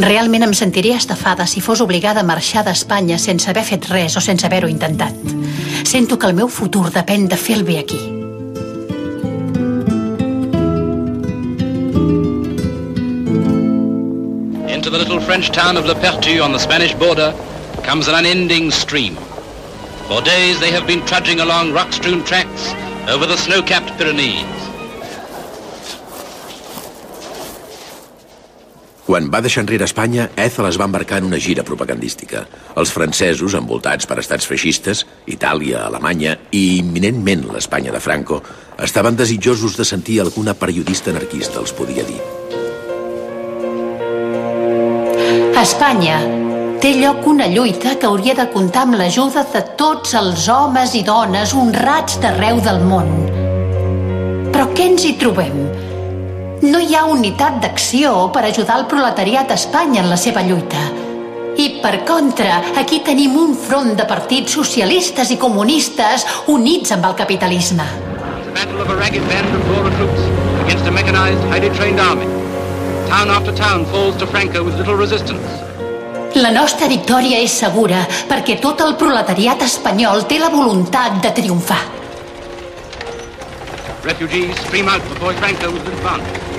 Realment 0.00 0.46
em 0.46 0.56
sentiria 0.56 0.96
estafada 0.96 1.44
si 1.44 1.60
fos 1.60 1.84
obligada 1.84 2.24
a 2.24 2.24
marxar 2.24 2.64
d'Espanya 2.64 3.20
sense 3.20 3.50
haver 3.50 3.66
fet 3.68 3.90
res 3.92 4.16
o 4.16 4.24
sense 4.24 4.48
haver-ho 4.48 4.72
intentat. 4.72 5.36
Sento 5.84 6.18
que 6.18 6.26
el 6.26 6.34
meu 6.34 6.48
futur 6.48 6.90
depèn 6.94 7.26
de 7.28 7.36
fer 7.36 7.56
el 7.58 7.64
bé 7.64 7.78
aquí. 7.80 7.98
Into 14.70 14.90
the 14.90 14.98
little 14.98 15.20
French 15.20 15.50
town 15.50 15.76
of 15.76 15.86
Le 15.86 15.94
Pertu 15.94 16.40
on 16.42 16.52
the 16.52 16.58
Spanish 16.58 16.94
border 16.94 17.34
comes 17.82 18.08
an 18.08 18.14
unending 18.14 18.70
stream. 18.70 19.16
For 20.06 20.22
days 20.22 20.60
they 20.60 20.70
have 20.70 20.86
been 20.86 21.04
trudging 21.06 21.40
along 21.40 21.72
rock-strewn 21.72 22.24
tracks 22.24 22.72
over 23.08 23.26
the 23.26 23.36
snow-capped 23.36 23.96
Pyrenees. 23.98 24.59
Quan 29.10 29.26
va 29.26 29.40
deixar 29.42 29.64
enrere 29.64 29.88
Espanya, 29.88 30.28
Ethel 30.38 30.68
es 30.68 30.76
va 30.78 30.86
embarcar 30.86 31.16
en 31.18 31.24
una 31.26 31.38
gira 31.42 31.64
propagandística. 31.66 32.44
Els 32.78 32.92
francesos, 32.94 33.56
envoltats 33.58 34.06
per 34.06 34.20
estats 34.22 34.46
feixistes, 34.46 35.00
Itàlia, 35.26 35.80
Alemanya 35.88 36.36
i 36.54 36.60
imminentment 36.76 37.42
l'Espanya 37.50 37.90
de 37.90 37.98
Franco, 38.04 38.38
estaven 38.78 39.18
desitjosos 39.18 39.74
de 39.74 39.88
sentir 39.90 40.20
alguna 40.22 40.54
periodista 40.54 41.10
anarquista 41.10 41.58
els 41.58 41.74
podia 41.74 42.06
dir. 42.06 42.20
A 45.58 45.66
Espanya 45.66 46.22
té 46.78 46.94
lloc 47.02 47.26
una 47.34 47.50
lluita 47.50 47.98
que 47.98 48.06
hauria 48.06 48.38
de 48.38 48.46
comptar 48.54 48.86
amb 48.86 49.00
l'ajuda 49.02 49.42
de 49.50 49.66
tots 49.74 50.14
els 50.22 50.46
homes 50.46 50.94
i 50.94 51.02
dones 51.02 51.58
honrats 51.58 52.22
d'arreu 52.22 52.62
del 52.62 52.84
món. 52.86 53.10
Però 54.54 54.70
què 54.70 54.92
ens 54.94 55.10
hi 55.10 55.16
trobem? 55.18 55.89
No 56.60 56.76
hi 56.76 56.92
ha 56.92 57.06
unitat 57.08 57.54
d'acció 57.62 58.26
per 58.34 58.42
ajudar 58.44 58.74
el 58.82 58.82
proletariat 58.84 59.48
a 59.48 59.56
Espanya 59.56 60.02
en 60.02 60.10
la 60.10 60.16
seva 60.20 60.42
lluita. 60.44 60.80
I, 61.56 61.80
per 61.80 62.02
contra, 62.04 62.58
aquí 62.76 62.98
tenim 63.06 63.32
un 63.40 63.54
front 63.56 63.94
de 63.96 64.04
partits 64.04 64.58
socialistes 64.58 65.32
i 65.32 65.38
comunistes 65.40 66.26
units 66.52 66.92
amb 66.92 67.06
el 67.08 67.14
capitalisme. 67.16 67.86
The 68.44 68.52
battle 68.52 68.82
of 68.84 68.90
a 68.92 68.96
ragged 68.98 69.24
band 69.30 69.48
of 69.56 69.70
raw 69.70 69.86
recruits 69.86 70.26
against 70.66 70.84
a 70.84 70.92
mechanized, 70.92 71.40
highly 71.48 71.72
trained 71.78 71.98
army. 71.98 72.28
Town 73.08 73.32
after 73.32 73.56
town 73.56 73.86
falls 73.86 74.20
to 74.20 74.26
Franco 74.26 74.62
with 74.62 74.76
little 74.76 75.00
resistance. 75.00 75.48
La 76.36 76.52
nostra 76.52 76.92
victòria 76.92 77.40
és 77.40 77.56
segura 77.56 78.04
perquè 78.28 78.60
tot 78.60 78.84
el 78.84 78.98
proletariat 79.00 79.64
espanyol 79.64 80.28
té 80.28 80.36
la 80.38 80.52
voluntat 80.52 81.22
de 81.24 81.32
triomfar. 81.40 81.80
Refugees 84.04 84.56
stream 84.68 84.88
out 84.88 85.02
before 85.08 85.32
Franco 85.40 85.72
with 85.72 85.88
advance. 85.88 86.49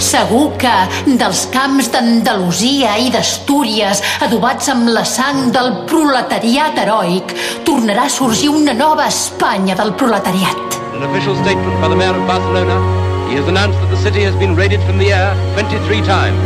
Segur 0.00 0.54
que 0.56 0.72
dels 1.20 1.42
camps 1.52 1.90
d'Andalusia 1.92 2.94
i 3.04 3.10
d'Astúries, 3.12 4.00
adobats 4.24 4.70
amb 4.72 4.88
la 4.94 5.02
sang 5.04 5.50
del 5.52 5.84
proletariat 5.90 6.78
heroic, 6.80 7.34
tornarà 7.68 8.06
a 8.08 8.12
sorgir 8.12 8.48
una 8.48 8.72
nova 8.72 9.04
Espanya 9.12 9.76
del 9.76 9.92
proletariat. 10.00 10.78
An 10.96 11.04
official 11.04 11.36
statement 11.42 11.76
by 11.84 11.92
the 11.92 12.00
mayor 12.00 12.16
of 12.16 12.24
Barcelona, 12.26 12.80
he 13.28 13.36
has 13.36 13.46
announced 13.52 13.76
that 13.84 13.92
the 13.92 14.00
city 14.00 14.24
has 14.24 14.34
been 14.40 14.56
raided 14.56 14.80
from 14.88 14.96
the 14.96 15.12
air 15.12 15.36
23 15.60 16.00
times. 16.08 16.40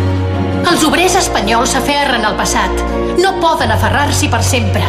Els 0.66 0.82
obrers 0.82 1.14
espanyols 1.22 1.76
s'aferren 1.76 2.26
al 2.26 2.34
passat. 2.34 2.84
No 3.22 3.36
poden 3.38 3.70
aferrar-s'hi 3.70 4.34
per 4.34 4.42
sempre. 4.42 4.82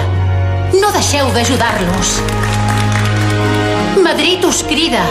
No 0.73 0.89
deixeu 0.97 1.29
d'ajudar-los. 1.37 2.17
Madrid 4.01 4.43
us 4.49 4.65
crida. 4.65 5.05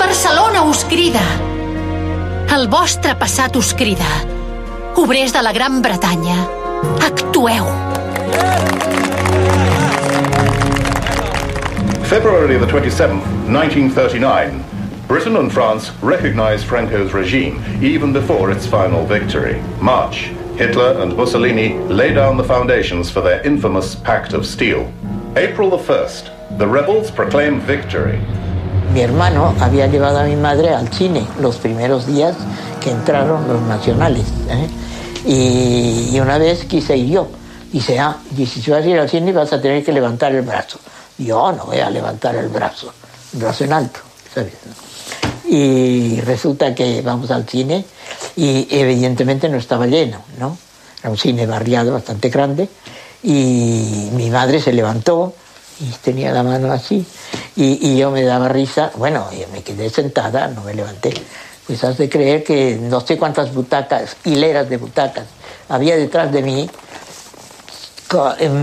Barcelona 0.00 0.64
us 0.64 0.86
crida. 0.88 1.51
El 2.52 2.66
vostre 2.68 3.14
passat 3.16 3.54
us 3.56 3.70
crida. 3.72 4.08
Obrers 5.00 5.32
de 5.32 5.40
la 5.40 5.54
Gran 5.56 5.80
Bretanya, 5.80 6.36
actueu. 7.00 7.64
February 12.10 12.58
the 12.58 12.66
27th, 12.66 13.24
1939. 13.48 14.62
Britain 15.08 15.36
and 15.36 15.50
France 15.50 15.92
recognized 16.02 16.66
Franco's 16.66 17.14
regime 17.14 17.64
even 17.80 18.12
before 18.12 18.50
its 18.50 18.66
final 18.66 19.06
victory. 19.06 19.58
March. 19.80 20.30
Hitler 20.58 21.00
and 21.00 21.16
Mussolini 21.16 21.78
lay 21.88 22.12
down 22.12 22.36
the 22.36 22.44
foundations 22.44 23.10
for 23.10 23.22
their 23.22 23.40
infamous 23.46 23.94
Pact 23.94 24.34
of 24.34 24.44
Steel. 24.44 24.92
April 25.36 25.70
the 25.70 25.78
1st. 25.78 26.58
The 26.58 26.68
rebels 26.68 27.10
proclaim 27.10 27.60
victory. 27.60 28.20
Mi 28.92 29.00
hermano 29.00 29.54
había 29.58 29.86
llevado 29.86 30.18
a 30.18 30.24
mi 30.24 30.36
madre 30.36 30.74
al 30.74 30.88
cine 30.88 31.26
los 31.40 31.56
primeros 31.56 32.06
días 32.06 32.36
que 32.82 32.90
entraron 32.90 33.48
los 33.48 33.62
nacionales. 33.62 34.26
¿eh? 34.50 34.68
Y, 35.24 36.14
y 36.14 36.20
una 36.20 36.36
vez 36.36 36.66
quise 36.66 36.96
ir 36.96 37.08
yo. 37.08 37.28
Dice, 37.72 37.98
ah, 37.98 38.18
dice, 38.30 38.60
si 38.60 38.70
vas 38.70 38.84
a 38.84 38.86
ir 38.86 38.98
al 38.98 39.08
cine 39.08 39.32
vas 39.32 39.50
a 39.54 39.62
tener 39.62 39.82
que 39.82 39.92
levantar 39.92 40.34
el 40.34 40.42
brazo. 40.42 40.78
Yo 41.16 41.52
no 41.52 41.64
voy 41.64 41.78
a 41.78 41.88
levantar 41.88 42.34
el 42.36 42.48
brazo, 42.48 42.92
el 43.32 43.40
brazo 43.40 43.64
en 43.64 43.72
alto, 43.72 44.00
¿sabes? 44.34 44.52
Y 45.48 46.20
resulta 46.20 46.74
que 46.74 47.00
vamos 47.00 47.30
al 47.30 47.48
cine 47.48 47.86
y 48.36 48.68
evidentemente 48.70 49.48
no 49.48 49.56
estaba 49.56 49.86
lleno, 49.86 50.18
¿no? 50.38 50.58
Era 51.00 51.10
un 51.10 51.16
cine 51.16 51.46
barriado 51.46 51.94
bastante 51.94 52.28
grande 52.28 52.68
y 53.22 54.10
mi 54.12 54.28
madre 54.28 54.60
se 54.60 54.72
levantó 54.72 55.34
y 55.82 55.90
tenía 56.02 56.32
la 56.32 56.42
mano 56.42 56.72
así 56.72 57.04
y, 57.56 57.88
y 57.88 57.98
yo 57.98 58.10
me 58.10 58.22
daba 58.22 58.48
risa, 58.48 58.92
bueno, 58.96 59.28
yo 59.32 59.46
me 59.52 59.62
quedé 59.62 59.90
sentada, 59.90 60.48
no 60.48 60.62
me 60.62 60.74
levanté. 60.74 61.12
Pues 61.66 61.82
has 61.84 61.98
de 61.98 62.08
creer 62.08 62.42
que 62.42 62.76
no 62.80 63.00
sé 63.00 63.18
cuántas 63.18 63.52
butacas, 63.54 64.16
hileras 64.24 64.68
de 64.68 64.76
butacas 64.76 65.26
había 65.68 65.96
detrás 65.96 66.30
de 66.32 66.42
mí. 66.42 66.70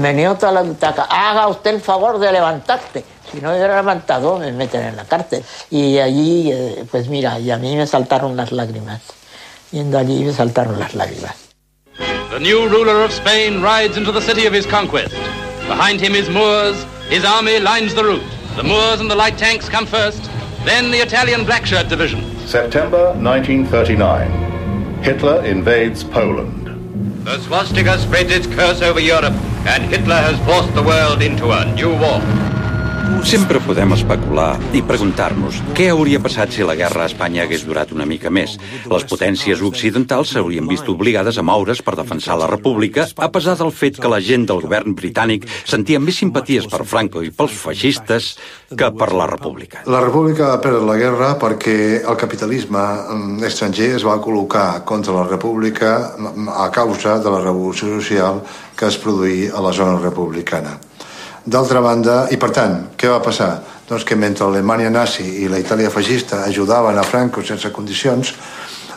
Venía 0.02 0.36
toda 0.36 0.52
la 0.52 0.62
butaca, 0.62 1.08
haga 1.10 1.48
usted 1.48 1.72
el 1.72 1.82
favor 1.82 2.20
de 2.20 2.32
levantarte. 2.32 3.04
Si 3.32 3.42
no 3.42 3.52
hubiera 3.52 3.78
levantado, 3.78 4.38
me 4.38 4.52
meten 4.52 4.84
en 4.84 4.96
la 4.96 5.06
cárcel. 5.06 5.44
Y 5.72 5.98
allí, 5.98 6.52
eh, 6.52 6.86
pues 6.90 7.08
mira, 7.08 7.40
y 7.40 7.50
a 7.50 7.58
mí 7.58 7.76
me 7.76 7.88
saltaron 7.88 8.36
las 8.36 8.52
lágrimas. 8.52 9.02
Yendo 9.72 9.98
allí 9.98 10.24
me 10.24 10.34
saltaron 10.34 10.80
las 10.80 10.94
lágrimas. 10.94 11.36
The 12.32 12.40
new 12.40 12.70
ruler 12.70 13.04
of 13.04 13.12
Spain 13.12 13.64
rides 13.64 13.98
into 13.98 14.12
the 14.12 14.22
city 14.22 14.46
of 14.46 14.54
his 14.54 14.68
conquest. 14.68 15.16
Behind 15.68 16.00
him 16.00 16.14
is 16.14 16.30
Moors. 16.30 16.86
His 17.10 17.26
army 17.26 17.60
lines 17.60 17.96
the 17.96 18.04
route. 18.04 18.24
The 18.56 18.64
Moors 18.64 19.00
and 19.00 19.10
the 19.10 19.16
light 19.16 19.36
tanks 19.36 19.68
come 19.68 19.88
first. 19.88 20.24
Then 20.64 20.92
the 20.92 21.00
Italian 21.00 21.44
black 21.44 21.66
shirt 21.66 21.90
division. 21.90 22.22
September 22.46 23.14
1939. 23.14 25.02
Hitler 25.02 25.44
invades 25.44 26.04
Poland. 26.04 27.26
The 27.26 27.40
swastika 27.40 27.98
spreads 27.98 28.32
its 28.32 28.46
curse 28.46 28.84
over 28.84 29.00
Europe, 29.00 29.34
and 29.66 29.86
Hitler 29.86 30.18
has 30.18 30.38
forced 30.46 30.76
the 30.76 30.84
world 30.84 31.24
into 31.24 31.50
a 31.50 31.66
new 31.74 31.90
war. 31.90 32.22
Sempre 33.30 33.60
podem 33.62 33.92
especular 33.94 34.56
i 34.74 34.80
preguntar-nos 34.86 35.60
què 35.78 35.90
hauria 35.92 36.22
passat 36.24 36.54
si 36.56 36.64
la 36.66 36.74
guerra 36.80 37.04
a 37.04 37.10
Espanya 37.12 37.44
hagués 37.44 37.66
durat 37.68 37.92
una 37.94 38.08
mica 38.10 38.32
més. 38.34 38.56
Les 38.90 39.06
potències 39.10 39.62
occidentals 39.66 40.32
s'haurien 40.34 40.66
vist 40.70 40.88
obligades 40.90 41.38
a 41.38 41.44
moure's 41.46 41.84
per 41.86 41.94
defensar 42.00 42.40
la 42.40 42.48
república, 42.50 43.06
a 43.18 43.30
pesar 43.30 43.58
del 43.60 43.74
fet 43.76 44.00
que 44.02 44.12
la 44.12 44.22
gent 44.24 44.48
del 44.50 44.64
govern 44.64 44.96
britànic 44.98 45.46
sentia 45.68 46.02
més 46.02 46.18
simpaties 46.24 46.66
per 46.72 46.82
Franco 46.90 47.22
i 47.22 47.30
pels 47.36 47.54
feixistes 47.60 48.32
que 48.74 48.92
per 48.98 49.12
la 49.14 49.30
república. 49.30 49.84
La 49.86 50.02
república 50.06 50.54
va 50.56 50.62
perdre 50.64 50.86
la 50.90 50.98
guerra 50.98 51.32
perquè 51.42 51.78
el 52.02 52.20
capitalisme 52.20 52.82
mm, 52.82 53.48
estranger 53.52 53.94
es 54.00 54.08
va 54.08 54.20
col·locar 54.24 54.86
contra 54.90 55.20
la 55.22 55.28
república 55.30 55.96
mm, 56.18 56.52
a 56.66 56.70
causa 56.74 57.20
de 57.22 57.34
la 57.34 57.46
revolució 57.46 57.94
social 58.00 58.44
que 58.80 58.88
es 58.90 58.98
produí 58.98 59.50
a 59.52 59.62
la 59.62 59.76
zona 59.76 60.00
republicana. 60.00 60.80
D'altra 61.50 61.82
banda, 61.82 62.28
i 62.30 62.38
per 62.38 62.52
tant, 62.54 62.76
què 63.00 63.10
va 63.10 63.22
passar? 63.26 63.54
Doncs 63.90 64.04
que 64.06 64.18
mentre 64.20 64.46
l'Alemanya 64.46 64.92
nazi 64.94 65.24
i 65.42 65.48
la 65.50 65.58
Itàlia 65.58 65.90
feixista 65.90 66.44
ajudaven 66.46 67.00
a 67.00 67.06
Franco 67.08 67.42
sense 67.42 67.72
condicions, 67.74 68.34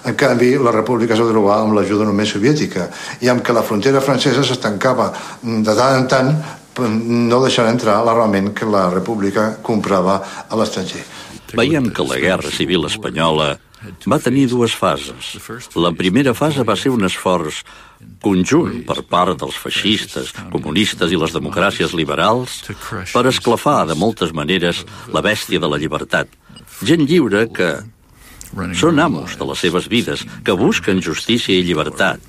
en 0.04 0.16
canvi, 0.18 0.50
la 0.58 0.74
república 0.74 1.14
es 1.14 1.22
va 1.22 1.30
trobar 1.30 1.60
amb 1.62 1.76
l'ajuda 1.78 2.04
només 2.04 2.34
soviètica 2.34 2.88
i 3.22 3.30
amb 3.30 3.44
que 3.46 3.54
la 3.56 3.62
frontera 3.64 4.02
francesa 4.04 4.42
s'estancava 4.44 5.08
de 5.40 5.76
tant 5.78 5.96
en 6.00 6.08
tant 6.10 6.32
no 7.32 7.40
deixant 7.44 7.68
entrar 7.70 8.00
l'armament 8.04 8.52
que 8.56 8.68
la 8.68 8.88
república 8.90 9.52
comprava 9.62 10.18
a 10.48 10.58
l'estranger. 10.58 11.04
Veiem 11.56 11.90
que 11.92 12.04
la 12.04 12.18
Guerra 12.20 12.50
Civil 12.52 12.88
Espanyola 12.88 13.52
va 14.06 14.18
tenir 14.22 14.48
dues 14.50 14.74
fases. 14.74 15.32
La 15.76 15.92
primera 15.96 16.34
fase 16.34 16.64
va 16.66 16.76
ser 16.76 16.92
un 16.94 17.04
esforç 17.08 17.62
conjunt 18.22 18.82
per 18.86 19.02
part 19.06 19.38
dels 19.38 19.56
feixistes, 19.58 20.32
comunistes 20.52 21.12
i 21.12 21.18
les 21.18 21.34
democràcies 21.34 21.94
liberals 21.94 22.60
per 23.12 23.26
esclafar 23.30 23.86
de 23.90 23.98
moltes 23.98 24.34
maneres 24.34 24.84
la 25.14 25.22
bèstia 25.22 25.62
de 25.62 25.70
la 25.70 25.78
llibertat. 25.78 26.30
Gent 26.82 27.06
lliure 27.06 27.46
que 27.54 27.76
són 28.76 29.00
amos 29.00 29.38
de 29.40 29.46
les 29.48 29.62
seves 29.64 29.86
vides, 29.88 30.26
que 30.44 30.56
busquen 30.58 31.00
justícia 31.00 31.56
i 31.56 31.64
llibertat. 31.64 32.20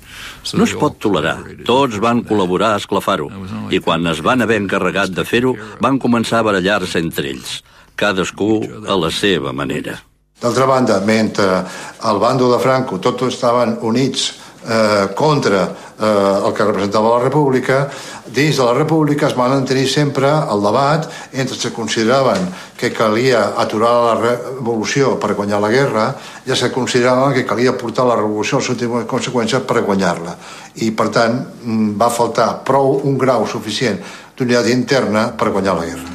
No 0.56 0.64
es 0.64 0.72
pot 0.78 0.96
tolerar. 1.02 1.36
Tots 1.68 2.00
van 2.00 2.22
col·laborar 2.24 2.72
a 2.74 2.80
esclafar-ho. 2.80 3.28
I 3.68 3.82
quan 3.84 4.06
es 4.08 4.24
van 4.24 4.40
haver 4.40 4.62
encarregat 4.62 5.12
de 5.12 5.26
fer-ho, 5.28 5.52
van 5.84 6.00
començar 6.00 6.40
a 6.40 6.48
barallar-se 6.48 7.04
entre 7.04 7.28
ells. 7.34 7.60
Cadascú 8.00 8.50
a 8.88 8.96
la 8.96 9.12
seva 9.12 9.52
manera. 9.52 10.00
D'altra 10.40 10.66
banda, 10.66 11.00
mentre 11.00 11.64
al 12.04 12.18
bàndol 12.20 12.52
de 12.52 12.60
Franco 12.60 12.98
tots 12.98 13.28
estaven 13.30 13.78
units 13.82 14.32
eh, 14.66 15.08
contra 15.14 15.62
eh, 16.00 16.46
el 16.46 16.52
que 16.52 16.64
representava 16.64 17.16
la 17.16 17.22
república, 17.22 17.88
dins 18.26 18.56
de 18.56 18.64
la 18.64 18.74
república 18.74 19.28
es 19.28 19.36
va 19.36 19.48
mantenir 19.48 19.86
sempre 19.88 20.28
el 20.28 20.62
debat 20.64 21.08
entre 21.32 21.58
que 21.58 21.72
consideraven 21.72 22.48
que 22.76 22.92
calia 22.92 23.54
aturar 23.56 23.92
la 24.04 24.14
revolució 24.20 25.18
per 25.20 25.34
guanyar 25.34 25.60
la 25.60 25.70
guerra 25.70 26.06
i 26.46 26.52
que 26.52 26.72
consideraven 26.72 27.34
que 27.34 27.46
calia 27.46 27.76
portar 27.78 28.06
la 28.06 28.16
revolució 28.16 28.58
a 28.58 28.60
les 28.60 28.70
últimes 28.70 29.06
conseqüències 29.06 29.62
per 29.62 29.82
guanyar-la. 29.82 30.36
I, 30.74 30.90
per 30.90 31.08
tant, 31.08 31.44
mm, 31.62 31.94
va 32.00 32.10
faltar 32.10 32.64
prou 32.64 33.00
un 33.04 33.18
grau 33.18 33.46
suficient 33.46 34.00
d'unitat 34.36 34.68
interna 34.68 35.28
per 35.30 35.50
guanyar 35.50 35.76
la 35.76 35.84
guerra. 35.84 36.10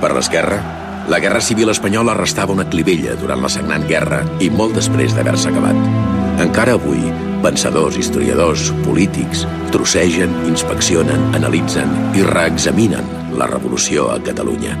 Per 0.00 0.12
l'esquerra, 0.12 0.77
la 1.08 1.18
Guerra 1.20 1.40
Civil 1.40 1.70
Espanyola 1.70 2.12
restava 2.14 2.52
una 2.52 2.66
clivella 2.68 3.14
durant 3.16 3.40
la 3.40 3.48
sagnant 3.48 3.86
guerra 3.88 4.20
i 4.44 4.50
molt 4.52 4.76
després 4.76 5.14
d'haver-se 5.16 5.48
acabat. 5.48 5.78
Encara 6.44 6.76
avui, 6.76 7.00
pensadors, 7.42 7.96
historiadors, 7.96 8.68
polítics, 8.84 9.46
trossegen, 9.72 10.36
inspeccionen, 10.50 11.30
analitzen 11.38 11.96
i 12.12 12.26
reexaminen 12.28 13.08
la 13.40 13.48
revolució 13.48 14.10
a 14.12 14.20
Catalunya. 14.20 14.76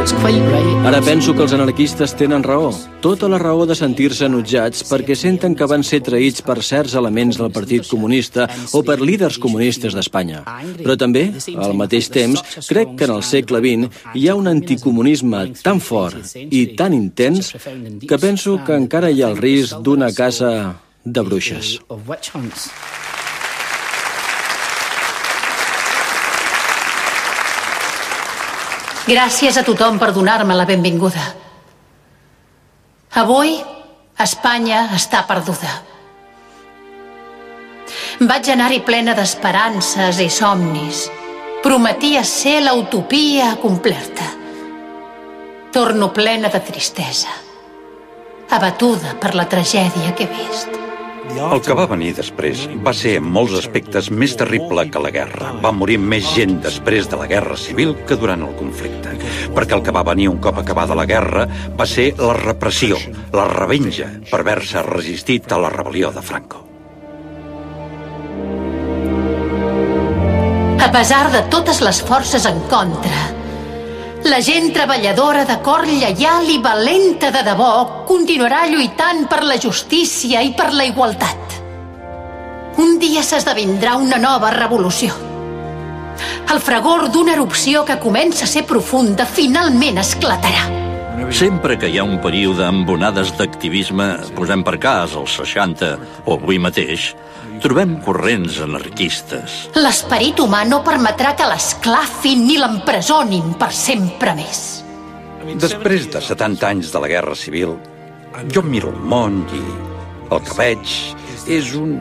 Ara 0.00 1.00
penso 1.04 1.34
que 1.36 1.42
els 1.44 1.52
anarquistes 1.52 2.14
tenen 2.16 2.40
raó. 2.40 2.70
Tota 3.04 3.28
la 3.28 3.36
raó 3.36 3.66
de 3.68 3.74
sentir-se 3.76 4.24
enutjats 4.30 4.86
perquè 4.88 5.12
senten 5.12 5.52
que 5.52 5.68
van 5.68 5.84
ser 5.84 6.00
traïts 6.06 6.40
per 6.46 6.56
certs 6.64 6.94
elements 6.96 7.36
del 7.36 7.52
Partit 7.52 7.84
Comunista 7.84 8.46
o 8.72 8.80
per 8.86 8.96
líders 9.02 9.36
comunistes 9.42 9.92
d'Espanya. 9.92 10.40
Però 10.80 10.96
també, 10.96 11.26
al 11.52 11.76
mateix 11.76 12.08
temps, 12.08 12.40
crec 12.70 12.96
que 12.96 13.10
en 13.10 13.14
el 13.18 13.26
segle 13.28 13.60
XX 13.60 14.16
hi 14.16 14.26
ha 14.30 14.38
un 14.40 14.48
anticomunisme 14.48 15.44
tan 15.60 15.84
fort 15.84 16.32
i 16.32 16.64
tan 16.80 16.96
intens 16.96 17.52
que 17.60 18.18
penso 18.18 18.56
que 18.64 18.80
encara 18.80 19.12
hi 19.12 19.20
ha 19.20 19.28
el 19.34 19.36
risc 19.36 19.84
d'una 19.84 20.14
casa 20.16 20.80
de 21.04 21.28
bruixes. 21.28 21.76
Gràcies 29.08 29.56
a 29.56 29.64
tothom 29.64 29.96
per 29.98 30.10
donar-me 30.12 30.54
la 30.54 30.66
benvinguda. 30.68 31.22
Avui, 33.20 33.54
Espanya 34.20 34.90
està 34.94 35.22
perduda. 35.24 35.70
Vaig 38.20 38.50
anar-hi 38.52 38.82
plena 38.84 39.14
d'esperances 39.16 40.20
i 40.20 40.28
somnis. 40.28 41.06
Prometia 41.64 42.22
ser 42.28 42.58
l'utopia 42.66 43.54
completa. 43.62 44.28
Torno 45.72 46.10
plena 46.12 46.50
de 46.52 46.60
tristesa, 46.60 47.32
abatuda 48.50 49.16
per 49.22 49.34
la 49.38 49.48
tragèdia 49.48 50.12
que 50.18 50.26
he 50.26 50.32
vist. 50.34 50.89
El 51.30 51.60
que 51.62 51.74
va 51.76 51.86
venir 51.90 52.10
després 52.16 52.62
va 52.84 52.92
ser 52.96 53.16
en 53.18 53.26
molts 53.34 53.54
aspectes 53.58 54.08
més 54.10 54.32
terrible 54.38 54.86
que 54.90 55.02
la 55.02 55.12
guerra. 55.14 55.52
Va 55.62 55.72
morir 55.76 55.98
més 56.00 56.26
gent 56.34 56.58
després 56.64 57.08
de 57.10 57.18
la 57.20 57.28
guerra 57.30 57.58
civil 57.60 57.94
que 58.08 58.18
durant 58.18 58.42
el 58.46 58.56
conflicte. 58.58 59.14
Perquè 59.54 59.76
el 59.76 59.84
que 59.86 59.94
va 59.94 60.04
venir 60.06 60.30
un 60.30 60.40
cop 60.42 60.58
acabada 60.62 60.96
la 60.98 61.06
guerra 61.10 61.46
va 61.78 61.86
ser 61.86 62.10
la 62.18 62.34
repressió, 62.38 62.98
la 63.36 63.46
revenja 63.52 64.08
per 64.30 64.42
haver-se 64.42 64.84
resistit 64.88 65.52
a 65.52 65.60
la 65.60 65.72
rebel·lió 65.74 66.12
de 66.14 66.24
Franco. 66.24 66.64
A 70.80 70.88
pesar 70.92 71.28
de 71.30 71.44
totes 71.52 71.82
les 71.84 72.00
forces 72.02 72.46
en 72.48 72.58
contra, 72.72 73.39
la 74.24 74.40
gent 74.44 74.72
treballadora 74.74 75.46
de 75.48 75.56
cor 75.64 75.86
lleial 75.88 76.48
i 76.52 76.58
valenta 76.60 77.30
de 77.32 77.40
debò 77.42 78.04
continuarà 78.04 78.66
lluitant 78.68 79.24
per 79.30 79.42
la 79.44 79.56
justícia 79.56 80.42
i 80.44 80.52
per 80.52 80.74
la 80.74 80.84
igualtat. 80.84 81.56
Un 82.84 82.98
dia 83.00 83.22
s'esdevindrà 83.24 83.96
una 83.96 84.20
nova 84.20 84.50
revolució. 84.52 85.16
El 86.52 86.60
fragor 86.60 87.08
d'una 87.08 87.32
erupció 87.32 87.84
que 87.88 87.98
comença 88.02 88.44
a 88.44 88.50
ser 88.50 88.66
profunda 88.68 89.24
finalment 89.24 90.02
esclatarà. 90.04 90.89
Sempre 91.28 91.76
que 91.78 91.88
hi 91.90 91.98
ha 92.00 92.04
un 92.04 92.18
període 92.24 92.64
amb 92.64 92.88
onades 92.90 93.34
d'activisme, 93.36 94.06
posem 94.36 94.64
per 94.66 94.78
cas 94.80 95.12
els 95.18 95.36
60 95.38 95.90
o 96.24 96.36
avui 96.38 96.58
mateix, 96.62 97.10
trobem 97.60 97.98
corrents 98.04 98.60
anarquistes. 98.64 99.56
L'esperit 99.76 100.40
humà 100.40 100.62
no 100.68 100.80
permetrà 100.86 101.34
que 101.36 101.48
l'esclafin 101.48 102.46
ni 102.48 102.56
l'empresonin 102.60 103.54
per 103.60 103.70
sempre 103.76 104.34
més. 104.38 104.62
Després 105.60 106.08
de 106.12 106.22
70 106.24 106.68
anys 106.68 106.94
de 106.94 107.04
la 107.04 107.12
Guerra 107.12 107.36
Civil, 107.36 107.76
jo 108.52 108.64
miro 108.64 108.94
el 108.94 109.04
món 109.12 109.42
i 109.56 109.62
el 110.30 110.42
que 110.46 110.56
veig 110.58 110.96
és 111.50 111.72
un 111.76 111.96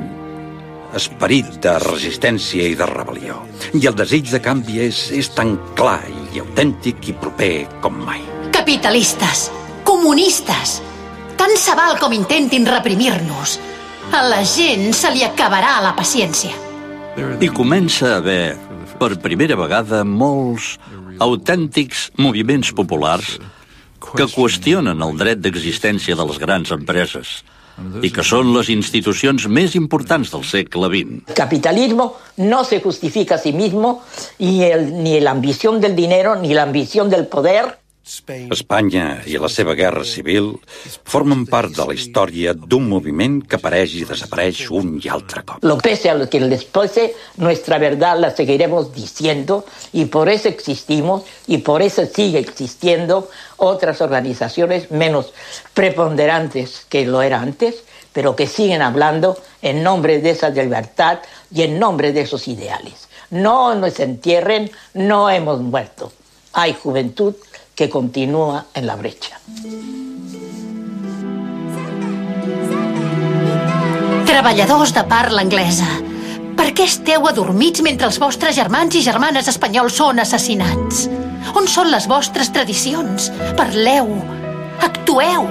esperit 0.95 1.59
de 1.63 1.76
resistència 1.84 2.72
i 2.72 2.76
de 2.78 2.88
rebel·lió. 2.89 3.43
I 3.78 3.86
el 3.86 3.99
desig 3.99 4.32
de 4.34 4.41
canvi 4.43 4.82
és, 4.88 5.05
és 5.13 5.32
tan 5.36 5.57
clar 5.78 6.01
i 6.34 6.43
autèntic 6.43 7.11
i 7.11 7.17
proper 7.22 7.53
com 7.84 8.03
mai. 8.05 8.39
Capitalistes, 8.70 9.47
comunistes, 9.82 10.76
tant 11.39 11.55
se 11.57 11.74
val 11.74 11.95
com 11.97 12.11
intentin 12.13 12.67
reprimir-nos. 12.70 13.55
A 14.13 14.20
la 14.30 14.43
gent 14.45 14.91
se 14.93 15.09
li 15.09 15.24
acabarà 15.26 15.80
la 15.82 15.95
paciència. 15.97 16.53
I 17.41 17.49
comença 17.49 18.11
a 18.11 18.20
haver, 18.20 18.59
per 19.01 19.15
primera 19.24 19.57
vegada, 19.57 20.03
molts 20.05 20.76
autèntics 21.17 22.11
moviments 22.22 22.70
populars 22.78 23.39
que 24.05 24.30
qüestionen 24.36 25.01
el 25.01 25.17
dret 25.17 25.41
d'existència 25.41 26.13
de 26.13 26.30
les 26.30 26.38
grans 26.38 26.70
empreses 26.78 27.39
i 28.05 28.13
que 28.13 28.22
són 28.22 28.53
les 28.53 28.70
institucions 28.70 29.49
més 29.49 29.74
importants 29.82 30.30
del 30.30 30.45
segle 30.45 30.93
XX. 30.93 31.26
El 31.26 31.41
capitalismo 31.41 32.11
no 32.45 32.61
se 32.61 32.84
justifica 32.86 33.41
a 33.41 33.41
sí 33.41 33.51
mismo 33.51 34.03
y 34.38 34.61
el, 34.61 34.91
ni 35.01 35.20
la 35.20 35.32
ambición 35.32 35.82
del 35.82 35.95
dinero 35.95 36.36
ni 36.36 36.53
la 36.53 36.70
ambición 36.70 37.09
del 37.09 37.26
poder 37.26 37.80
Espanya 38.10 39.20
i 39.30 39.36
la 39.38 39.49
seva 39.53 39.76
guerra 39.78 40.01
civil 40.01 40.47
formen 41.14 41.43
part 41.45 41.76
de 41.78 41.86
la 41.86 41.93
història 41.93 42.55
d'un 42.57 42.88
moviment 42.89 43.36
que 43.45 43.60
apareix 43.60 43.93
i 43.99 44.05
desapareix 44.10 44.64
un 44.74 44.95
i 44.97 45.12
altre 45.14 45.43
cop. 45.45 45.62
Lo 45.62 45.78
pese 45.78 46.10
a 46.10 46.16
lo 46.18 46.26
que 46.28 46.41
les 46.41 46.66
pese, 46.66 47.14
nuestra 47.38 47.78
verdad 47.78 48.18
la 48.18 48.32
seguiremos 48.32 48.91
diciendo 48.95 49.64
y 49.93 50.05
por 50.05 50.28
eso 50.28 50.49
existimos 50.49 51.24
y 51.45 51.60
por 51.60 51.84
eso 51.84 52.03
sigue 52.07 52.39
existiendo 52.39 53.30
otras 53.57 54.01
organizaciones 54.01 54.89
menos 54.89 55.32
preponderantes 55.76 56.88
que 56.89 57.05
lo 57.05 57.22
era 57.22 57.39
antes, 57.39 57.84
pero 58.12 58.36
que 58.36 58.47
siguen 58.47 58.82
hablando 58.82 59.38
en 59.62 59.84
nombre 59.84 60.20
de 60.20 60.32
esa 60.32 60.49
libertad 60.49 61.20
y 61.53 61.62
en 61.62 61.78
nombre 61.78 62.12
de 62.12 62.22
esos 62.22 62.47
ideales. 62.47 63.07
No 63.30 63.76
nos 63.76 63.99
entierren, 63.99 64.72
no 64.95 65.30
hemos 65.30 65.62
muerto. 65.62 66.12
Hay 66.53 66.74
juventud 66.74 67.36
que 67.80 67.90
continúa 67.90 68.66
en 68.74 68.86
la 68.86 68.98
brecha. 68.98 69.40
Treballadors 74.26 74.92
de 74.94 75.04
parla 75.08 75.46
anglesa, 75.46 75.88
per 76.60 76.74
què 76.76 76.90
esteu 76.92 77.30
adormits 77.32 77.80
mentre 77.80 78.10
els 78.12 78.20
vostres 78.20 78.60
germans 78.60 79.00
i 79.00 79.06
germanes 79.08 79.48
espanyols 79.48 79.96
són 79.96 80.20
assassinats? 80.20 81.06
On 81.56 81.72
són 81.72 81.88
les 81.96 82.12
vostres 82.12 82.52
tradicions? 82.52 83.32
Parleu, 83.56 84.12
actueu. 84.84 85.48